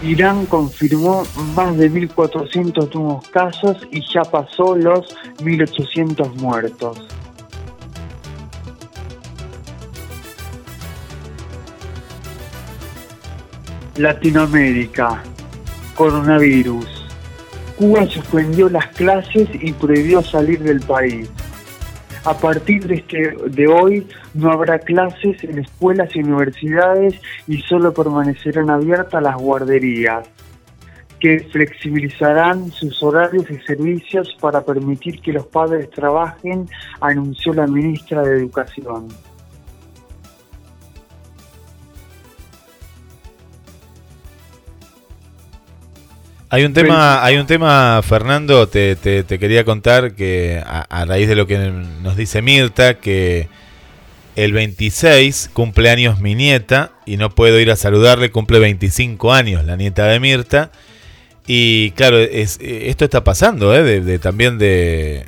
Irán 0.02 0.46
confirmó 0.46 1.22
más 1.54 1.78
de 1.78 1.88
1.400 1.88 2.92
nuevos 2.92 3.28
casos 3.28 3.76
y 3.92 4.02
ya 4.12 4.22
pasó 4.22 4.74
los 4.74 5.16
1.800 5.38 6.34
muertos. 6.40 7.06
Latinoamérica. 13.98 15.22
Coronavirus. 15.94 17.06
Cuba 17.76 18.06
suspendió 18.06 18.68
las 18.68 18.88
clases 18.88 19.48
y 19.54 19.72
prohibió 19.72 20.20
salir 20.22 20.58
del 20.58 20.80
país. 20.80 21.30
A 22.24 22.34
partir 22.34 22.86
de, 22.86 22.96
este, 22.96 23.34
de 23.48 23.66
hoy 23.66 24.06
no 24.34 24.50
habrá 24.50 24.78
clases 24.80 25.42
en 25.44 25.60
escuelas 25.60 26.14
y 26.14 26.20
universidades 26.20 27.14
y 27.46 27.62
solo 27.62 27.94
permanecerán 27.94 28.68
abiertas 28.68 29.22
las 29.22 29.36
guarderías, 29.36 30.28
que 31.18 31.40
flexibilizarán 31.50 32.70
sus 32.72 33.02
horarios 33.02 33.50
y 33.50 33.58
servicios 33.60 34.36
para 34.40 34.62
permitir 34.62 35.22
que 35.22 35.32
los 35.32 35.46
padres 35.46 35.88
trabajen, 35.90 36.68
anunció 37.00 37.54
la 37.54 37.66
ministra 37.66 38.22
de 38.22 38.36
Educación. 38.36 39.08
Hay 46.48 46.64
un 46.64 46.72
tema, 46.72 47.24
hay 47.24 47.38
un 47.38 47.46
tema, 47.46 48.00
Fernando, 48.04 48.68
te, 48.68 48.94
te, 48.94 49.24
quería 49.24 49.64
contar 49.64 50.14
que 50.14 50.62
a, 50.64 51.04
raíz 51.04 51.26
de 51.26 51.34
lo 51.34 51.48
que 51.48 51.58
nos 51.58 52.16
dice 52.16 52.40
Mirta, 52.40 53.00
que 53.00 53.48
el 54.36 54.52
26 54.52 55.50
cumpleaños 55.52 56.20
mi 56.20 56.36
nieta 56.36 56.92
y 57.04 57.16
no 57.16 57.30
puedo 57.30 57.58
ir 57.58 57.72
a 57.72 57.76
saludarle, 57.76 58.30
cumple 58.30 58.60
25 58.60 59.32
años 59.32 59.64
la 59.64 59.74
nieta 59.74 60.06
de 60.06 60.20
Mirta. 60.20 60.70
Y 61.48 61.90
claro, 61.92 62.18
es, 62.18 62.58
esto 62.60 63.04
está 63.04 63.24
pasando, 63.24 63.74
¿eh? 63.74 64.00
de, 64.00 64.18
también 64.20 64.56
de, 64.56 65.26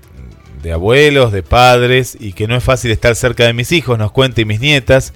de 0.62 0.72
abuelos, 0.72 1.32
de 1.32 1.42
padres, 1.42 2.16
y 2.20 2.32
que 2.32 2.46
no 2.46 2.54
es 2.54 2.62
fácil 2.62 2.92
estar 2.92 3.16
cerca 3.16 3.44
de 3.44 3.54
mis 3.54 3.72
hijos, 3.72 3.98
nos 3.98 4.12
cuenta 4.12 4.40
y 4.40 4.44
mis 4.44 4.60
nietas, 4.60 5.12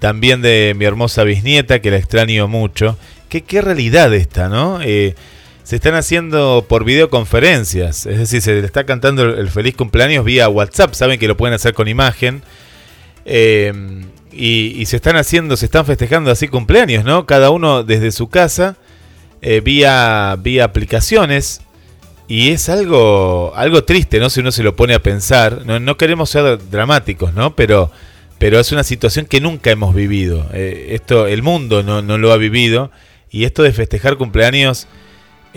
también 0.00 0.42
de 0.42 0.74
mi 0.76 0.86
hermosa 0.86 1.22
bisnieta, 1.22 1.80
que 1.80 1.92
la 1.92 1.98
extraño 1.98 2.48
mucho. 2.48 2.98
Qué, 3.28 3.42
qué 3.42 3.60
realidad 3.60 4.12
esta, 4.12 4.48
¿no? 4.48 4.80
Eh, 4.82 5.14
se 5.66 5.74
están 5.74 5.96
haciendo 5.96 6.64
por 6.68 6.84
videoconferencias. 6.84 8.06
Es 8.06 8.18
decir, 8.18 8.40
se 8.40 8.52
le 8.52 8.64
está 8.64 8.86
cantando 8.86 9.24
el 9.24 9.50
feliz 9.50 9.74
cumpleaños 9.74 10.24
vía 10.24 10.48
WhatsApp. 10.48 10.94
Saben 10.94 11.18
que 11.18 11.26
lo 11.26 11.36
pueden 11.36 11.54
hacer 11.54 11.74
con 11.74 11.88
imagen. 11.88 12.42
Eh, 13.24 14.04
y, 14.30 14.86
se 14.86 14.94
están 14.94 15.16
haciendo, 15.16 15.56
se 15.56 15.64
están 15.64 15.84
festejando 15.84 16.30
así 16.30 16.46
cumpleaños, 16.46 17.04
¿no? 17.04 17.26
Cada 17.26 17.50
uno 17.50 17.82
desde 17.82 18.12
su 18.12 18.28
casa, 18.28 18.76
eh, 19.42 19.60
vía, 19.60 20.36
vía 20.38 20.62
aplicaciones. 20.66 21.62
Y 22.28 22.50
es 22.50 22.68
algo, 22.68 23.52
algo 23.56 23.82
triste, 23.82 24.20
¿no? 24.20 24.30
Si 24.30 24.38
uno 24.38 24.52
se 24.52 24.62
lo 24.62 24.76
pone 24.76 24.94
a 24.94 25.02
pensar. 25.02 25.66
No, 25.66 25.96
queremos 25.96 26.30
ser 26.30 26.60
dramáticos, 26.70 27.34
¿no? 27.34 27.56
Pero, 27.56 27.90
pero 28.38 28.60
es 28.60 28.70
una 28.70 28.84
situación 28.84 29.26
que 29.26 29.40
nunca 29.40 29.72
hemos 29.72 29.96
vivido. 29.96 30.48
Eh, 30.52 30.90
esto, 30.90 31.26
el 31.26 31.42
mundo 31.42 31.82
no, 31.82 32.02
no 32.02 32.18
lo 32.18 32.30
ha 32.30 32.36
vivido. 32.36 32.92
Y 33.32 33.46
esto 33.46 33.64
de 33.64 33.72
festejar 33.72 34.16
cumpleaños 34.16 34.86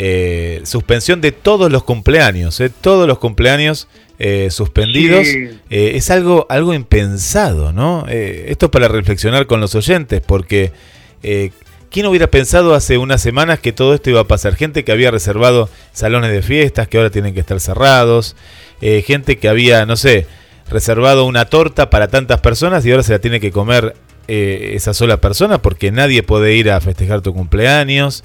eh, 0.02 0.62
suspensión 0.64 1.20
de 1.20 1.34
todos 1.34 1.70
los 1.70 1.84
cumpleaños, 1.84 2.62
eh, 2.62 2.70
todos 2.70 3.06
los 3.06 3.20
cumpleaños 3.20 3.90
eh, 4.18 4.48
suspendidos. 4.50 5.28
es 5.70 6.10
algo, 6.10 6.46
algo 6.48 6.74
impensado, 6.74 7.74
¿no? 7.74 8.06
esto 8.08 8.72
para 8.72 8.88
reflexionar 8.88 9.46
con 9.46 9.60
los 9.60 9.76
oyentes, 9.76 10.22
porque 10.26 10.72
¿quién 11.92 12.06
hubiera 12.06 12.28
pensado 12.28 12.76
hace 12.76 12.98
unas 12.98 13.22
semanas 13.22 13.60
que 13.60 13.74
todo 13.74 13.94
esto 13.94 14.10
iba 14.10 14.22
a 14.22 14.24
pasar? 14.24 14.56
Gente 14.56 14.86
que 14.86 14.94
había 14.94 15.12
reservado 15.12 15.70
salones 15.92 16.32
de 16.32 16.44
fiestas 16.44 16.88
que 16.88 16.96
ahora 16.96 17.10
tienen 17.10 17.34
que 17.34 17.42
estar 17.42 17.60
cerrados, 17.60 18.38
gente 18.80 19.38
que 19.38 19.50
había, 19.50 19.86
no 19.86 19.98
sé, 19.98 20.28
reservado 20.70 21.26
una 21.26 21.44
torta 21.44 21.90
para 21.90 22.08
tantas 22.08 22.40
personas 22.40 22.86
y 22.86 22.92
ahora 22.92 23.04
se 23.04 23.12
la 23.12 23.20
tiene 23.20 23.42
que 23.42 23.52
comer 23.52 23.96
esa 24.28 24.94
sola 24.94 25.18
persona 25.18 25.62
porque 25.62 25.92
nadie 25.92 26.24
puede 26.24 26.56
ir 26.56 26.72
a 26.72 26.80
festejar 26.80 27.20
tu 27.20 27.34
cumpleaños 27.34 28.24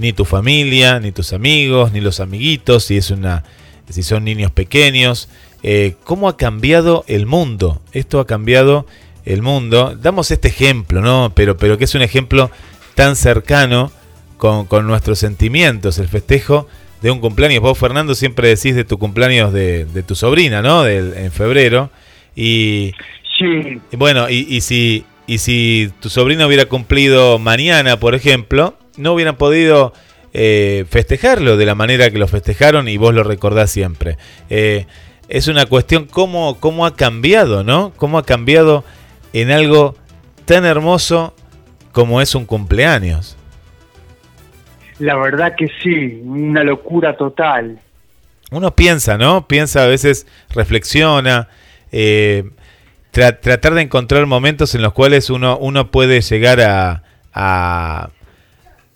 ni 0.00 0.12
tu 0.12 0.24
familia, 0.24 0.98
ni 0.98 1.12
tus 1.12 1.32
amigos, 1.32 1.92
ni 1.92 2.00
los 2.00 2.20
amiguitos, 2.20 2.84
si 2.84 2.96
es 2.96 3.10
una, 3.10 3.44
si 3.88 4.02
son 4.02 4.24
niños 4.24 4.50
pequeños. 4.50 5.28
Eh, 5.62 5.94
¿Cómo 6.04 6.28
ha 6.28 6.36
cambiado 6.36 7.04
el 7.06 7.26
mundo? 7.26 7.82
Esto 7.92 8.18
ha 8.18 8.26
cambiado 8.26 8.86
el 9.24 9.42
mundo. 9.42 9.96
Damos 10.00 10.30
este 10.30 10.48
ejemplo, 10.48 11.00
¿no? 11.02 11.32
Pero, 11.34 11.56
pero 11.56 11.76
que 11.76 11.84
es 11.84 11.94
un 11.94 12.02
ejemplo 12.02 12.50
tan 12.94 13.14
cercano 13.14 13.92
con, 14.38 14.66
nuestros 14.86 15.18
sentimientos, 15.18 15.98
el 15.98 16.08
festejo 16.08 16.66
de 17.02 17.10
un 17.10 17.20
cumpleaños. 17.20 17.60
Vos, 17.60 17.78
Fernando, 17.78 18.14
siempre 18.14 18.48
decís 18.48 18.74
de 18.74 18.84
tu 18.84 18.98
cumpleaños 18.98 19.52
de, 19.52 19.86
tu 20.06 20.14
sobrina, 20.14 20.62
¿no? 20.62 20.86
en 20.86 21.30
febrero. 21.30 21.90
Y, 22.34 22.94
sí. 23.38 23.80
bueno, 23.92 24.30
y, 24.30 24.46
y 24.48 24.62
si 24.62 25.04
y 25.30 25.38
si 25.38 25.92
tu 26.00 26.10
sobrino 26.10 26.44
hubiera 26.44 26.64
cumplido 26.64 27.38
mañana, 27.38 28.00
por 28.00 28.16
ejemplo, 28.16 28.74
no 29.00 29.14
hubieran 29.14 29.36
podido 29.36 29.92
eh, 30.32 30.84
festejarlo 30.88 31.56
de 31.56 31.66
la 31.66 31.74
manera 31.74 32.10
que 32.10 32.18
lo 32.18 32.28
festejaron 32.28 32.88
y 32.88 32.96
vos 32.96 33.14
lo 33.14 33.24
recordás 33.24 33.70
siempre. 33.70 34.16
Eh, 34.48 34.86
es 35.28 35.48
una 35.48 35.66
cuestión 35.66 36.06
cómo, 36.06 36.58
cómo 36.60 36.86
ha 36.86 36.94
cambiado, 36.96 37.64
¿no? 37.64 37.92
Cómo 37.96 38.18
ha 38.18 38.24
cambiado 38.24 38.84
en 39.32 39.50
algo 39.50 39.96
tan 40.44 40.64
hermoso 40.64 41.34
como 41.92 42.20
es 42.20 42.34
un 42.34 42.46
cumpleaños. 42.46 43.36
La 44.98 45.16
verdad 45.16 45.54
que 45.56 45.68
sí, 45.82 46.20
una 46.24 46.62
locura 46.62 47.16
total. 47.16 47.78
Uno 48.50 48.74
piensa, 48.74 49.16
¿no? 49.16 49.46
Piensa 49.46 49.84
a 49.84 49.86
veces, 49.86 50.26
reflexiona, 50.50 51.48
eh, 51.92 52.50
tra- 53.12 53.38
tratar 53.40 53.74
de 53.74 53.82
encontrar 53.82 54.26
momentos 54.26 54.74
en 54.74 54.82
los 54.82 54.92
cuales 54.92 55.30
uno, 55.30 55.56
uno 55.58 55.90
puede 55.90 56.20
llegar 56.20 56.60
a, 56.60 57.02
a, 57.32 58.10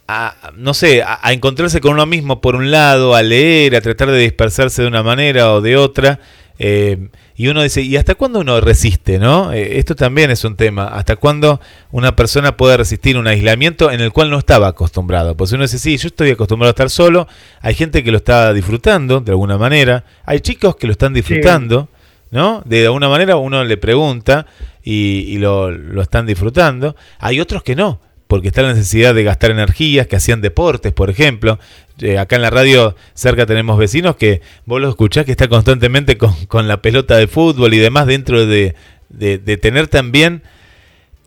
a, 0.08 0.52
no 0.56 0.74
sé, 0.74 1.02
a, 1.02 1.18
a 1.22 1.32
encontrarse 1.32 1.80
con 1.80 1.92
uno 1.94 2.06
mismo 2.06 2.40
por 2.40 2.56
un 2.56 2.70
lado, 2.70 3.14
a 3.14 3.22
leer, 3.22 3.74
a 3.76 3.80
tratar 3.80 4.10
de 4.10 4.18
dispersarse 4.18 4.82
de 4.82 4.88
una 4.88 5.02
manera 5.02 5.52
o 5.52 5.60
de 5.60 5.76
otra. 5.76 6.20
eh, 6.58 7.08
y 7.36 7.48
uno 7.48 7.64
dice, 7.64 7.82
¿y 7.82 7.96
hasta 7.96 8.14
cuándo 8.14 8.38
uno 8.38 8.60
resiste, 8.60 9.18
no? 9.18 9.52
Eh, 9.52 9.78
esto 9.78 9.96
también 9.96 10.30
es 10.30 10.44
un 10.44 10.54
tema. 10.54 10.84
¿Hasta 10.86 11.16
cuándo 11.16 11.60
una 11.90 12.14
persona 12.14 12.56
puede 12.56 12.76
resistir 12.76 13.16
un 13.18 13.26
aislamiento 13.26 13.90
en 13.90 14.00
el 14.00 14.12
cual 14.12 14.30
no 14.30 14.38
estaba 14.38 14.68
acostumbrado? 14.68 15.36
Pues 15.36 15.50
uno 15.50 15.62
dice, 15.64 15.78
sí, 15.80 15.96
yo 15.96 16.06
estoy 16.06 16.30
acostumbrado 16.30 16.68
a 16.68 16.70
estar 16.74 16.90
solo. 16.90 17.26
Hay 17.60 17.74
gente 17.74 18.04
que 18.04 18.12
lo 18.12 18.18
está 18.18 18.52
disfrutando 18.52 19.18
de 19.20 19.32
alguna 19.32 19.58
manera. 19.58 20.04
Hay 20.24 20.38
chicos 20.40 20.76
que 20.76 20.86
lo 20.86 20.92
están 20.92 21.12
disfrutando, 21.12 21.88
¿no? 22.30 22.62
De 22.64 22.84
alguna 22.84 23.08
manera 23.08 23.34
uno 23.34 23.64
le 23.64 23.76
pregunta 23.76 24.46
y, 24.84 25.24
y 25.26 25.38
lo, 25.38 25.72
lo 25.72 26.02
están 26.02 26.24
disfrutando. 26.24 26.94
Hay 27.18 27.40
otros 27.40 27.64
que 27.64 27.74
no, 27.74 28.00
porque 28.34 28.48
está 28.48 28.62
la 28.62 28.72
necesidad 28.74 29.14
de 29.14 29.22
gastar 29.22 29.52
energías, 29.52 30.08
que 30.08 30.16
hacían 30.16 30.40
deportes, 30.40 30.92
por 30.92 31.08
ejemplo. 31.08 31.60
Eh, 32.00 32.18
acá 32.18 32.34
en 32.34 32.42
la 32.42 32.50
radio 32.50 32.96
cerca 33.14 33.46
tenemos 33.46 33.78
vecinos 33.78 34.16
que 34.16 34.40
vos 34.66 34.80
los 34.80 34.90
escuchás 34.90 35.24
que 35.24 35.30
está 35.30 35.46
constantemente 35.46 36.18
con, 36.18 36.34
con 36.46 36.66
la 36.66 36.82
pelota 36.82 37.16
de 37.16 37.28
fútbol 37.28 37.72
y 37.74 37.78
demás 37.78 38.08
dentro 38.08 38.44
de, 38.44 38.74
de- 39.08 39.38
de 39.38 39.56
tener 39.56 39.86
también 39.86 40.42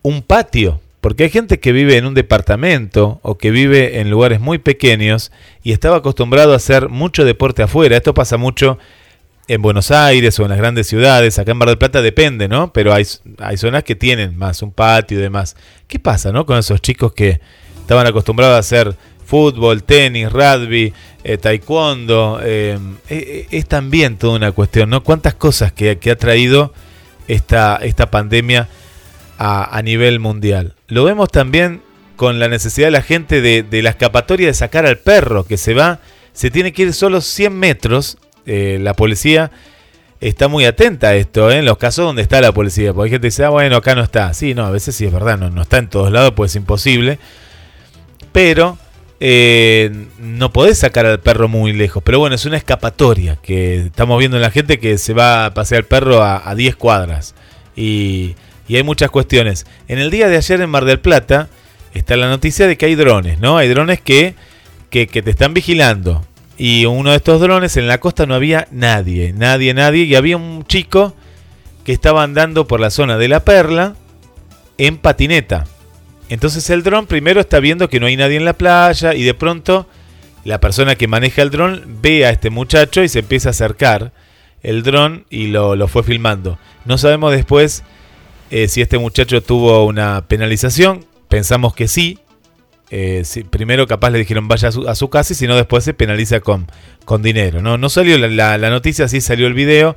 un 0.02 0.20
patio. 0.20 0.82
Porque 1.00 1.22
hay 1.24 1.30
gente 1.30 1.60
que 1.60 1.72
vive 1.72 1.96
en 1.96 2.04
un 2.04 2.12
departamento 2.12 3.20
o 3.22 3.38
que 3.38 3.50
vive 3.50 4.00
en 4.00 4.10
lugares 4.10 4.38
muy 4.38 4.58
pequeños 4.58 5.32
y 5.62 5.72
estaba 5.72 5.96
acostumbrado 5.96 6.52
a 6.52 6.56
hacer 6.56 6.90
mucho 6.90 7.24
deporte 7.24 7.62
afuera. 7.62 7.96
Esto 7.96 8.12
pasa 8.12 8.36
mucho 8.36 8.78
en 9.48 9.62
Buenos 9.62 9.90
Aires 9.90 10.38
o 10.38 10.42
en 10.42 10.50
las 10.50 10.58
grandes 10.58 10.86
ciudades, 10.86 11.38
acá 11.38 11.52
en 11.52 11.56
Mar 11.56 11.68
del 11.68 11.78
Plata 11.78 12.02
depende, 12.02 12.48
¿no? 12.48 12.72
Pero 12.72 12.92
hay, 12.92 13.06
hay 13.38 13.56
zonas 13.56 13.82
que 13.82 13.94
tienen 13.94 14.36
más, 14.36 14.62
un 14.62 14.72
patio 14.72 15.18
y 15.18 15.22
demás. 15.22 15.56
¿Qué 15.86 15.98
pasa, 15.98 16.30
no? 16.32 16.44
Con 16.44 16.58
esos 16.58 16.80
chicos 16.82 17.12
que 17.14 17.40
estaban 17.80 18.06
acostumbrados 18.06 18.54
a 18.56 18.58
hacer 18.58 18.94
fútbol, 19.24 19.82
tenis, 19.82 20.30
rugby, 20.30 20.92
eh, 21.24 21.38
taekwondo. 21.38 22.40
eh, 22.42 22.78
eh, 23.08 23.46
es 23.50 23.66
también 23.66 24.18
toda 24.18 24.36
una 24.36 24.52
cuestión, 24.52 24.90
¿no? 24.90 25.02
¿Cuántas 25.02 25.34
cosas 25.34 25.72
que, 25.72 25.98
que 25.98 26.10
ha 26.10 26.16
traído 26.16 26.72
esta, 27.26 27.76
esta 27.76 28.10
pandemia 28.10 28.68
a, 29.38 29.76
a 29.76 29.82
nivel 29.82 30.20
mundial? 30.20 30.76
Lo 30.88 31.04
vemos 31.04 31.30
también 31.30 31.82
con 32.16 32.38
la 32.38 32.48
necesidad 32.48 32.88
de 32.88 32.92
la 32.92 33.02
gente 33.02 33.40
de, 33.40 33.62
de 33.62 33.82
la 33.82 33.90
escapatoria 33.90 34.48
de 34.48 34.54
sacar 34.54 34.84
al 34.84 34.98
perro 34.98 35.44
que 35.44 35.56
se 35.56 35.72
va, 35.72 36.00
se 36.32 36.50
tiene 36.50 36.72
que 36.72 36.82
ir 36.82 36.92
solo 36.92 37.20
100 37.20 37.58
metros. 37.58 38.18
Eh, 38.48 38.78
la 38.80 38.94
policía 38.94 39.50
está 40.20 40.48
muy 40.48 40.64
atenta 40.64 41.08
a 41.08 41.14
esto, 41.14 41.50
¿eh? 41.50 41.58
en 41.58 41.64
los 41.64 41.78
casos 41.78 42.04
donde 42.04 42.22
está 42.22 42.40
la 42.40 42.52
policía. 42.52 42.92
Porque 42.92 43.06
hay 43.06 43.10
gente 43.10 43.26
que 43.26 43.30
dice, 43.30 43.44
ah, 43.44 43.50
bueno, 43.50 43.76
acá 43.76 43.94
no 43.94 44.02
está. 44.02 44.32
Sí, 44.34 44.54
no, 44.54 44.64
a 44.64 44.70
veces 44.70 44.96
sí 44.96 45.04
es 45.04 45.12
verdad, 45.12 45.38
no, 45.38 45.50
no 45.50 45.62
está 45.62 45.78
en 45.78 45.88
todos 45.88 46.10
lados, 46.10 46.32
pues 46.34 46.52
es 46.52 46.56
imposible. 46.56 47.18
Pero 48.32 48.78
eh, 49.20 50.06
no 50.18 50.52
podés 50.52 50.78
sacar 50.78 51.06
al 51.06 51.20
perro 51.20 51.48
muy 51.48 51.72
lejos. 51.72 52.02
Pero 52.02 52.18
bueno, 52.18 52.34
es 52.34 52.44
una 52.46 52.56
escapatoria 52.56 53.36
que 53.36 53.86
estamos 53.86 54.18
viendo 54.18 54.36
en 54.36 54.42
la 54.42 54.50
gente 54.50 54.78
que 54.78 54.98
se 54.98 55.12
va 55.12 55.46
a 55.46 55.54
pasear 55.54 55.80
el 55.80 55.86
perro 55.86 56.22
a, 56.22 56.48
a 56.48 56.54
10 56.54 56.76
cuadras. 56.76 57.34
Y, 57.76 58.34
y 58.66 58.76
hay 58.76 58.82
muchas 58.82 59.10
cuestiones. 59.10 59.66
En 59.88 59.98
el 59.98 60.10
día 60.10 60.28
de 60.28 60.36
ayer 60.36 60.60
en 60.60 60.70
Mar 60.70 60.84
del 60.84 61.00
Plata 61.00 61.48
está 61.94 62.16
la 62.16 62.28
noticia 62.28 62.66
de 62.66 62.76
que 62.76 62.86
hay 62.86 62.94
drones, 62.94 63.38
¿no? 63.40 63.56
Hay 63.56 63.68
drones 63.68 64.00
que, 64.00 64.34
que, 64.90 65.06
que 65.06 65.22
te 65.22 65.30
están 65.30 65.54
vigilando. 65.54 66.24
Y 66.58 66.86
uno 66.86 67.10
de 67.10 67.16
estos 67.16 67.40
drones 67.40 67.76
en 67.76 67.86
la 67.86 68.00
costa 68.00 68.26
no 68.26 68.34
había 68.34 68.66
nadie, 68.72 69.32
nadie, 69.32 69.72
nadie. 69.74 70.04
Y 70.04 70.16
había 70.16 70.36
un 70.36 70.66
chico 70.66 71.14
que 71.84 71.92
estaba 71.92 72.24
andando 72.24 72.66
por 72.66 72.80
la 72.80 72.90
zona 72.90 73.16
de 73.16 73.28
la 73.28 73.44
perla 73.44 73.94
en 74.76 74.98
patineta. 74.98 75.66
Entonces 76.28 76.68
el 76.70 76.82
dron 76.82 77.06
primero 77.06 77.40
está 77.40 77.60
viendo 77.60 77.88
que 77.88 78.00
no 78.00 78.06
hay 78.06 78.16
nadie 78.16 78.36
en 78.36 78.44
la 78.44 78.52
playa 78.52 79.14
y 79.14 79.22
de 79.22 79.34
pronto 79.34 79.86
la 80.44 80.60
persona 80.60 80.96
que 80.96 81.08
maneja 81.08 81.42
el 81.42 81.50
dron 81.50 81.98
ve 82.02 82.26
a 82.26 82.30
este 82.30 82.50
muchacho 82.50 83.02
y 83.02 83.08
se 83.08 83.20
empieza 83.20 83.48
a 83.48 83.50
acercar 83.50 84.12
el 84.62 84.82
dron 84.82 85.24
y 85.30 85.46
lo, 85.46 85.88
fue 85.88 86.02
filmando. 86.02 86.58
No 86.84 86.98
sabemos 86.98 87.32
después 87.32 87.84
eh, 88.50 88.68
si 88.68 88.80
este 88.80 88.98
muchacho 88.98 89.42
tuvo 89.42 89.84
una 89.86 90.26
penalización, 90.26 91.04
pensamos 91.28 91.74
que 91.74 91.88
sí. 91.88 92.18
Eh, 92.90 93.22
si- 93.24 93.44
primero 93.44 93.86
capaz 93.86 94.10
le 94.10 94.18
dijeron 94.18 94.48
vaya 94.48 94.68
a 94.68 94.94
su, 94.94 95.10
casa 95.10 95.32
y 95.32 95.36
si 95.36 95.46
no 95.46 95.56
después 95.56 95.84
se 95.84 95.92
penaliza 95.94 96.40
con, 96.40 96.66
con 97.04 97.22
dinero. 97.22 97.60
No, 97.60 97.76
no 97.78 97.88
salió 97.90 98.16
la, 98.18 98.56
la- 98.58 98.70
noticia, 98.70 99.08
sí 99.08 99.20
salió 99.20 99.46
el 99.46 99.54
video, 99.54 99.94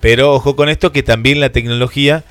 pero 0.00 0.32
ojo 0.32 0.54
con 0.56 0.68
esto 0.68 0.92
que 0.92 1.02
también 1.02 1.40
la 1.40 1.50
tecnología 1.50 2.22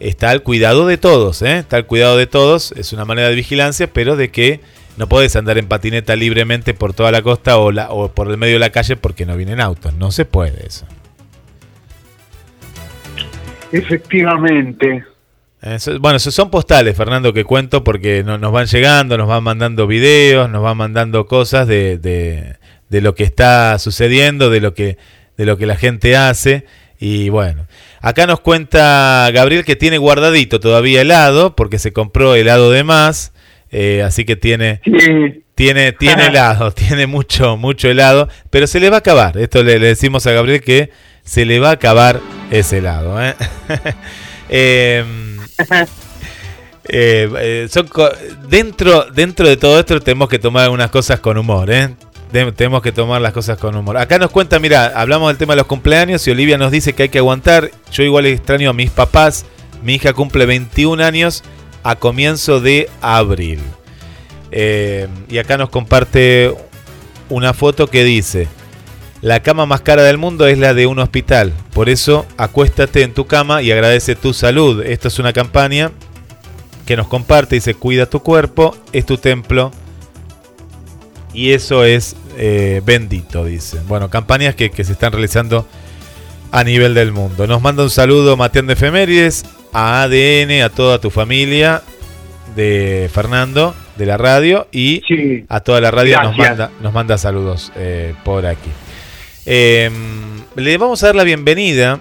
está 0.00 0.30
al 0.30 0.42
cuidado 0.42 0.86
de 0.86 0.98
todos, 0.98 1.42
¿eh? 1.42 1.58
está 1.58 1.76
al 1.76 1.86
cuidado 1.86 2.16
de 2.16 2.26
todos, 2.26 2.72
es 2.72 2.92
una 2.92 3.04
manera 3.04 3.30
de 3.30 3.34
vigilancia, 3.34 3.90
pero 3.92 4.16
de 4.16 4.30
que 4.30 4.60
no 4.96 5.08
puedes 5.08 5.34
andar 5.36 5.58
en 5.58 5.66
patineta 5.66 6.14
libremente 6.14 6.74
por 6.74 6.92
toda 6.92 7.10
la 7.10 7.22
costa 7.22 7.56
o, 7.58 7.72
la, 7.72 7.90
o 7.90 8.08
por 8.12 8.30
el 8.30 8.36
medio 8.36 8.54
de 8.54 8.60
la 8.60 8.70
calle 8.70 8.96
porque 8.96 9.24
no 9.26 9.36
vienen 9.36 9.60
autos, 9.60 9.94
no 9.94 10.10
se 10.12 10.24
puede 10.24 10.66
eso. 10.66 10.86
Efectivamente. 13.72 15.04
Eso- 15.62 15.98
bueno, 15.98 16.16
esos 16.18 16.34
son 16.34 16.50
postales, 16.50 16.96
Fernando, 16.96 17.32
que 17.32 17.44
cuento 17.44 17.82
porque 17.82 18.22
no- 18.24 18.38
nos 18.38 18.52
van 18.52 18.66
llegando, 18.66 19.18
nos 19.18 19.26
van 19.28 19.42
mandando 19.42 19.86
videos, 19.86 20.48
nos 20.50 20.62
van 20.62 20.76
mandando 20.76 21.26
cosas 21.26 21.66
de, 21.66 21.98
de- 21.98 22.56
de 22.88 23.00
lo 23.00 23.14
que 23.14 23.24
está 23.24 23.78
sucediendo, 23.78 24.50
de 24.50 24.60
lo 24.60 24.72
que, 24.74 24.98
de 25.36 25.44
lo 25.46 25.56
que 25.56 25.66
la 25.66 25.76
gente 25.76 26.16
hace. 26.16 26.64
Y 27.00 27.28
bueno, 27.28 27.66
acá 28.00 28.26
nos 28.26 28.40
cuenta 28.40 29.28
Gabriel 29.32 29.64
que 29.64 29.76
tiene 29.76 29.98
guardadito 29.98 30.58
todavía 30.60 31.00
helado, 31.02 31.54
porque 31.56 31.78
se 31.78 31.92
compró 31.92 32.34
helado 32.34 32.70
de 32.70 32.82
más, 32.84 33.32
eh, 33.70 34.02
así 34.04 34.24
que 34.24 34.36
tiene, 34.36 34.80
tiene, 35.54 35.92
tiene 35.92 36.26
helado, 36.28 36.70
tiene 36.72 37.06
mucho, 37.06 37.56
mucho 37.56 37.88
helado, 37.88 38.28
pero 38.50 38.66
se 38.66 38.80
le 38.80 38.90
va 38.90 38.96
a 38.96 39.00
acabar. 39.00 39.36
Esto 39.38 39.62
le, 39.62 39.78
le 39.78 39.88
decimos 39.88 40.26
a 40.26 40.32
Gabriel 40.32 40.60
que 40.60 40.90
se 41.24 41.44
le 41.44 41.58
va 41.60 41.70
a 41.70 41.72
acabar 41.72 42.20
ese 42.50 42.78
helado. 42.78 43.20
¿eh? 43.22 43.34
Em, 44.50 45.37
eh, 46.84 47.30
eh, 47.40 47.68
son 47.70 47.88
dentro, 48.48 49.04
dentro 49.10 49.48
de 49.48 49.56
todo 49.56 49.78
esto 49.78 50.00
tenemos 50.00 50.28
que 50.28 50.38
tomar 50.38 50.64
algunas 50.64 50.90
cosas 50.90 51.20
con 51.20 51.36
humor, 51.38 51.70
¿eh? 51.70 51.94
Tenemos 52.30 52.82
que 52.82 52.92
tomar 52.92 53.22
las 53.22 53.32
cosas 53.32 53.56
con 53.56 53.74
humor. 53.74 53.96
Acá 53.96 54.18
nos 54.18 54.30
cuenta, 54.30 54.58
mira, 54.58 54.92
hablamos 54.94 55.28
del 55.28 55.38
tema 55.38 55.54
de 55.54 55.58
los 55.58 55.66
cumpleaños 55.66 56.26
y 56.26 56.30
Olivia 56.30 56.58
nos 56.58 56.70
dice 56.70 56.92
que 56.92 57.04
hay 57.04 57.08
que 57.08 57.18
aguantar. 57.18 57.70
Yo 57.90 58.02
igual 58.02 58.26
extraño 58.26 58.68
a 58.68 58.74
mis 58.74 58.90
papás. 58.90 59.46
Mi 59.82 59.94
hija 59.94 60.12
cumple 60.12 60.44
21 60.44 61.02
años 61.02 61.42
a 61.82 61.96
comienzo 61.96 62.60
de 62.60 62.90
abril. 63.00 63.60
Y 64.52 65.38
acá 65.38 65.56
nos 65.56 65.70
comparte 65.70 66.54
una 67.30 67.54
foto 67.54 67.86
que 67.86 68.04
dice, 68.04 68.46
la 69.20 69.40
cama 69.42 69.66
más 69.66 69.80
cara 69.80 70.02
del 70.02 70.18
mundo 70.18 70.46
es 70.46 70.58
la 70.58 70.74
de 70.74 70.86
un 70.86 70.98
hospital. 70.98 71.52
Por 71.72 71.88
eso 71.88 72.26
acuéstate 72.36 73.02
en 73.02 73.14
tu 73.14 73.26
cama 73.26 73.62
y 73.62 73.72
agradece 73.72 74.14
tu 74.14 74.32
salud. 74.32 74.82
Esto 74.84 75.08
es 75.08 75.18
una 75.18 75.32
campaña 75.32 75.90
que 76.86 76.96
nos 76.96 77.08
comparte. 77.08 77.56
Dice, 77.56 77.74
cuida 77.74 78.06
tu 78.06 78.20
cuerpo, 78.20 78.76
es 78.92 79.04
tu 79.06 79.18
templo. 79.18 79.72
Y 81.34 81.52
eso 81.52 81.84
es 81.84 82.16
eh, 82.36 82.80
bendito, 82.84 83.44
dice. 83.44 83.80
Bueno, 83.88 84.08
campañas 84.08 84.54
que, 84.54 84.70
que 84.70 84.84
se 84.84 84.92
están 84.92 85.12
realizando 85.12 85.66
a 86.52 86.64
nivel 86.64 86.94
del 86.94 87.12
mundo. 87.12 87.46
Nos 87.46 87.60
manda 87.60 87.82
un 87.82 87.90
saludo 87.90 88.36
Mateán 88.36 88.66
de 88.66 88.74
Efemérides, 88.74 89.44
a 89.72 90.02
ADN, 90.02 90.62
a 90.62 90.70
toda 90.70 90.98
tu 91.00 91.10
familia 91.10 91.82
de 92.56 93.10
Fernando, 93.12 93.74
de 93.96 94.06
la 94.06 94.16
radio, 94.16 94.66
y 94.72 95.02
a 95.48 95.60
toda 95.60 95.80
la 95.80 95.90
radio 95.90 96.22
nos 96.22 96.36
manda, 96.36 96.70
nos 96.80 96.92
manda 96.92 97.18
saludos 97.18 97.72
eh, 97.76 98.14
por 98.24 98.46
aquí. 98.46 98.70
Eh, 99.50 99.90
le 100.56 100.76
vamos 100.76 101.02
a 101.02 101.06
dar 101.06 101.16
la 101.16 101.24
bienvenida 101.24 102.00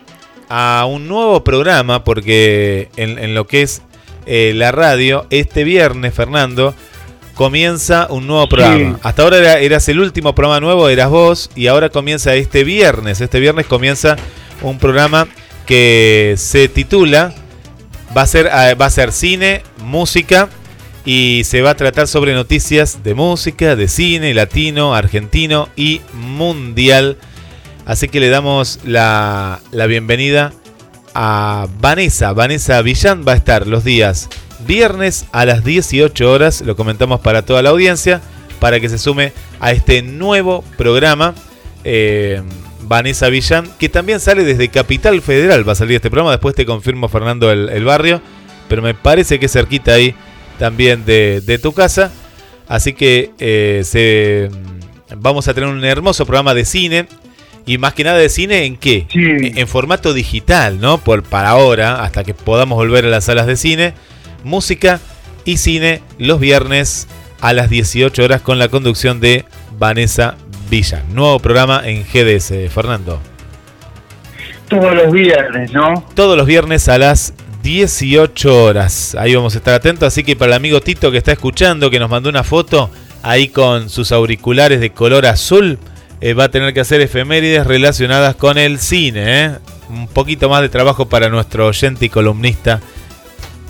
a 0.49 0.85
un 0.89 1.07
nuevo 1.07 1.43
programa, 1.45 2.03
porque 2.03 2.89
en, 2.97 3.17
en 3.19 3.33
lo 3.35 3.47
que 3.47 3.61
es 3.61 3.81
eh, 4.25 4.51
la 4.53 4.71
radio, 4.73 5.25
este 5.29 5.63
viernes, 5.63 6.13
Fernando, 6.13 6.73
comienza 7.35 8.07
un 8.09 8.27
nuevo 8.27 8.49
programa. 8.49 8.95
Sí. 8.95 8.99
Hasta 9.03 9.21
ahora 9.23 9.37
era- 9.37 9.59
eras 9.59 9.87
el 9.87 9.99
último 10.01 10.35
programa 10.35 10.59
nuevo, 10.59 10.89
eras 10.89 11.09
vos, 11.09 11.49
y 11.55 11.67
ahora 11.67 11.89
comienza 11.89 12.35
este 12.35 12.63
viernes. 12.65 13.21
Este 13.21 13.39
viernes 13.39 13.65
comienza 13.65 14.17
un 14.61 14.77
programa 14.79 15.27
que 15.65 16.33
se 16.37 16.67
titula 16.67 17.33
Va 18.17 18.21
a 18.23 18.27
ser, 18.27 18.47
va 18.47 18.85
a 18.85 18.89
ser 18.89 19.11
cine, 19.11 19.61
música 19.83 20.47
y 21.05 21.43
se 21.45 21.61
va 21.61 21.71
a 21.71 21.75
tratar 21.75 22.07
sobre 22.07 22.33
noticias 22.33 23.03
de 23.03 23.13
música, 23.13 23.75
de 23.75 23.87
cine, 23.89 24.33
latino, 24.33 24.95
argentino 24.95 25.67
y 25.75 26.01
mundial. 26.13 27.17
Así 27.87 28.09
que 28.09 28.19
le 28.19 28.27
damos 28.27 28.81
la, 28.83 29.61
la 29.71 29.85
bienvenida 29.85 30.51
a 31.13 31.67
Vanessa. 31.79 32.33
Vanessa 32.33 32.81
Villán 32.81 33.23
va 33.25 33.31
a 33.31 33.37
estar 33.37 33.65
los 33.65 33.85
días 33.85 34.27
viernes 34.67 35.25
a 35.31 35.45
las 35.45 35.63
18 35.63 36.29
horas, 36.29 36.61
lo 36.61 36.75
comentamos 36.75 37.21
para 37.21 37.43
toda 37.43 37.61
la 37.61 37.69
audiencia, 37.69 38.21
para 38.59 38.81
que 38.81 38.89
se 38.89 38.97
sume 38.97 39.31
a 39.61 39.71
este 39.71 40.01
nuevo 40.01 40.65
programa. 40.77 41.33
Eh, 41.85 42.41
Vanessa 42.81 43.29
Villán, 43.29 43.69
que 43.79 43.87
también 43.87 44.19
sale 44.19 44.43
desde 44.43 44.67
Capital 44.67 45.21
Federal, 45.21 45.67
va 45.67 45.71
a 45.71 45.75
salir 45.75 45.95
este 45.95 46.09
programa, 46.09 46.31
después 46.31 46.55
te 46.55 46.65
confirmo 46.65 47.07
Fernando 47.07 47.49
el, 47.51 47.85
barrio, 47.85 48.21
pero 48.67 48.81
me 48.81 48.93
parece 48.93 49.39
que 49.39 49.45
es 49.45 49.53
cerquita 49.53 49.93
ahí 49.93 50.13
también 50.59 51.05
de, 51.05 51.41
de 51.41 51.57
tu 51.57 51.71
casa, 51.71 52.11
así 52.67 52.93
que 52.93 53.31
eh, 53.39 53.81
se, 53.85 54.49
vamos 55.15 55.47
a 55.47 55.53
tener 55.53 55.69
un 55.69 55.83
hermoso 55.85 56.25
programa 56.25 56.53
de 56.53 56.65
cine, 56.65 57.07
y 57.67 57.77
más 57.77 57.93
que 57.93 58.05
nada 58.05 58.17
de 58.17 58.29
cine, 58.29 58.65
¿en 58.65 58.77
qué? 58.77 59.05
En, 59.13 59.57
en 59.57 59.67
formato 59.67 60.13
digital, 60.13 60.79
¿no? 60.79 60.97
Por, 60.97 61.21
para 61.21 61.49
ahora, 61.49 62.01
hasta 62.01 62.23
que 62.23 62.33
podamos 62.33 62.77
volver 62.77 63.05
a 63.05 63.09
las 63.09 63.25
salas 63.25 63.45
de 63.45 63.57
cine. 63.57 63.93
Música 64.43 65.01
y 65.43 65.57
cine 65.57 66.01
los 66.17 66.39
viernes 66.39 67.07
a 67.41 67.53
las 67.53 67.69
18 67.69 68.23
horas 68.23 68.41
con 68.41 68.57
la 68.57 68.69
conducción 68.69 69.19
de 69.19 69.45
Vanessa 69.77 70.35
Villa. 70.69 71.03
Nuevo 71.11 71.39
programa 71.39 71.81
en 71.83 72.03
GDS, 72.03 72.71
Fernando. 72.73 73.19
Todos 74.69 74.95
los 74.95 75.11
viernes, 75.11 75.71
¿no? 75.71 76.05
Todos 76.15 76.37
los 76.37 76.45
viernes 76.45 76.87
a 76.87 76.97
las 76.97 77.33
18 77.63 78.63
horas. 78.63 79.15
Ahí 79.15 79.35
vamos 79.35 79.55
a 79.55 79.57
estar 79.57 79.73
atentos. 79.73 80.07
Así 80.07 80.23
que 80.23 80.35
para 80.35 80.51
el 80.51 80.55
amigo 80.55 80.79
Tito 80.79 81.11
que 81.11 81.17
está 81.17 81.33
escuchando, 81.33 81.89
que 81.89 81.99
nos 81.99 82.09
mandó 82.09 82.29
una 82.29 82.43
foto 82.43 82.89
ahí 83.23 83.49
con 83.49 83.89
sus 83.89 84.11
auriculares 84.11 84.79
de 84.79 84.91
color 84.91 85.25
azul, 85.25 85.77
eh, 86.21 86.33
va 86.33 86.45
a 86.45 86.49
tener 86.51 86.73
que 86.73 86.79
hacer 86.79 87.01
efemérides 87.01 87.65
relacionadas 87.65 88.35
con 88.35 88.57
el 88.57 88.79
cine. 88.79 89.45
¿eh? 89.45 89.51
Un 89.89 90.07
poquito 90.07 90.49
más 90.49 90.61
de 90.61 90.69
trabajo 90.69 91.07
para 91.07 91.29
nuestro 91.29 91.67
oyente 91.67 92.05
y 92.05 92.09
columnista 92.09 92.81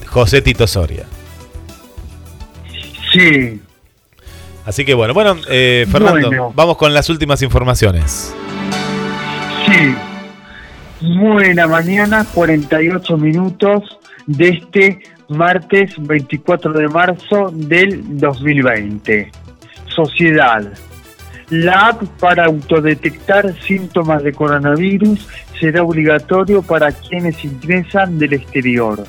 José 0.07 0.41
Tito 0.41 0.65
Soria. 0.67 1.05
Sí. 3.13 3.61
Así 4.65 4.83
que 4.83 4.93
bueno, 4.93 5.13
bueno, 5.13 5.37
eh, 5.49 5.85
Fernando, 5.91 6.27
Bueno. 6.27 6.53
vamos 6.55 6.77
con 6.77 6.93
las 6.93 7.09
últimas 7.09 7.41
informaciones. 7.41 8.33
Sí. 9.65 9.95
Buena 11.19 11.67
mañana, 11.67 12.25
48 12.33 13.17
minutos 13.17 13.97
de 14.25 14.49
este 14.49 14.99
martes 15.29 15.93
24 15.97 16.73
de 16.73 16.87
marzo 16.87 17.49
del 17.53 18.01
2020. 18.17 19.31
Sociedad. 19.87 20.63
La 21.49 21.87
app 21.87 22.03
para 22.19 22.45
autodetectar 22.45 23.57
síntomas 23.61 24.21
de 24.21 24.33
coronavirus 24.33 25.25
será 25.57 25.81
obligatorio 25.81 26.61
para 26.61 26.91
quienes 26.91 27.41
ingresan 27.43 28.19
del 28.19 28.33
exterior. 28.33 29.05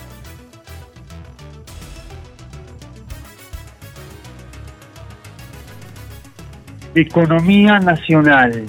Economía 6.94 7.81
nacional. 7.81 8.66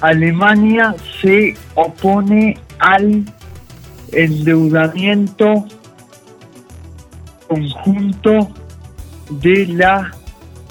Alemania 0.00 0.96
se 1.22 1.54
opone 1.76 2.58
al 2.80 3.24
endeudamiento 4.10 5.64
conjunto 7.46 8.48
de 9.30 9.66
la 9.68 10.10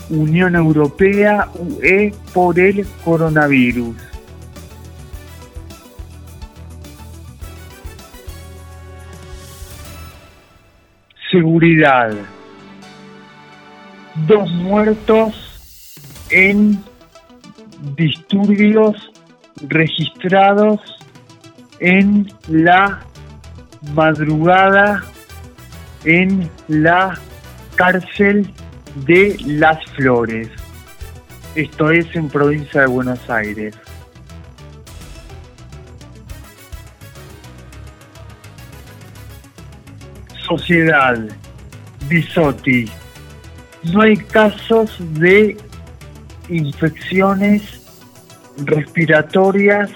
Unión 0.09 0.55
Europea 0.55 1.49
UE 1.55 2.13
por 2.33 2.59
el 2.59 2.85
coronavirus. 3.03 3.95
Seguridad. 11.31 12.11
Dos 14.27 14.49
muertos 14.51 15.33
en 16.29 16.81
disturbios 17.95 18.95
registrados 19.67 20.79
en 21.79 22.27
la 22.47 23.01
madrugada 23.93 25.03
en 26.05 26.49
la 26.67 27.19
cárcel 27.75 28.49
de 28.95 29.35
Las 29.45 29.83
Flores. 29.91 30.49
Esto 31.55 31.91
es 31.91 32.13
en 32.15 32.29
provincia 32.29 32.81
de 32.81 32.87
Buenos 32.87 33.29
Aires. 33.29 33.75
Sociedad, 40.47 41.17
Bisotti. 42.07 42.89
No 43.83 44.01
hay 44.01 44.17
casos 44.17 44.97
de 45.19 45.57
infecciones 46.49 47.81
respiratorias 48.57 49.91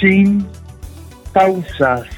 sin 0.00 0.46
causas. 1.32 2.17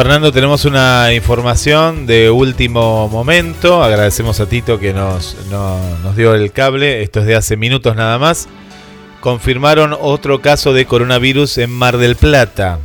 Fernando, 0.00 0.32
tenemos 0.32 0.64
una 0.64 1.12
información 1.12 2.06
de 2.06 2.30
último 2.30 3.06
momento. 3.10 3.84
Agradecemos 3.84 4.40
a 4.40 4.46
Tito 4.46 4.78
que 4.78 4.94
nos, 4.94 5.36
no- 5.50 5.78
nos 6.02 6.16
dio 6.16 6.34
el 6.34 6.52
cable. 6.52 7.02
Esto 7.02 7.20
es 7.20 7.26
de 7.26 7.36
hace 7.36 7.58
minutos 7.58 7.94
nada 7.96 8.18
más. 8.18 8.48
Confirmaron 9.20 9.94
otro 10.00 10.40
caso 10.40 10.72
de 10.72 10.86
coronavirus 10.86 11.58
en 11.58 11.68
Mar 11.68 11.98
del 11.98 12.16
Plata. 12.16 12.78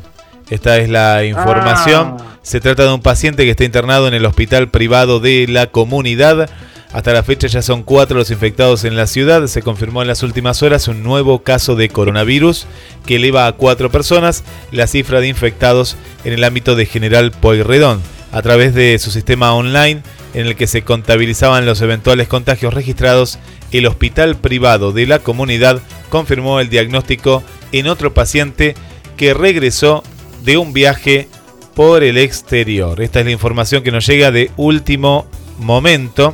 Esta 0.50 0.78
es 0.78 0.90
la 0.90 1.24
información. 1.24 2.18
Se 2.42 2.60
trata 2.60 2.84
de 2.84 2.94
un 2.94 3.02
paciente 3.02 3.46
que 3.46 3.52
está 3.52 3.64
internado 3.64 4.10
en 4.10 4.14
el 4.14 4.26
hospital 4.26 4.68
privado 4.68 5.22
de 5.22 5.46
la 5.48 5.68
comunidad. 5.68 6.50
Hasta 6.96 7.12
la 7.12 7.24
fecha 7.24 7.48
ya 7.48 7.62
son 7.62 7.84
cuatro 7.84 8.18
los 8.18 8.32
infectados 8.32 8.86
en 8.86 8.96
la 8.96 9.06
ciudad. 9.06 9.46
Se 9.48 9.62
confirmó 9.62 10.02
en 10.02 10.08
las 10.08 10.24
últimas 10.24 10.64
horas 10.64 10.88
un 10.88 11.04
nuevo 11.04 11.44
caso 11.44 11.76
de 11.76 11.90
coronavirus 11.90 12.68
que 13.06 13.18
eleva 13.18 13.48
a 13.48 13.52
cuatro 13.52 13.92
personas 13.92 14.46
la 14.72 14.88
cifra 14.88 15.20
de 15.20 15.28
infectados 15.28 15.98
en 16.24 16.32
el 16.32 16.46
ámbito 16.46 16.78
de 16.78 16.86
General 16.86 17.32
Pueyrredón. 17.32 18.02
A 18.32 18.42
través 18.42 18.74
de 18.74 18.98
su 18.98 19.12
sistema 19.12 19.54
online 19.54 20.04
en 20.34 20.46
el 20.46 20.56
que 20.56 20.68
se 20.68 20.84
contabilizaban 20.84 21.66
los 21.66 21.82
eventuales 21.82 22.30
contagios 22.30 22.74
registrados, 22.74 23.40
el 23.74 23.88
hospital 23.88 24.38
privado 24.38 24.94
de 24.94 25.06
la 25.06 25.20
comunidad 25.20 25.82
confirmó 26.10 26.62
el 26.62 26.70
diagnóstico 26.70 27.44
en 27.74 27.90
otro 27.90 28.14
paciente 28.14 28.74
que 29.18 29.34
regresó 29.34 30.02
de 30.46 30.56
un 30.56 30.72
viaje 30.72 31.28
por 31.76 32.06
el 32.06 32.18
exterior. 32.18 33.02
Esta 33.02 33.20
es 33.20 33.26
la 33.26 33.34
información 33.34 33.84
que 33.84 33.92
nos 33.92 34.08
llega 34.08 34.32
de 34.32 34.50
último 34.56 35.28
momento. 35.60 36.34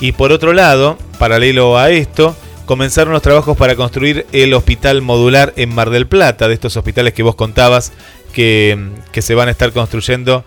Y 0.00 0.12
por 0.12 0.32
otro 0.32 0.52
lado, 0.54 0.98
paralelo 1.18 1.76
a 1.78 1.90
esto, 1.90 2.34
comenzaron 2.64 3.12
los 3.12 3.22
trabajos 3.22 3.56
para 3.56 3.76
construir 3.76 4.26
el 4.32 4.54
hospital 4.54 5.02
modular 5.02 5.52
en 5.56 5.74
Mar 5.74 5.90
del 5.90 6.06
Plata, 6.06 6.48
de 6.48 6.54
estos 6.54 6.76
hospitales 6.76 7.12
que 7.12 7.22
vos 7.22 7.34
contabas 7.34 7.92
que, 8.32 8.78
que 9.12 9.22
se 9.22 9.34
van 9.34 9.48
a 9.48 9.50
estar 9.50 9.72
construyendo 9.72 10.44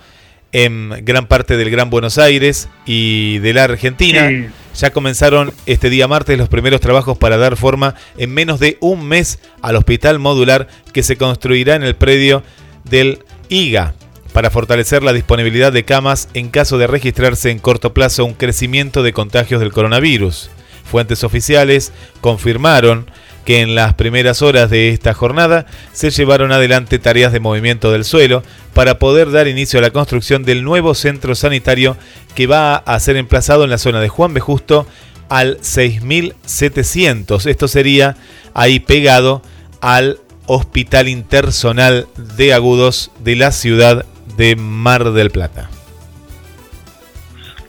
en 0.53 0.89
gran 1.03 1.27
parte 1.27 1.55
del 1.57 1.69
Gran 1.69 1.89
Buenos 1.89 2.17
Aires 2.17 2.69
y 2.85 3.39
de 3.39 3.53
la 3.53 3.65
Argentina. 3.65 4.27
Sí. 4.29 4.47
Ya 4.75 4.91
comenzaron 4.91 5.53
este 5.67 5.91
día 5.91 6.07
martes 6.07 6.37
los 6.37 6.49
primeros 6.49 6.81
trabajos 6.81 7.17
para 7.17 7.37
dar 7.37 7.57
forma 7.57 7.93
en 8.17 8.33
menos 8.33 8.59
de 8.59 8.77
un 8.79 9.07
mes 9.07 9.39
al 9.61 9.75
hospital 9.75 10.17
modular 10.17 10.67
que 10.93 11.03
se 11.03 11.15
construirá 11.15 11.75
en 11.75 11.83
el 11.83 11.95
predio 11.95 12.41
del 12.85 13.19
IGA 13.49 13.93
para 14.33 14.49
fortalecer 14.49 15.03
la 15.03 15.13
disponibilidad 15.13 15.71
de 15.71 15.85
camas 15.85 16.27
en 16.33 16.49
caso 16.49 16.77
de 16.77 16.87
registrarse 16.87 17.51
en 17.51 17.59
corto 17.59 17.93
plazo 17.93 18.25
un 18.25 18.33
crecimiento 18.33 19.03
de 19.03 19.13
contagios 19.13 19.61
del 19.61 19.71
coronavirus. 19.71 20.49
Fuentes 20.83 21.23
oficiales 21.23 21.93
confirmaron 22.19 23.09
que 23.45 23.61
en 23.61 23.75
las 23.75 23.93
primeras 23.93 24.41
horas 24.41 24.69
de 24.69 24.89
esta 24.89 25.13
jornada 25.13 25.65
se 25.91 26.09
llevaron 26.11 26.51
adelante 26.51 26.99
tareas 26.99 27.31
de 27.31 27.39
movimiento 27.39 27.91
del 27.91 28.05
suelo 28.05 28.43
para 28.73 28.99
poder 28.99 29.31
dar 29.31 29.47
inicio 29.47 29.79
a 29.79 29.81
la 29.81 29.91
construcción 29.91 30.43
del 30.43 30.63
nuevo 30.63 30.95
centro 30.95 31.35
sanitario 31.35 31.97
que 32.35 32.47
va 32.47 32.75
a 32.75 32.99
ser 32.99 33.17
emplazado 33.17 33.63
en 33.63 33.69
la 33.69 33.77
zona 33.77 34.01
de 34.01 34.09
Juan 34.09 34.33
B. 34.33 34.39
Justo 34.39 34.87
al 35.29 35.57
6700. 35.61 37.45
Esto 37.45 37.67
sería 37.67 38.17
ahí 38.53 38.79
pegado 38.79 39.41
al 39.81 40.19
Hospital 40.45 41.07
Intersonal 41.07 42.07
de 42.37 42.53
Agudos 42.53 43.11
de 43.23 43.35
la 43.35 43.51
ciudad 43.51 44.05
de 44.37 44.55
Mar 44.55 45.11
del 45.11 45.31
Plata. 45.31 45.69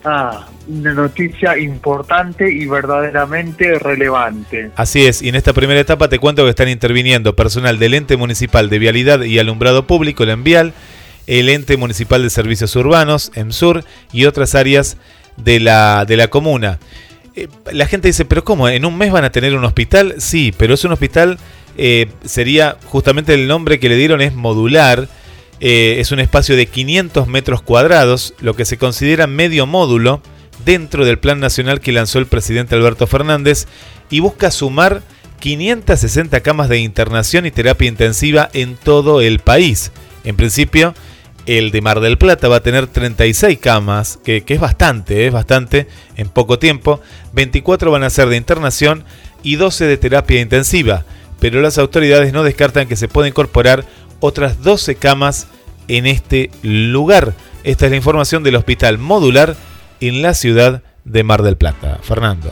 Ah, 0.04 0.46
una 0.68 0.92
noticia 0.92 1.58
importante 1.58 2.50
y 2.50 2.66
verdaderamente 2.66 3.78
relevante. 3.78 4.70
Así 4.76 5.06
es, 5.06 5.22
y 5.22 5.28
en 5.28 5.34
esta 5.34 5.52
primera 5.52 5.80
etapa 5.80 6.08
te 6.08 6.18
cuento 6.18 6.44
que 6.44 6.50
están 6.50 6.68
interviniendo 6.68 7.36
personal 7.36 7.78
del 7.78 7.94
ente 7.94 8.16
municipal 8.16 8.68
de 8.68 8.78
vialidad 8.78 9.22
y 9.22 9.38
alumbrado 9.38 9.86
público, 9.86 10.22
el 10.22 10.30
ENVIAL, 10.30 10.74
el 11.26 11.48
ente 11.48 11.76
municipal 11.76 12.22
de 12.22 12.30
servicios 12.30 12.76
urbanos, 12.76 13.32
EMSUR, 13.34 13.84
y 14.12 14.26
otras 14.26 14.54
áreas 14.54 14.96
de 15.36 15.60
la, 15.60 16.04
de 16.04 16.16
la 16.16 16.28
comuna. 16.28 16.78
Eh, 17.36 17.48
la 17.72 17.86
gente 17.86 18.08
dice, 18.08 18.24
pero 18.24 18.44
¿cómo? 18.44 18.68
¿En 18.68 18.84
un 18.84 18.96
mes 18.96 19.10
van 19.10 19.24
a 19.24 19.30
tener 19.30 19.54
un 19.56 19.64
hospital? 19.64 20.14
Sí, 20.18 20.54
pero 20.56 20.74
es 20.74 20.84
un 20.84 20.92
hospital, 20.92 21.38
eh, 21.76 22.08
sería 22.24 22.76
justamente 22.84 23.34
el 23.34 23.48
nombre 23.48 23.80
que 23.80 23.88
le 23.88 23.96
dieron 23.96 24.20
es 24.20 24.34
modular. 24.34 25.08
Eh, 25.66 25.98
es 25.98 26.12
un 26.12 26.20
espacio 26.20 26.56
de 26.56 26.66
500 26.66 27.26
metros 27.26 27.62
cuadrados, 27.62 28.34
lo 28.38 28.52
que 28.52 28.66
se 28.66 28.76
considera 28.76 29.26
medio 29.26 29.66
módulo 29.66 30.20
dentro 30.66 31.06
del 31.06 31.18
plan 31.18 31.40
nacional 31.40 31.80
que 31.80 31.90
lanzó 31.90 32.18
el 32.18 32.26
presidente 32.26 32.74
Alberto 32.74 33.06
Fernández 33.06 33.66
y 34.10 34.20
busca 34.20 34.50
sumar 34.50 35.00
560 35.40 36.40
camas 36.40 36.68
de 36.68 36.80
internación 36.80 37.46
y 37.46 37.50
terapia 37.50 37.88
intensiva 37.88 38.50
en 38.52 38.76
todo 38.76 39.22
el 39.22 39.38
país. 39.38 39.90
En 40.24 40.36
principio, 40.36 40.92
el 41.46 41.70
de 41.70 41.80
Mar 41.80 42.00
del 42.00 42.18
Plata 42.18 42.48
va 42.48 42.56
a 42.56 42.62
tener 42.62 42.86
36 42.86 43.58
camas, 43.58 44.18
que, 44.22 44.44
es 44.46 44.60
bastante, 44.60 45.26
es 45.26 45.32
bastante 45.32 45.86
en 46.18 46.28
poco 46.28 46.58
tiempo. 46.58 47.00
24 47.32 47.90
van 47.90 48.02
a 48.02 48.10
ser 48.10 48.28
de 48.28 48.36
internación 48.36 49.02
y 49.42 49.56
12 49.56 49.86
de 49.86 49.96
terapia 49.96 50.42
intensiva. 50.42 51.06
Pero 51.40 51.62
las 51.62 51.78
autoridades 51.78 52.34
no 52.34 52.42
descartan 52.42 52.86
que 52.86 52.96
se 52.96 53.08
pueda 53.08 53.28
incorporar 53.28 53.86
otras 54.26 54.62
12 54.62 54.94
camas 54.94 55.48
en 55.86 56.06
este 56.06 56.50
lugar. 56.62 57.34
Esta 57.62 57.84
es 57.84 57.90
la 57.90 57.98
información 57.98 58.42
del 58.42 58.56
hospital 58.56 58.96
modular 58.96 59.54
en 60.00 60.22
la 60.22 60.32
ciudad 60.32 60.82
de 61.04 61.22
Mar 61.22 61.42
del 61.42 61.58
Plata. 61.58 61.98
Fernando. 62.00 62.50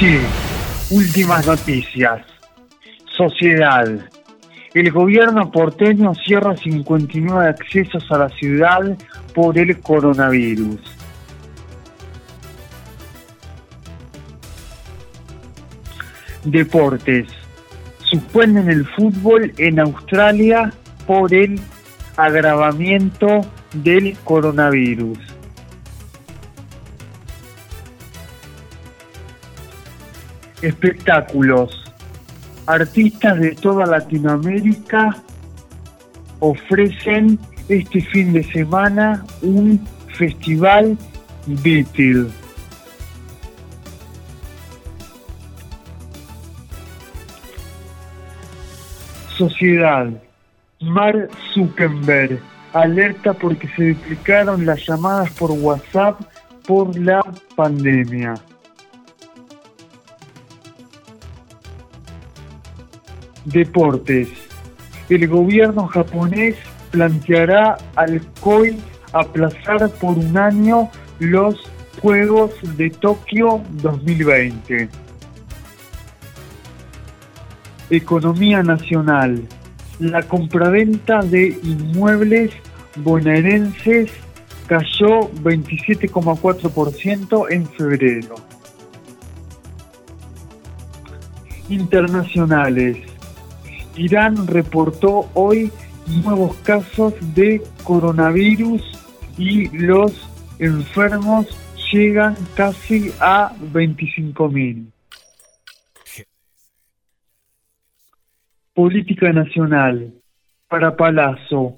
Sí, 0.00 0.18
últimas 0.88 1.46
noticias. 1.46 2.22
Sociedad. 3.04 3.86
El 4.72 4.90
gobierno 4.90 5.50
porteño 5.50 6.14
cierra 6.14 6.56
59 6.56 7.50
accesos 7.50 8.10
a 8.10 8.16
la 8.16 8.28
ciudad 8.30 8.96
por 9.34 9.58
el 9.58 9.78
coronavirus. 9.80 10.80
Deportes. 16.44 17.41
Suspenden 18.12 18.68
el 18.68 18.86
fútbol 18.88 19.54
en 19.56 19.80
Australia 19.80 20.70
por 21.06 21.32
el 21.32 21.58
agravamiento 22.18 23.40
del 23.72 24.14
coronavirus. 24.24 25.18
Espectáculos. 30.60 31.90
Artistas 32.66 33.40
de 33.40 33.52
toda 33.52 33.86
Latinoamérica 33.86 35.16
ofrecen 36.40 37.38
este 37.70 38.02
fin 38.02 38.34
de 38.34 38.44
semana 38.44 39.24
un 39.40 39.80
festival 40.18 40.98
Beatle. 41.46 42.41
Sociedad. 49.36 50.08
Mar 50.80 51.28
Zuckerberg 51.54 52.40
alerta 52.72 53.32
porque 53.32 53.68
se 53.76 53.90
duplicaron 53.90 54.66
las 54.66 54.86
llamadas 54.86 55.30
por 55.32 55.50
WhatsApp 55.50 56.20
por 56.66 56.96
la 56.98 57.22
pandemia. 57.56 58.34
Deportes. 63.44 64.28
El 65.08 65.28
gobierno 65.28 65.86
japonés 65.88 66.56
planteará 66.90 67.76
al 67.96 68.20
COI 68.40 68.78
aplazar 69.12 69.90
por 70.00 70.16
un 70.16 70.36
año 70.36 70.88
los 71.18 71.60
Juegos 72.00 72.50
de 72.76 72.90
Tokio 72.90 73.62
2020. 73.82 74.88
Economía 77.92 78.62
nacional. 78.62 79.46
La 79.98 80.22
compraventa 80.22 81.20
de 81.20 81.58
inmuebles 81.62 82.50
bonaerenses 82.96 84.10
cayó 84.66 85.30
27,4% 85.42 87.46
en 87.50 87.66
febrero. 87.66 88.36
Internacionales. 91.68 92.96
Irán 93.96 94.46
reportó 94.46 95.28
hoy 95.34 95.70
nuevos 96.24 96.56
casos 96.64 97.12
de 97.34 97.62
coronavirus 97.84 98.80
y 99.36 99.68
los 99.76 100.30
enfermos 100.58 101.46
llegan 101.92 102.36
casi 102.54 103.12
a 103.20 103.52
25.000. 103.74 104.86
Política 108.74 109.30
nacional. 109.34 110.14
Para 110.68 110.96
Palazzo. 110.96 111.76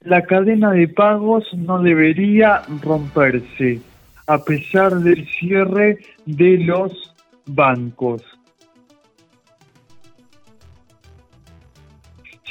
La 0.00 0.22
cadena 0.22 0.72
de 0.72 0.88
pagos 0.88 1.44
no 1.54 1.80
debería 1.80 2.62
romperse, 2.82 3.80
a 4.26 4.38
pesar 4.42 4.96
del 4.96 5.28
cierre 5.28 5.98
de 6.26 6.58
los 6.58 7.14
bancos. 7.46 8.22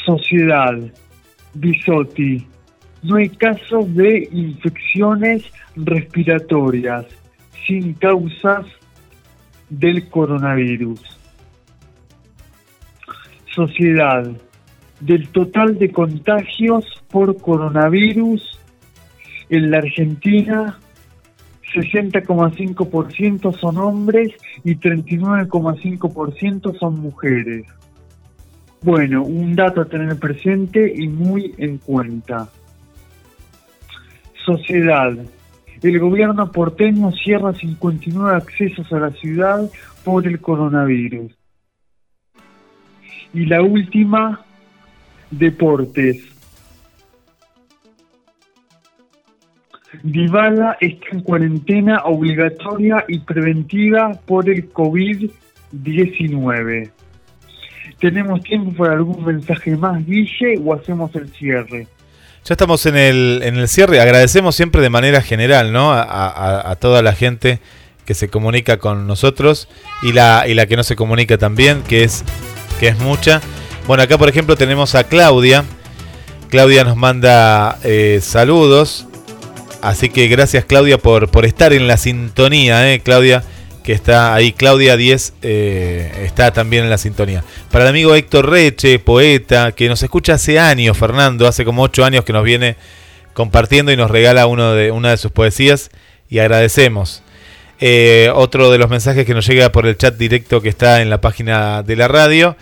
Sociedad. 0.06 0.80
Bisotti. 1.54 2.48
No 3.04 3.18
hay 3.18 3.28
casos 3.28 3.94
de 3.96 4.30
infecciones 4.32 5.44
respiratorias 5.76 7.06
sin 7.68 7.94
causas 7.96 8.66
del 9.70 10.10
coronavirus. 10.10 11.13
Sociedad. 13.54 14.26
Del 15.00 15.30
total 15.30 15.78
de 15.78 15.92
contagios 15.92 16.86
por 17.12 17.38
coronavirus 17.38 18.60
en 19.50 19.70
la 19.70 19.78
Argentina, 19.78 20.80
60,5% 21.74 23.60
son 23.60 23.78
hombres 23.78 24.32
y 24.64 24.76
39,5% 24.76 26.80
son 26.80 27.00
mujeres. 27.00 27.66
Bueno, 28.82 29.24
un 29.24 29.56
dato 29.56 29.82
a 29.82 29.86
tener 29.86 30.18
presente 30.18 30.94
y 30.96 31.08
muy 31.08 31.54
en 31.58 31.78
cuenta. 31.78 32.50
Sociedad. 34.46 35.14
El 35.82 36.00
gobierno 36.00 36.52
porteño 36.52 37.12
cierra 37.12 37.54
59 37.54 38.36
accesos 38.36 38.92
a 38.92 39.00
la 39.00 39.12
ciudad 39.12 39.70
por 40.04 40.28
el 40.28 40.40
coronavirus. 40.40 41.32
Y 43.34 43.46
la 43.46 43.62
última, 43.62 44.44
deportes. 45.32 46.34
Dybala 50.02 50.78
está 50.82 51.06
en 51.12 51.20
cuarentena 51.22 52.02
obligatoria 52.04 53.06
y 53.08 53.20
preventiva 53.20 54.20
por 54.26 54.50
el 54.50 54.74
COVID-19. 54.74 56.90
¿Tenemos 58.00 58.42
tiempo 58.42 58.74
para 58.74 58.94
algún 58.94 59.24
mensaje 59.24 59.78
más, 59.78 60.04
Guille, 60.06 60.60
o 60.64 60.74
hacemos 60.74 61.16
el 61.16 61.30
cierre? 61.30 61.88
Ya 62.44 62.56
estamos 62.56 62.86
en 62.86 62.98
el, 62.98 63.40
en 63.44 63.56
el 63.56 63.70
cierre. 63.70 64.02
Agradecemos 64.02 64.56
siempre 64.56 64.82
de 64.82 64.90
manera 64.90 65.22
general 65.22 65.72
¿no? 65.72 65.94
a, 65.94 66.70
a, 66.70 66.76
toda 66.76 67.02
la 67.02 67.14
gente 67.14 67.60
que 68.06 68.14
se 68.14 68.28
comunica 68.28 68.80
con 68.80 69.08
nosotros 69.08 69.70
y 70.02 70.12
la, 70.12 70.44
y 70.48 70.54
la 70.54 70.66
que 70.66 70.76
no 70.76 70.84
se 70.84 70.98
comunica 70.98 71.38
también, 71.38 71.82
que 71.84 72.04
es, 72.04 72.26
que 72.80 72.88
es 72.88 72.98
mucha. 73.00 73.42
Bueno, 73.88 74.04
acá 74.04 74.18
por 74.18 74.30
ejemplo 74.30 74.56
tenemos 74.56 74.96
a 74.96 75.04
Claudia. 75.06 75.64
Claudia 76.50 76.84
nos 76.84 76.96
manda 76.96 77.80
eh, 77.84 78.20
saludos. 78.22 79.08
Así 79.82 80.10
que 80.10 80.28
gracias 80.28 80.66
Claudia 80.66 80.98
por, 80.98 81.30
por 81.30 81.46
estar 81.46 81.74
en 81.74 81.88
la 81.88 81.98
sintonía, 81.98 82.94
¿eh? 82.94 83.02
Claudia 83.02 83.44
que 83.84 83.92
está 83.92 84.34
ahí, 84.34 84.54
Claudia 84.54 84.96
10, 84.96 85.34
eh, 85.42 86.24
está 86.24 86.52
también 86.52 86.86
en 86.86 86.90
la 86.90 86.98
sintonía. 86.98 87.44
Para 87.70 87.84
el 87.84 87.90
amigo 87.90 88.16
Héctor 88.16 88.50
Reche, 88.50 88.98
poeta, 88.98 89.74
que 89.74 89.90
nos 89.90 90.02
escucha 90.02 90.36
hace 90.36 90.58
años, 90.58 90.98
Fernando, 90.98 91.48
hace 91.48 91.66
como 91.66 91.84
8 91.84 92.06
años 92.06 92.24
que 92.24 92.32
nos 92.34 92.46
viene 92.46 92.78
compartiendo 93.34 93.92
y 93.92 93.98
nos 93.98 94.10
regala 94.10 94.48
uno 94.48 94.74
de, 94.74 94.92
una 94.92 95.12
de 95.12 95.18
sus 95.18 95.32
poesías 95.32 95.92
y 96.30 96.40
agradecemos. 96.40 97.23
Eh, 97.86 98.32
otro 98.34 98.72
de 98.72 98.78
los 98.78 98.90
mensajes 98.90 99.26
que 99.26 99.34
nos 99.34 99.46
llega 99.46 99.74
por 99.74 99.86
el 99.86 99.98
chat 99.98 100.16
directo 100.16 100.62
que 100.62 100.70
está 100.70 101.02
en 101.02 101.10
la 101.10 101.20
página 101.20 101.84
de 101.84 101.98
la 101.98 102.08
radio 102.08 102.56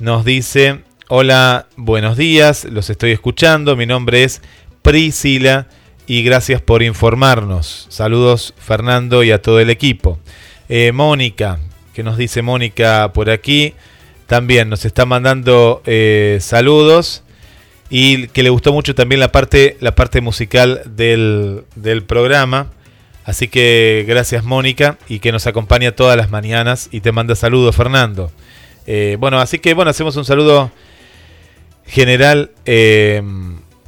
nos 0.00 0.24
dice, 0.24 0.80
hola, 1.06 1.68
buenos 1.76 2.16
días, 2.16 2.64
los 2.64 2.90
estoy 2.90 3.12
escuchando, 3.12 3.76
mi 3.76 3.86
nombre 3.86 4.24
es 4.24 4.42
Priscila 4.82 5.68
y 6.08 6.24
gracias 6.24 6.60
por 6.60 6.82
informarnos. 6.82 7.86
Saludos 7.90 8.54
Fernando 8.58 9.22
y 9.22 9.30
a 9.30 9.40
todo 9.40 9.60
el 9.60 9.70
equipo. 9.70 10.18
Eh, 10.68 10.90
Mónica, 10.90 11.60
que 11.94 12.02
nos 12.02 12.16
dice 12.16 12.42
Mónica 12.42 13.12
por 13.12 13.30
aquí, 13.30 13.72
también 14.26 14.68
nos 14.68 14.84
está 14.84 15.06
mandando 15.06 15.80
eh, 15.86 16.38
saludos 16.40 17.22
y 17.88 18.26
que 18.26 18.42
le 18.42 18.50
gustó 18.50 18.72
mucho 18.72 18.96
también 18.96 19.20
la 19.20 19.30
parte, 19.30 19.76
musical 20.20 20.82
del 20.86 21.64
programa. 22.08 22.72
Así 23.26 23.48
que 23.48 24.04
gracias 24.06 24.44
Mónica 24.44 24.98
y 25.08 25.18
que 25.18 25.32
nos 25.32 25.48
acompaña 25.48 25.90
todas 25.90 26.16
las 26.16 26.30
mañanas 26.30 26.88
y 26.92 27.00
te 27.00 27.10
manda 27.10 27.34
saludos 27.34 27.74
Fernando. 27.74 28.30
Eh, 28.86 29.16
bueno, 29.18 29.40
así 29.40 29.58
que 29.58 29.74
bueno, 29.74 29.90
hacemos 29.90 30.16
un 30.16 30.24
saludo 30.24 30.70
general 31.86 32.52
eh, 32.66 33.20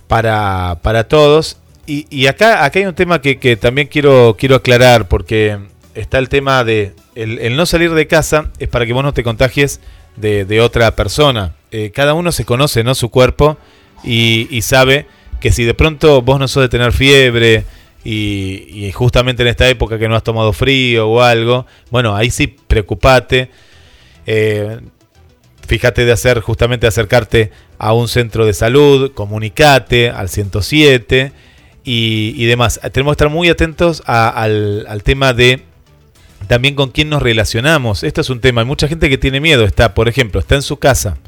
para, 0.09 0.79
para 0.83 1.05
todos. 1.05 1.57
Y, 1.91 2.27
acá, 2.27 2.67
acá 2.67 2.81
hay 2.81 2.85
un 2.85 2.95
tema 2.95 3.23
que, 3.23 3.39
que 3.39 3.57
también 3.57 3.87
quiero, 3.87 4.37
quiero 4.39 4.57
aclarar 4.57 5.09
porque 5.09 5.57
está 5.95 6.19
el 6.19 6.29
tema 6.29 6.63
de 6.63 6.93
el, 7.15 7.57
no 7.57 7.65
salir 7.65 7.95
de 7.95 8.07
casa 8.07 8.51
es 8.59 8.69
para 8.69 8.85
que 8.85 8.93
vos 8.93 9.03
no 9.03 9.15
te 9.15 9.23
contagies 9.23 9.81
de, 10.17 10.45
de 10.45 10.61
otra 10.61 10.95
persona. 10.97 11.55
Eh, 11.71 11.91
cada 11.95 12.13
uno 12.13 12.31
se 12.31 12.45
conoce, 12.45 12.85
¿no? 12.85 12.95
Su 12.95 13.09
cuerpo 13.09 13.57
y, 14.05 14.49
y 14.51 14.61
sabe 14.61 15.07
que 15.41 15.51
si 15.51 15.65
de 15.65 15.73
pronto 15.73 16.21
vos 16.21 16.39
no 16.39 16.47
sos 16.47 16.65
de 16.65 16.69
tener 16.69 16.93
fiebre 16.93 17.65
y, 18.05 18.91
justamente 18.95 19.43
en 19.43 19.49
esta 19.49 19.69
época 19.69 19.99
que 19.99 20.09
no 20.09 20.17
has 20.17 20.23
tomado 20.23 20.53
frío 20.53 21.09
o 21.09 21.23
algo, 21.23 21.67
bueno, 21.91 22.17
ahí 22.17 22.31
sí 22.31 22.47
preocupate. 22.47 23.51
Eh, 24.27 24.81
fíjate 25.67 26.05
de 26.05 26.13
hacer 26.13 26.41
justamente 26.41 26.87
acercarte 26.87 27.51
a 27.79 27.93
un 27.93 28.09
centro 28.09 28.47
de 28.47 28.55
salud, 28.55 29.13
comunicate 29.13 30.11
al 30.11 30.29
107 30.29 31.33
y, 31.85 32.45
demás. 32.47 32.81
Tenemos 32.93 33.13
que 33.13 33.25
estar 33.25 33.31
muy 33.31 33.49
atentos 33.49 34.03
al, 34.07 34.87
al 34.89 35.03
tema 35.03 35.33
de 35.33 35.63
también 36.47 36.75
con 36.75 36.91
quién 36.91 37.09
nos 37.09 37.23
relacionamos. 37.23 38.05
Esto 38.05 38.21
es 38.21 38.31
un 38.31 38.41
tema. 38.41 38.63
Hay 38.63 38.67
mucha 38.67 38.89
gente 38.89 39.09
que 39.09 39.19
tiene 39.19 39.41
miedo. 39.41 39.65
Está, 39.65 39.95
por 39.95 40.09
ejemplo, 40.09 40.41
está 40.41 40.55
en 40.55 40.63
su 40.63 40.79
casa 40.79 41.19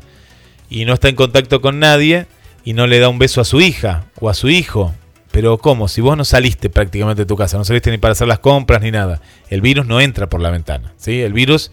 y 0.69 0.85
no 0.85 0.95
está 0.95 1.09
en 1.09 1.17
contacto 1.17 1.61
con 1.61 1.79
nadie 1.79 2.27
y 2.65 2.73
no 2.73 2.87
le 2.87 3.01
da 3.01 3.09
un 3.09 3.19
beso 3.19 3.41
a 3.41 3.45
su 3.45 3.61
hija 3.61 4.07
o 4.21 4.31
a 4.31 4.35
su 4.35 4.49
hijo. 4.49 4.95
Pero 5.31 5.59
¿cómo? 5.59 5.89
Si 5.89 6.01
vos 6.01 6.17
no 6.17 6.25
saliste 6.25 6.71
prácticamente 6.71 7.23
de 7.23 7.27
tu 7.27 7.37
casa, 7.37 7.57
no 7.57 7.65
saliste 7.65 7.91
ni 7.91 7.99
para 7.99 8.13
hacer 8.13 8.27
las 8.27 8.41
compras 8.41 8.83
ni 8.83 8.91
nada, 8.91 9.21
el 9.49 9.61
virus 9.61 9.87
no 9.87 10.01
entra 10.01 10.29
por 10.29 10.41
la 10.41 10.51
ventana. 10.51 10.93
¿sí? 10.97 11.21
El 11.21 11.33
virus 11.33 11.71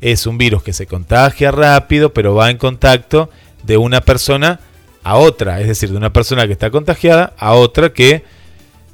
es 0.00 0.26
un 0.26 0.38
virus 0.38 0.62
que 0.62 0.72
se 0.72 0.86
contagia 0.86 1.50
rápido, 1.50 2.12
pero 2.12 2.34
va 2.34 2.50
en 2.50 2.58
contacto 2.58 3.30
de 3.64 3.76
una 3.76 4.00
persona 4.00 4.60
a 5.02 5.16
otra. 5.16 5.60
Es 5.60 5.66
decir, 5.66 5.90
de 5.90 5.96
una 5.96 6.12
persona 6.12 6.46
que 6.46 6.52
está 6.52 6.70
contagiada 6.70 7.32
a 7.38 7.54
otra 7.54 7.92
que 7.92 8.24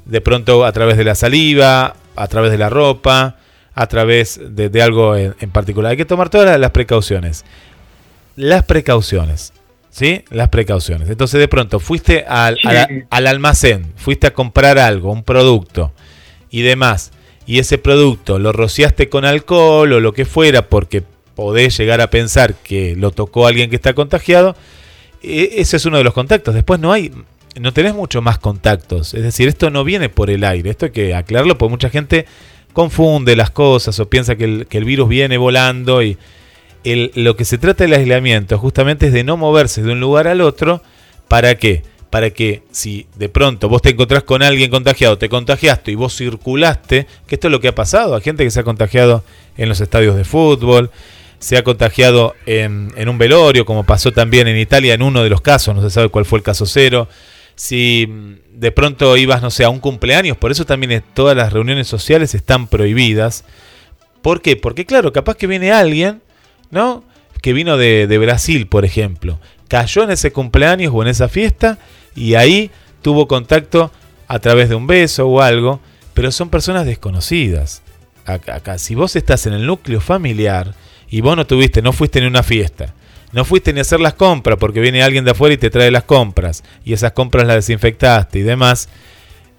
de 0.05 0.21
pronto 0.21 0.65
a 0.65 0.71
través 0.71 0.97
de 0.97 1.03
la 1.03 1.15
saliva, 1.15 1.95
a 2.15 2.27
través 2.27 2.51
de 2.51 2.57
la 2.57 2.69
ropa, 2.69 3.37
a 3.75 3.87
través 3.87 4.39
de, 4.43 4.81
algo 4.81 5.15
en 5.15 5.51
particular. 5.51 5.91
Hay 5.91 5.97
que 5.97 6.05
tomar 6.05 6.29
todas 6.29 6.59
las 6.59 6.71
precauciones. 6.71 7.45
Las 8.35 8.63
precauciones. 8.63 9.53
¿Sí? 9.91 10.23
Las 10.29 10.49
precauciones. 10.49 11.09
Entonces 11.09 11.39
de 11.39 11.47
pronto 11.47 11.79
fuiste 11.79 12.23
al, 12.27 12.55
Sí. 12.61 12.67
al- 12.67 13.07
al 13.09 13.27
almacén, 13.27 13.91
fuiste 13.95 14.27
a 14.27 14.33
comprar 14.33 14.77
algo, 14.77 15.11
un 15.11 15.23
producto 15.23 15.91
y 16.51 16.61
demás, 16.61 17.11
y 17.45 17.59
ese 17.59 17.77
producto 17.79 18.37
lo 18.39 18.51
rociaste 18.51 19.09
con 19.09 19.25
alcohol 19.25 19.91
o 19.93 19.99
lo 19.99 20.13
que 20.13 20.25
fuera 20.25 20.67
porque 20.69 21.03
podés 21.35 21.75
llegar 21.77 22.01
a 22.01 22.09
pensar 22.09 22.53
que 22.55 22.95
lo 22.95 23.11
tocó 23.11 23.47
alguien 23.47 23.69
que 23.69 23.75
está 23.77 23.93
contagiado, 23.93 24.55
e- 25.23 25.53
ese 25.57 25.77
es 25.77 25.85
uno 25.85 25.97
de 25.97 26.03
los 26.03 26.13
contactos. 26.13 26.53
Después 26.53 26.79
no 26.79 26.91
hay, 26.93 27.11
no 27.59 27.73
tenés 27.73 27.95
mucho 27.95 28.21
más 28.21 28.37
contactos. 28.37 29.13
Es 29.15 29.23
decir, 29.23 29.47
esto 29.47 29.69
no 29.71 29.83
viene 29.83 30.09
por 30.09 30.29
el 30.29 30.43
aire. 30.43 30.69
Esto 30.69 30.85
hay 30.85 30.91
que 30.91 31.15
aclararlo 31.15 31.57
porque 31.57 31.71
mucha 31.71 31.89
gente 31.89 32.25
confunde 32.73 33.35
las 33.35 33.49
cosas 33.49 33.99
o 33.99 34.07
piensa 34.09 34.35
que 34.35 34.43
el, 34.43 34.67
que 34.67 34.77
el 34.77 34.85
virus 34.85 35.09
viene 35.09 35.37
volando 35.37 36.03
y 36.03 36.17
lo 36.83 37.35
que 37.35 37.45
se 37.45 37.57
trata 37.57 37.83
del 37.83 37.93
aislamiento 37.93 38.57
justamente 38.57 39.07
es 39.07 39.13
de 39.13 39.23
no 39.23 39.37
moverse 39.37 39.81
de 39.81 39.91
un 39.91 39.99
lugar 39.99 40.27
al 40.27 40.41
otro. 40.41 40.81
¿Para 41.27 41.55
qué? 41.55 41.83
Para 42.09 42.31
que 42.31 42.63
si 42.71 43.07
de 43.15 43.29
pronto 43.29 43.69
vos 43.69 43.81
te 43.81 43.89
encontrás 43.89 44.23
con 44.23 44.41
alguien 44.41 44.71
contagiado, 44.71 45.17
te 45.17 45.29
contagiaste 45.29 45.91
y 45.91 45.95
vos 45.95 46.15
circulaste, 46.15 47.05
que 47.27 47.35
esto 47.35 47.47
es 47.47 47.51
lo 47.51 47.59
que 47.59 47.67
ha 47.67 47.75
pasado, 47.75 48.15
hay 48.15 48.21
gente 48.21 48.43
que 48.43 48.51
se 48.51 48.61
ha 48.61 48.63
contagiado 48.63 49.23
en 49.57 49.69
los 49.69 49.79
estadios 49.79 50.15
de 50.15 50.23
fútbol, 50.23 50.89
se 51.39 51.57
ha 51.57 51.63
contagiado 51.63 52.35
en, 52.45 52.91
un 53.07 53.17
velorio, 53.17 53.65
como 53.65 53.85
pasó 53.85 54.11
también 54.11 54.47
en 54.47 54.57
Italia 54.57 54.93
en 54.93 55.01
uno 55.01 55.23
de 55.23 55.29
los 55.29 55.41
casos, 55.41 55.75
no 55.75 55.81
se 55.81 55.89
sabe 55.89 56.09
cuál 56.09 56.25
fue 56.25 56.39
el 56.39 56.43
caso 56.43 56.65
cero. 56.65 57.07
Si 57.55 58.07
mm, 58.07 58.59
de 58.59 58.71
pronto 58.71 59.15
ibas, 59.17 59.41
no 59.41 59.49
sé, 59.51 59.63
a 59.63 59.69
un 59.69 59.79
cumpleaños, 59.79 60.37
por 60.37 60.51
eso 60.51 60.65
también 60.65 61.03
todas 61.13 61.35
las 61.35 61.53
reuniones 61.53 61.87
sociales 61.87 62.35
están 62.35 62.67
prohibidas. 62.67 63.45
¿Por 64.21 64.41
qué? 64.41 64.57
Porque 64.57 64.85
claro, 64.85 65.13
capaz 65.13 65.35
que 65.35 65.47
viene 65.47 65.71
alguien, 65.71 66.21
¿no? 66.71 67.03
Que 67.41 67.53
vino 67.53 67.77
de, 67.77 68.17
Brasil, 68.17 68.67
por 68.67 68.85
ejemplo. 68.85 69.39
Cayó 69.67 70.03
en 70.03 70.11
ese 70.11 70.31
cumpleaños 70.31 70.91
o 70.93 71.01
en 71.01 71.09
esa 71.09 71.29
fiesta 71.29 71.77
y 72.15 72.35
ahí 72.35 72.71
tuvo 73.01 73.27
contacto 73.27 73.91
a 74.27 74.39
través 74.39 74.69
de 74.69 74.75
un 74.75 74.87
beso 74.87 75.27
o 75.27 75.41
algo, 75.41 75.79
pero 76.13 76.31
son 76.31 76.49
personas 76.49 76.85
desconocidas. 76.85 77.81
Acá, 78.25 78.55
acá, 78.55 78.77
si 78.77 78.95
vos 78.95 79.15
estás 79.15 79.45
en 79.45 79.53
el 79.53 79.65
núcleo 79.65 80.01
familiar 80.01 80.73
y 81.09 81.21
vos 81.21 81.35
no 81.35 81.47
tuviste, 81.47 81.81
no 81.81 81.93
fuiste 81.93 82.21
ni 82.21 82.27
una 82.27 82.43
fiesta, 82.43 82.93
no 83.31 83.45
fuiste 83.45 83.73
ni 83.73 83.79
a 83.79 83.81
hacer 83.81 83.99
las 83.99 84.13
compras 84.13 84.57
porque 84.59 84.81
viene 84.81 85.01
alguien 85.01 85.25
de 85.25 85.31
afuera 85.31 85.55
y 85.55 85.57
te 85.57 85.69
trae 85.69 85.91
las 85.91 86.03
compras 86.03 86.63
y 86.83 86.93
esas 86.93 87.13
compras 87.13 87.47
las 87.47 87.55
desinfectaste 87.55 88.39
y 88.39 88.43
demás, 88.43 88.89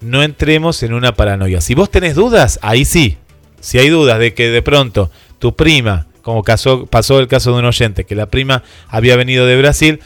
no 0.01 0.23
entremos 0.23 0.83
en 0.83 0.93
una 0.93 1.13
paranoia. 1.13 1.61
Si 1.61 1.75
vos 1.75 1.89
tenés 1.89 2.15
dudas, 2.15 2.59
ahí 2.61 2.85
sí. 2.85 3.17
Si 3.59 3.77
hay 3.77 3.89
dudas 3.89 4.19
de 4.19 4.33
que 4.33 4.49
de 4.49 4.61
pronto 4.61 5.11
tu 5.39 5.55
prima, 5.55 6.07
como 6.21 6.43
pasó 6.43 7.19
el 7.19 7.27
caso 7.27 7.51
de 7.53 7.59
un 7.59 7.65
oyente, 7.65 8.05
que 8.05 8.15
la 8.15 8.27
prima 8.27 8.63
había 8.87 9.15
venido 9.15 9.45
de 9.45 9.57
Brasil, 9.57 9.99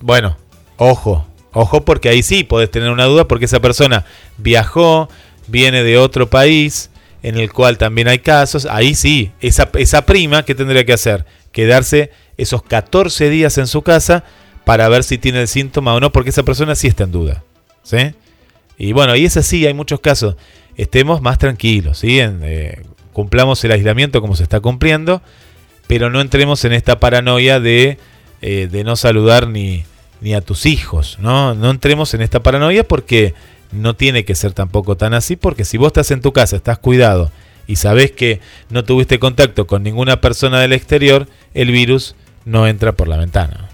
bueno, 0.00 0.36
ojo, 0.76 1.26
ojo 1.52 1.84
porque 1.84 2.08
ahí 2.08 2.22
sí 2.22 2.44
podés 2.44 2.70
tener 2.70 2.90
una 2.90 3.04
duda 3.04 3.28
porque 3.28 3.44
esa 3.44 3.60
persona 3.60 4.04
viajó, 4.38 5.08
viene 5.46 5.82
de 5.82 5.98
otro 5.98 6.28
país 6.28 6.90
en 7.22 7.36
el 7.38 7.52
cual 7.52 7.78
también 7.78 8.08
hay 8.08 8.18
casos, 8.18 8.66
ahí 8.66 8.94
sí, 8.94 9.32
esa, 9.40 9.70
esa 9.74 10.04
prima, 10.04 10.44
¿qué 10.44 10.54
tendría 10.54 10.84
que 10.84 10.92
hacer? 10.92 11.24
Quedarse 11.52 12.10
esos 12.36 12.62
14 12.62 13.30
días 13.30 13.56
en 13.58 13.66
su 13.66 13.82
casa 13.82 14.24
para 14.64 14.88
ver 14.88 15.04
si 15.04 15.18
tiene 15.18 15.40
el 15.40 15.48
síntoma 15.48 15.94
o 15.94 16.00
no, 16.00 16.12
porque 16.12 16.30
esa 16.30 16.42
persona 16.42 16.74
sí 16.74 16.86
está 16.86 17.04
en 17.04 17.12
duda. 17.12 17.42
¿Sí? 17.82 18.14
Y 18.78 18.92
bueno, 18.92 19.14
y 19.14 19.24
es 19.24 19.36
así, 19.36 19.66
hay 19.66 19.74
muchos 19.74 20.00
casos. 20.00 20.36
Estemos 20.76 21.20
más 21.20 21.38
tranquilos, 21.38 21.98
¿sí? 21.98 22.18
Eh, 22.20 22.82
cumplamos 23.14 23.64
el 23.64 23.72
aislamiento 23.72 24.20
como 24.20 24.36
se 24.36 24.42
está 24.42 24.60
cumpliendo, 24.60 25.22
pero 25.86 26.10
no 26.10 26.20
entremos 26.20 26.62
en 26.66 26.74
esta 26.74 27.00
paranoia 27.00 27.60
de, 27.60 27.96
eh, 28.42 28.68
de 28.70 28.84
no 28.84 28.96
saludar 28.96 29.48
ni, 29.48 29.84
ni 30.20 30.34
a 30.34 30.42
tus 30.42 30.66
hijos, 30.66 31.16
¿no? 31.20 31.54
No 31.54 31.70
entremos 31.70 32.12
en 32.12 32.20
esta 32.20 32.42
paranoia 32.42 32.86
porque 32.86 33.32
no 33.72 33.94
tiene 33.96 34.24
que 34.26 34.34
ser 34.34 34.52
tampoco 34.52 34.96
tan 34.96 35.14
así, 35.14 35.36
porque 35.36 35.64
si 35.64 35.78
vos 35.78 35.86
estás 35.88 36.10
en 36.10 36.20
tu 36.20 36.32
casa, 36.32 36.56
estás 36.56 36.78
cuidado 36.78 37.30
y 37.66 37.76
sabés 37.76 38.12
que 38.12 38.40
no 38.68 38.84
tuviste 38.84 39.18
contacto 39.18 39.66
con 39.66 39.82
ninguna 39.82 40.20
persona 40.20 40.60
del 40.60 40.72
exterior, 40.74 41.26
el 41.54 41.70
virus 41.70 42.14
no 42.44 42.66
entra 42.66 42.92
por 42.92 43.08
la 43.08 43.16
ventana. 43.16 43.70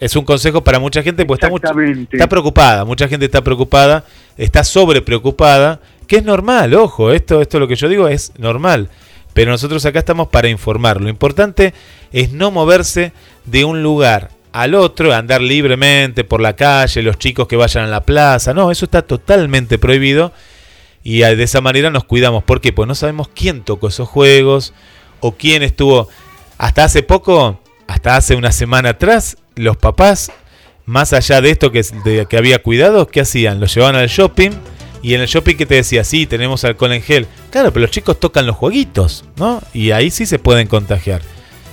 Es 0.00 0.16
un 0.16 0.24
consejo 0.24 0.62
para 0.62 0.78
mucha 0.78 1.02
gente, 1.02 1.24
porque 1.24 1.46
está, 1.46 1.50
mucho- 1.50 1.68
está 2.16 2.28
preocupada, 2.28 2.84
mucha 2.84 3.08
gente 3.08 3.24
está 3.24 3.42
preocupada, 3.42 4.04
está 4.36 4.62
sobre 4.62 5.00
preocupada, 5.00 5.80
que 6.04 6.16
es 6.16 6.24
normal, 6.24 6.74
ojo, 6.74 7.12
esto, 7.12 7.40
esto 7.40 7.58
lo 7.58 7.68
que 7.68 7.76
yo 7.76 7.88
digo 7.88 8.08
es 8.08 8.32
normal, 8.38 8.88
pero 9.32 9.50
nosotros 9.50 9.84
acá 9.84 9.98
estamos 9.98 10.28
para 10.28 10.48
informar. 10.48 11.00
Lo 11.00 11.08
importante 11.08 11.74
es 12.12 12.32
no 12.32 12.50
moverse 12.50 13.12
de 13.44 13.64
un 13.64 13.82
lugar 13.82 14.30
al 14.52 14.74
otro, 14.74 15.12
andar 15.12 15.42
libremente 15.42 16.22
por 16.22 16.40
la 16.40 16.54
calle, 16.54 17.02
los 17.02 17.18
chicos 17.18 17.48
que 17.48 17.56
vayan 17.56 17.84
a 17.84 17.88
la 17.88 18.02
plaza, 18.02 18.54
no, 18.54 18.70
eso 18.70 18.84
está 18.84 19.02
totalmente 19.02 19.78
prohibido 19.78 20.32
y 21.02 21.18
de 21.18 21.42
esa 21.42 21.60
manera 21.60 21.90
nos 21.90 22.04
cuidamos. 22.04 22.44
¿Por 22.44 22.60
qué? 22.60 22.72
Pues 22.72 22.88
no 22.88 22.94
sabemos 22.94 23.28
quién 23.28 23.62
tocó 23.62 23.88
esos 23.88 24.08
juegos 24.08 24.72
o 25.20 25.32
quién 25.32 25.62
estuvo. 25.62 26.08
Hasta 26.56 26.84
hace 26.84 27.02
poco, 27.02 27.60
hasta 27.86 28.16
hace 28.16 28.36
una 28.36 28.52
semana 28.52 28.90
atrás, 28.90 29.36
los 29.56 29.76
papás, 29.76 30.32
más 30.86 31.12
allá 31.12 31.40
de 31.40 31.50
esto 31.50 31.72
que, 31.72 31.82
de 32.04 32.26
que 32.26 32.36
había 32.36 32.60
cuidados, 32.60 33.08
¿qué 33.08 33.20
hacían? 33.20 33.60
Los 33.60 33.74
llevaban 33.74 33.96
al 33.96 34.08
shopping 34.08 34.52
y 35.04 35.14
en 35.14 35.20
el 35.20 35.26
shopping 35.28 35.56
que 35.56 35.66
te 35.66 35.74
decía, 35.74 36.02
sí, 36.02 36.26
tenemos 36.26 36.64
alcohol 36.64 36.92
en 36.92 37.02
gel. 37.02 37.26
Claro, 37.50 37.72
pero 37.72 37.82
los 37.82 37.90
chicos 37.90 38.18
tocan 38.18 38.46
los 38.46 38.56
jueguitos, 38.56 39.24
¿no? 39.36 39.62
Y 39.74 39.90
ahí 39.90 40.10
sí 40.10 40.24
se 40.26 40.38
pueden 40.38 40.66
contagiar. 40.66 41.20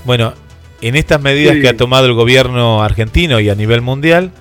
Bueno, 0.06 0.34
en 0.82 0.96
estas 0.96 1.22
medidas 1.22 1.56
Sí. 1.56 1.62
que 1.62 1.70
ha 1.70 1.78
tomado 1.78 2.06
el 2.08 2.14
gobierno 2.14 2.84
argentino 2.84 3.40
y 3.40 3.50
a 3.50 3.56
nivel 3.56 3.82
mundial, 3.82 4.32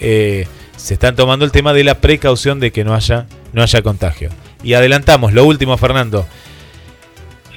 eh, 0.00 0.46
se 0.76 0.94
están 0.94 1.16
tomando 1.16 1.44
el 1.44 1.52
tema 1.52 1.72
de 1.72 1.84
la 1.84 2.00
precaución 2.00 2.60
de 2.60 2.70
que 2.70 2.84
no 2.84 2.94
haya, 2.94 3.26
no 3.52 3.62
haya 3.62 3.80
contagio. 3.82 4.28
Y 4.62 4.74
adelantamos, 4.74 5.32
lo 5.32 5.44
último, 5.44 5.76
Fernando. 5.78 6.26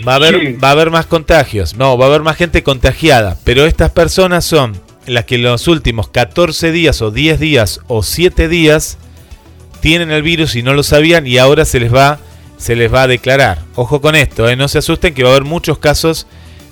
Va 0.07 0.13
a, 0.13 0.15
haber, 0.15 0.39
Sí. 0.39 0.53
va 0.53 0.69
a 0.69 0.71
haber 0.71 0.89
más 0.91 1.05
contagios. 1.05 1.75
No, 1.75 1.97
va 1.97 2.05
a 2.05 2.07
haber 2.09 2.21
más 2.21 2.35
gente 2.37 2.63
contagiada. 2.63 3.37
Pero 3.43 3.65
estas 3.65 3.91
personas 3.91 4.45
son 4.45 4.79
las 5.07 5.25
que 5.25 5.35
en 5.35 5.43
los 5.43 5.67
últimos 5.67 6.07
14 6.09 6.71
días 6.71 7.01
o 7.01 7.11
10 7.11 7.39
días 7.39 7.79
o 7.87 8.03
7 8.03 8.47
días 8.47 8.97
tienen 9.85 10.09
el 10.09 10.23
virus 10.23 10.55
y 10.55 10.63
no 10.63 10.73
lo 10.73 10.81
sabían 10.81 11.27
y 11.27 11.37
ahora 11.37 11.63
se 11.63 11.79
les 11.79 11.93
va, 11.93 12.17
se 12.57 12.75
les 12.75 12.91
va 12.91 13.03
a 13.03 13.07
declarar. 13.07 13.59
Ojo 13.75 14.01
con 14.01 14.15
esto, 14.15 14.49
¿eh? 14.49 14.55
no 14.55 14.67
se 14.67 14.79
asusten 14.79 15.13
que 15.13 15.21
va 15.21 15.29
a 15.29 15.33
haber 15.33 15.43
muchos 15.43 15.77
casos, 15.77 16.25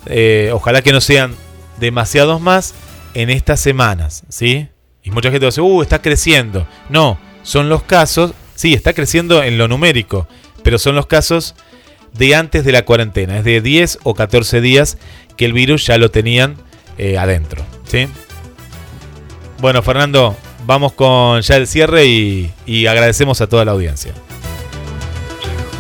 eh, 0.07 0.49
ojalá 0.51 0.81
que 0.81 0.91
no 0.91 0.99
sean 0.99 1.35
demasiados 1.79 2.41
más 2.41 2.73
en 3.13 3.29
estas 3.29 3.59
semanas, 3.59 4.23
¿sí? 4.29 4.67
Y 5.03 5.11
mucha 5.11 5.29
gente 5.29 5.45
dice, 5.45 5.61
uh, 5.61 5.83
está 5.83 6.01
creciendo. 6.01 6.67
No, 6.89 7.19
son 7.43 7.69
los 7.69 7.83
casos, 7.83 8.33
sí, 8.55 8.73
está 8.73 8.93
creciendo 8.93 9.43
en 9.43 9.59
lo 9.59 9.67
numérico, 9.67 10.27
pero 10.63 10.79
son 10.79 10.95
los 10.95 11.05
casos 11.05 11.53
de 12.13 12.33
antes 12.33 12.65
de 12.65 12.71
la 12.71 12.83
cuarentena, 12.83 13.37
es 13.37 13.43
de 13.43 13.61
10 13.61 13.99
o 14.01 14.15
14 14.15 14.59
días 14.59 14.97
que 15.37 15.45
el 15.45 15.53
virus 15.53 15.85
ya 15.85 15.99
lo 15.99 16.09
tenían 16.09 16.55
eh, 16.97 17.19
adentro, 17.19 17.63
¿sí? 17.85 18.07
Bueno, 19.59 19.83
Fernando, 19.83 20.35
vamos 20.65 20.93
con 20.93 21.41
ya 21.41 21.55
el 21.55 21.67
cierre 21.67 22.05
y, 22.05 22.51
y 22.65 22.87
agradecemos 22.87 23.41
a 23.41 23.47
toda 23.47 23.65
la 23.65 23.71
audiencia. 23.71 24.13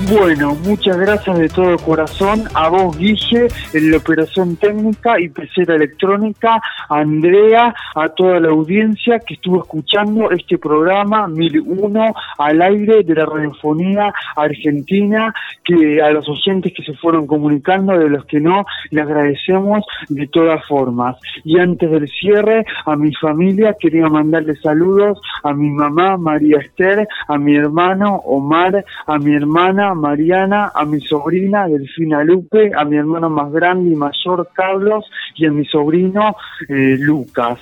Bueno, 0.01 0.55
muchas 0.65 0.97
gracias 0.97 1.37
de 1.37 1.47
todo 1.47 1.77
corazón 1.77 2.43
a 2.53 2.67
vos, 2.67 2.97
Guille, 2.97 3.47
en 3.73 3.91
la 3.91 3.97
operación 3.97 4.57
técnica 4.57 5.19
y 5.19 5.29
pecera 5.29 5.75
electrónica, 5.75 6.61
a 6.89 6.97
Andrea, 6.97 7.73
a 7.95 8.09
toda 8.09 8.39
la 8.39 8.49
audiencia 8.49 9.19
que 9.19 9.35
estuvo 9.35 9.61
escuchando 9.61 10.29
este 10.31 10.57
programa 10.57 11.27
1001 11.27 12.13
al 12.37 12.61
aire 12.61 13.03
de 13.03 13.15
la 13.15 13.25
radiofonía 13.25 14.13
argentina, 14.35 15.33
que 15.63 16.01
a 16.01 16.09
los 16.11 16.27
oyentes 16.27 16.73
que 16.75 16.83
se 16.83 16.93
fueron 16.95 17.25
comunicando, 17.25 17.97
de 17.97 18.09
los 18.09 18.25
que 18.25 18.39
no, 18.39 18.65
le 18.89 19.01
agradecemos 19.01 19.85
de 20.09 20.27
todas 20.27 20.65
formas. 20.67 21.15
Y 21.45 21.59
antes 21.59 21.89
del 21.89 22.09
cierre, 22.09 22.65
a 22.85 22.95
mi 22.95 23.13
familia 23.15 23.75
quería 23.79 24.07
mandarle 24.07 24.55
saludos 24.57 25.21
a 25.43 25.53
mi 25.53 25.69
mamá 25.69 26.17
María 26.17 26.57
Esther, 26.57 27.07
a 27.27 27.37
mi 27.37 27.55
hermano 27.55 28.15
Omar, 28.25 28.83
a 29.05 29.17
mi 29.17 29.33
hermana 29.33 29.92
Mariana, 29.93 30.71
a 30.73 30.85
mi 30.85 30.99
sobrina 31.01 31.67
Delfina 31.67 32.23
Lupe, 32.23 32.71
a 32.75 32.85
mi 32.85 32.97
hermano 32.97 33.29
más 33.29 33.51
grande 33.51 33.91
y 33.91 33.95
mayor 33.95 34.49
Carlos 34.53 35.05
y 35.35 35.45
a 35.45 35.51
mi 35.51 35.65
sobrino 35.65 36.35
eh, 36.67 36.97
Lucas. 36.99 37.59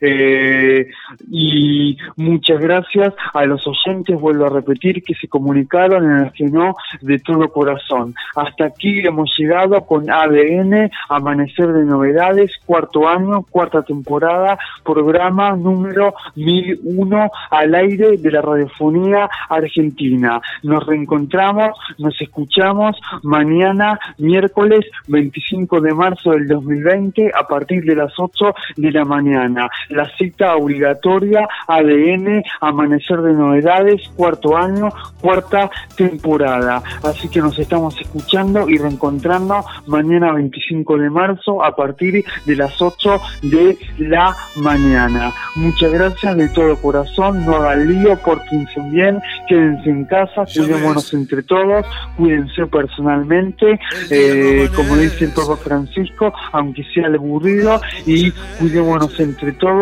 Eh, 0.00 0.86
y 1.30 1.96
muchas 2.16 2.60
gracias 2.60 3.14
a 3.32 3.44
los 3.46 3.66
oyentes, 3.66 4.18
vuelvo 4.18 4.46
a 4.46 4.50
repetir, 4.50 5.02
que 5.02 5.14
se 5.14 5.28
comunicaron 5.28 6.04
en 6.04 6.26
el 6.26 6.32
que 6.32 6.44
no 6.44 6.74
de 7.00 7.18
todo 7.18 7.48
corazón. 7.48 8.14
Hasta 8.36 8.66
aquí 8.66 9.00
hemos 9.06 9.34
llegado 9.38 9.84
con 9.86 10.10
ADN, 10.10 10.90
Amanecer 11.08 11.72
de 11.72 11.84
Novedades, 11.84 12.52
cuarto 12.64 13.08
año, 13.08 13.44
cuarta 13.50 13.82
temporada, 13.82 14.58
programa 14.84 15.56
número 15.56 16.14
1001 16.36 17.30
al 17.50 17.74
aire 17.74 18.16
de 18.16 18.30
la 18.30 18.42
radiofonía 18.42 19.28
argentina. 19.48 20.40
Nos 20.62 20.86
reencontramos, 20.86 21.78
nos 21.98 22.20
escuchamos 22.20 23.00
mañana, 23.22 23.98
miércoles 24.18 24.84
25 25.08 25.80
de 25.80 25.94
marzo 25.94 26.32
del 26.32 26.48
2020, 26.48 27.30
a 27.34 27.46
partir 27.46 27.84
de 27.84 27.96
las 27.96 28.12
8 28.18 28.54
de 28.76 28.92
la 28.92 29.04
mañana 29.04 29.68
la 29.88 30.08
cita 30.16 30.56
obligatoria 30.56 31.48
ADN, 31.66 32.42
Amanecer 32.60 33.20
de 33.22 33.32
Novedades, 33.32 34.08
cuarto 34.16 34.56
año, 34.56 34.90
cuarta 35.20 35.70
temporada. 35.96 36.82
Así 37.02 37.28
que 37.28 37.40
nos 37.40 37.58
estamos 37.58 38.00
escuchando 38.00 38.68
y 38.68 38.78
reencontrando 38.78 39.64
mañana 39.86 40.32
25 40.32 40.98
de 40.98 41.10
marzo 41.10 41.62
a 41.62 41.74
partir 41.74 42.24
de 42.44 42.56
las 42.56 42.80
8 42.80 43.20
de 43.42 43.78
la 43.98 44.36
mañana. 44.56 45.32
Muchas 45.56 45.92
gracias 45.92 46.36
de 46.36 46.48
todo 46.48 46.76
corazón, 46.76 47.44
no 47.44 47.56
hagan 47.56 47.88
lío, 47.88 48.16
pórtense 48.18 48.80
bien, 48.90 49.20
quédense 49.48 49.90
en 49.90 50.04
casa, 50.04 50.44
cuidémonos 50.52 51.12
entre 51.14 51.42
todos, 51.42 51.86
cuídense 52.16 52.66
personalmente, 52.66 53.78
eh, 54.10 54.68
como 54.74 54.96
dice 54.96 55.26
el 55.26 55.32
Papa 55.32 55.56
Francisco, 55.56 56.32
aunque 56.52 56.84
sea 56.92 57.06
aburrido, 57.06 57.80
y 58.06 58.30
cuidémonos 58.58 59.18
entre 59.20 59.52
todos 59.52 59.73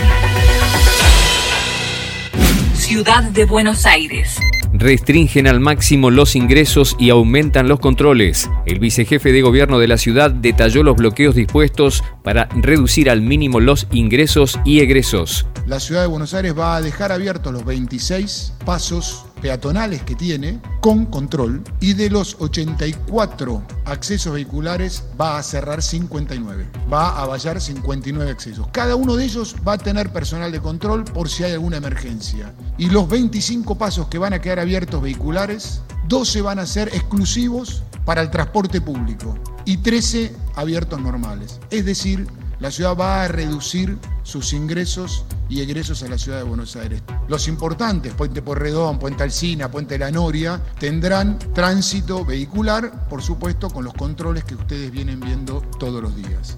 Ciudad 2.89 3.21
de 3.21 3.45
Buenos 3.45 3.85
Aires. 3.85 4.39
Restringen 4.73 5.45
al 5.45 5.59
máximo 5.59 6.09
los 6.09 6.35
ingresos 6.35 6.95
y 6.97 7.11
aumentan 7.11 7.67
los 7.67 7.79
controles. 7.79 8.49
El 8.65 8.79
vicejefe 8.79 9.31
de 9.31 9.43
gobierno 9.43 9.77
de 9.77 9.87
la 9.87 9.99
ciudad 9.99 10.31
detalló 10.31 10.81
los 10.81 10.95
bloqueos 10.95 11.35
dispuestos 11.35 12.03
para 12.23 12.49
reducir 12.55 13.11
al 13.11 13.21
mínimo 13.21 13.59
los 13.59 13.85
ingresos 13.91 14.59
y 14.65 14.79
egresos. 14.79 15.45
La 15.67 15.79
ciudad 15.79 16.01
de 16.01 16.07
Buenos 16.07 16.33
Aires 16.33 16.57
va 16.57 16.77
a 16.77 16.81
dejar 16.81 17.11
abiertos 17.11 17.53
los 17.53 17.63
26 17.63 18.53
pasos 18.65 19.23
peatonales 19.41 20.03
que 20.03 20.15
tiene 20.15 20.59
con 20.81 21.05
control 21.05 21.63
y 21.79 21.93
de 21.93 22.09
los 22.09 22.35
84 22.39 23.63
accesos 23.85 24.33
vehiculares 24.33 25.03
va 25.19 25.37
a 25.37 25.43
cerrar 25.43 25.81
59, 25.81 26.67
va 26.91 27.21
a 27.21 27.25
vallar 27.25 27.59
59 27.59 28.31
accesos. 28.31 28.67
Cada 28.71 28.95
uno 28.95 29.15
de 29.15 29.25
ellos 29.25 29.55
va 29.67 29.73
a 29.73 29.77
tener 29.77 30.11
personal 30.11 30.51
de 30.51 30.59
control 30.59 31.03
por 31.03 31.29
si 31.29 31.43
hay 31.43 31.53
alguna 31.53 31.77
emergencia. 31.77 32.53
Y 32.77 32.89
los 32.89 33.09
25 33.09 33.77
pasos 33.77 34.07
que 34.07 34.17
van 34.17 34.33
a 34.33 34.41
quedar 34.41 34.59
abiertos 34.59 35.01
vehiculares, 35.01 35.81
12 36.07 36.41
van 36.41 36.59
a 36.59 36.65
ser 36.65 36.89
exclusivos 36.89 37.83
para 38.05 38.21
el 38.21 38.31
transporte 38.31 38.81
público 38.81 39.37
y 39.65 39.77
13 39.77 40.35
abiertos 40.55 40.99
normales. 40.99 41.59
Es 41.69 41.85
decir, 41.85 42.27
la 42.59 42.71
ciudad 42.71 42.95
va 42.95 43.23
a 43.23 43.27
reducir 43.27 43.97
sus 44.23 44.53
ingresos 44.53 45.25
y 45.49 45.61
egresos 45.61 46.03
a 46.03 46.07
la 46.07 46.17
ciudad 46.17 46.37
de 46.37 46.43
Buenos 46.43 46.75
Aires. 46.75 47.01
Los 47.27 47.47
importantes, 47.47 48.13
Puente 48.13 48.41
Porredón, 48.41 48.99
Puente 48.99 49.23
Alcina, 49.23 49.71
Puente 49.71 49.97
La 49.97 50.11
Noria, 50.11 50.61
tendrán 50.79 51.39
tránsito 51.53 52.23
vehicular, 52.25 53.07
por 53.09 53.23
supuesto, 53.23 53.69
con 53.69 53.85
los 53.85 53.93
controles 53.93 54.43
que 54.43 54.55
ustedes 54.55 54.91
vienen 54.91 55.19
viendo 55.19 55.61
todos 55.79 56.01
los 56.01 56.15
días. 56.15 56.57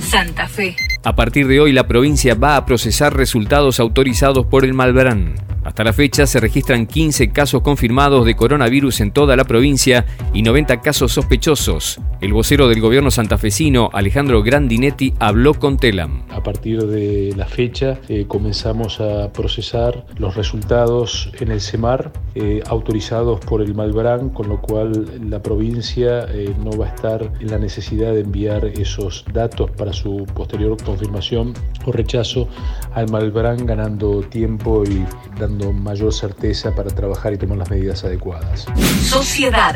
Santa 0.00 0.48
Fe. 0.48 0.76
A 1.04 1.14
partir 1.14 1.46
de 1.46 1.60
hoy 1.60 1.72
la 1.72 1.86
provincia 1.86 2.34
va 2.34 2.56
a 2.56 2.66
procesar 2.66 3.14
resultados 3.14 3.78
autorizados 3.80 4.46
por 4.46 4.64
el 4.64 4.74
Malbrán. 4.74 5.55
Hasta 5.66 5.82
la 5.82 5.92
fecha 5.92 6.28
se 6.28 6.38
registran 6.38 6.86
15 6.86 7.30
casos 7.30 7.60
confirmados 7.60 8.24
de 8.24 8.36
coronavirus 8.36 9.00
en 9.00 9.10
toda 9.10 9.34
la 9.34 9.42
provincia 9.42 10.06
y 10.32 10.42
90 10.42 10.80
casos 10.80 11.10
sospechosos. 11.10 11.98
El 12.20 12.32
vocero 12.32 12.68
del 12.68 12.80
gobierno 12.80 13.10
santafesino, 13.10 13.90
Alejandro 13.92 14.44
Grandinetti, 14.44 15.12
habló 15.18 15.54
con 15.54 15.76
Telam. 15.76 16.22
A 16.30 16.40
partir 16.40 16.86
de 16.86 17.34
la 17.36 17.46
fecha 17.46 17.98
eh, 18.08 18.26
comenzamos 18.28 19.00
a 19.00 19.32
procesar 19.32 20.06
los 20.18 20.36
resultados 20.36 21.32
en 21.40 21.50
el 21.50 21.60
CEMAR 21.60 22.12
eh, 22.38 22.62
autorizados 22.66 23.40
por 23.40 23.62
el 23.62 23.74
Malbrán, 23.74 24.28
con 24.28 24.50
lo 24.50 24.60
cual 24.60 25.30
la 25.30 25.40
provincia 25.42 26.26
eh, 26.30 26.54
no 26.62 26.76
va 26.76 26.84
a 26.84 26.88
estar 26.90 27.32
en 27.40 27.50
la 27.50 27.58
necesidad 27.58 28.12
de 28.12 28.20
enviar 28.20 28.66
esos 28.66 29.24
datos 29.32 29.70
para 29.70 29.94
su 29.94 30.26
posterior 30.34 30.76
confirmación 30.84 31.54
o 31.86 31.92
rechazo 31.92 32.46
al 32.92 33.10
Malbrán, 33.10 33.64
ganando 33.64 34.20
tiempo 34.20 34.84
y 34.84 35.02
dando 35.40 35.72
mayor 35.72 36.12
certeza 36.12 36.74
para 36.74 36.90
trabajar 36.90 37.32
y 37.32 37.38
tomar 37.38 37.56
las 37.56 37.70
medidas 37.70 38.04
adecuadas. 38.04 38.66
Sociedad. 39.00 39.74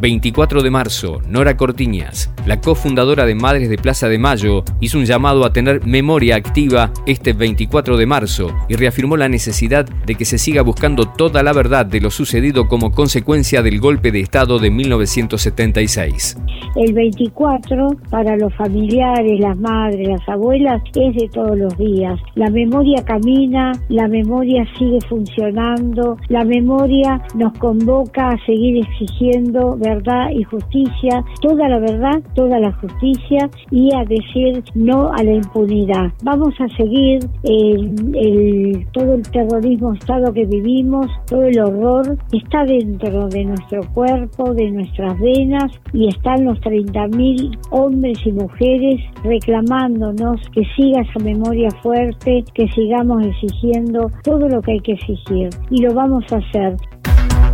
24 0.00 0.62
de 0.62 0.70
marzo, 0.70 1.20
Nora 1.28 1.58
Cortiñas, 1.58 2.32
la 2.46 2.60
cofundadora 2.60 3.26
de 3.26 3.34
Madres 3.34 3.68
de 3.68 3.76
Plaza 3.76 4.08
de 4.08 4.18
Mayo, 4.18 4.64
hizo 4.80 4.96
un 4.96 5.04
llamado 5.04 5.44
a 5.44 5.52
tener 5.52 5.86
memoria 5.86 6.36
activa 6.36 6.90
este 7.06 7.34
24 7.34 7.98
de 7.98 8.06
marzo 8.06 8.50
y 8.68 8.76
reafirmó 8.76 9.18
la 9.18 9.28
necesidad 9.28 9.84
de 9.84 10.14
que 10.14 10.24
se 10.24 10.38
siga 10.38 10.62
buscando 10.62 11.04
toda 11.04 11.42
la 11.42 11.52
verdad 11.52 11.84
de 11.84 12.00
lo 12.00 12.10
sucedido 12.10 12.66
como 12.66 12.92
consecuencia 12.92 13.60
del 13.60 13.78
golpe 13.78 14.10
de 14.10 14.20
Estado 14.20 14.58
de 14.58 14.70
1976. 14.70 16.38
El 16.76 16.94
24 16.94 17.88
para 18.10 18.36
los 18.36 18.54
familiares, 18.54 19.38
las 19.38 19.58
madres, 19.58 20.08
las 20.08 20.28
abuelas 20.28 20.80
es 20.94 21.14
de 21.14 21.28
todos 21.28 21.58
los 21.58 21.76
días. 21.76 22.18
La 22.36 22.48
memoria 22.48 23.04
camina, 23.04 23.72
la 23.90 24.08
memoria 24.08 24.64
sigue 24.78 24.98
funcionando, 25.08 26.16
la 26.28 26.44
memoria 26.44 27.20
nos 27.34 27.52
convoca 27.58 28.30
a 28.30 28.46
seguir 28.46 28.78
exigiendo 28.78 29.76
verdad 29.76 29.89
y 30.32 30.42
justicia, 30.44 31.24
toda 31.40 31.68
la 31.68 31.78
verdad, 31.78 32.20
toda 32.34 32.58
la 32.58 32.72
justicia 32.72 33.50
y 33.70 33.94
a 33.94 34.04
decir 34.04 34.62
no 34.74 35.10
a 35.12 35.22
la 35.22 35.32
impunidad. 35.32 36.12
Vamos 36.22 36.54
a 36.60 36.68
seguir 36.76 37.20
el 37.44 37.90
el, 38.14 38.86
todo 38.92 39.14
el 39.14 39.22
terrorismo 39.22 39.94
estado 39.94 40.32
que 40.32 40.44
vivimos, 40.44 41.06
todo 41.26 41.44
el 41.44 41.60
horror, 41.60 42.18
está 42.32 42.64
dentro 42.64 43.28
de 43.28 43.44
nuestro 43.44 43.80
cuerpo, 43.92 44.54
de 44.54 44.70
nuestras 44.70 45.18
venas 45.20 45.72
y 45.92 46.08
están 46.08 46.44
los 46.44 46.58
30.000 46.60 47.58
hombres 47.70 48.18
y 48.24 48.32
mujeres 48.32 49.00
reclamándonos 49.24 50.40
que 50.52 50.62
siga 50.76 51.02
esa 51.02 51.24
memoria 51.24 51.68
fuerte, 51.82 52.44
que 52.54 52.68
sigamos 52.68 53.26
exigiendo 53.26 54.10
todo 54.22 54.48
lo 54.48 54.60
que 54.62 54.72
hay 54.72 54.80
que 54.80 54.92
exigir 54.92 55.50
y 55.70 55.82
lo 55.82 55.94
vamos 55.94 56.24
a 56.32 56.36
hacer. 56.36 56.76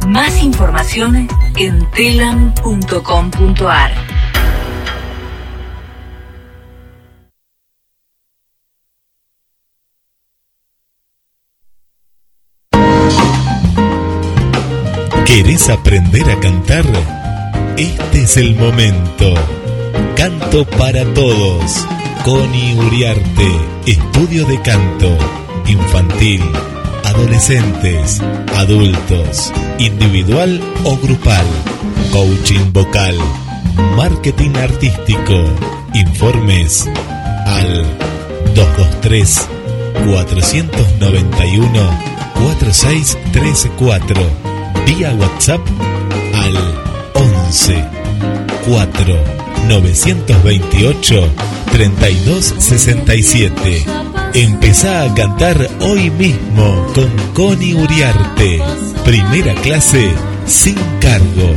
Más 0.06 0.42
información 0.42 1.28
en 1.56 1.90
telam.com.ar. 1.90 3.90
¿Querés 15.26 15.68
aprender 15.70 16.30
a 16.30 16.38
cantar? 16.38 16.84
Este 17.76 18.22
es 18.22 18.36
el 18.36 18.54
momento. 18.54 19.34
Canto 20.14 20.64
para 20.78 21.04
todos. 21.14 21.84
Connie 22.24 22.76
Uriarte, 22.76 23.60
estudio 23.86 24.46
de 24.46 24.62
canto, 24.62 25.18
infantil, 25.66 26.42
adolescentes, 27.06 28.20
adultos, 28.56 29.52
individual 29.78 30.60
o 30.84 30.96
grupal, 30.96 31.46
coaching 32.12 32.72
vocal, 32.72 33.16
marketing 33.96 34.56
artístico. 34.56 35.44
Informes 35.94 36.88
al 37.46 37.84
223 38.54 39.48
491 40.04 41.90
4634 42.34 44.22
vía 44.86 45.14
WhatsApp 45.14 45.60
al 46.34 46.54
11 47.14 47.84
4 48.66 49.24
928 49.68 51.30
3267. 51.72 54.15
Empezá 54.34 55.04
a 55.04 55.14
cantar 55.14 55.68
hoy 55.80 56.10
mismo 56.10 56.86
con 56.94 57.10
Connie 57.34 57.74
Uriarte. 57.74 58.60
Primera 59.04 59.54
clase 59.54 60.10
sin 60.46 60.76
cargo. 61.00 61.54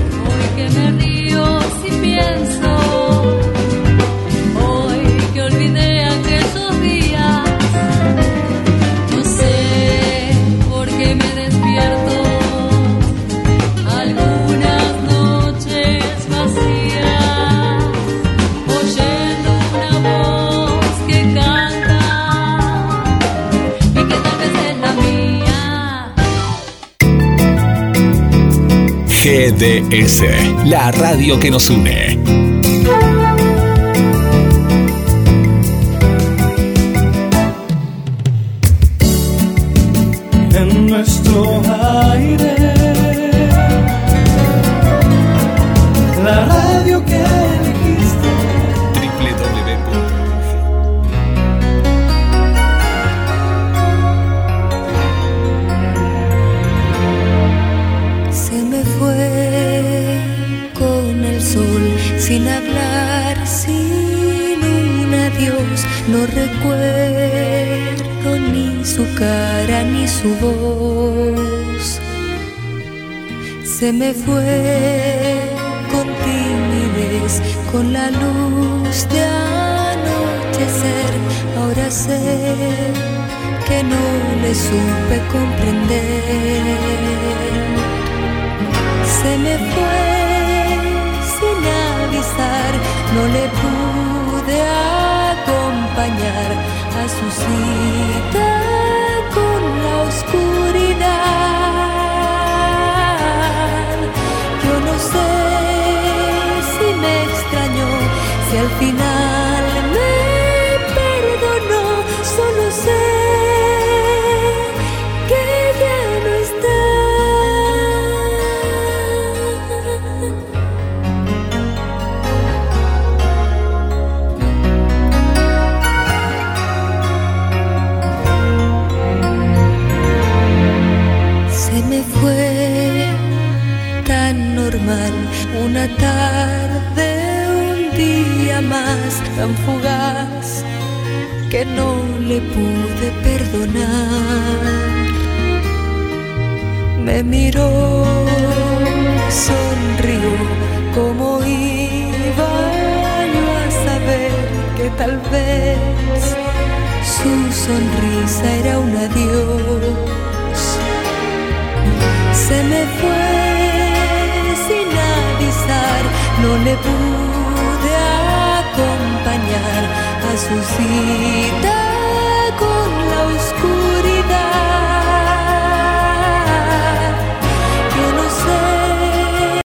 GDS, 29.29 30.23
la 30.65 30.89
radio 30.89 31.37
que 31.39 31.51
nos 31.51 31.69
une. 31.69 32.08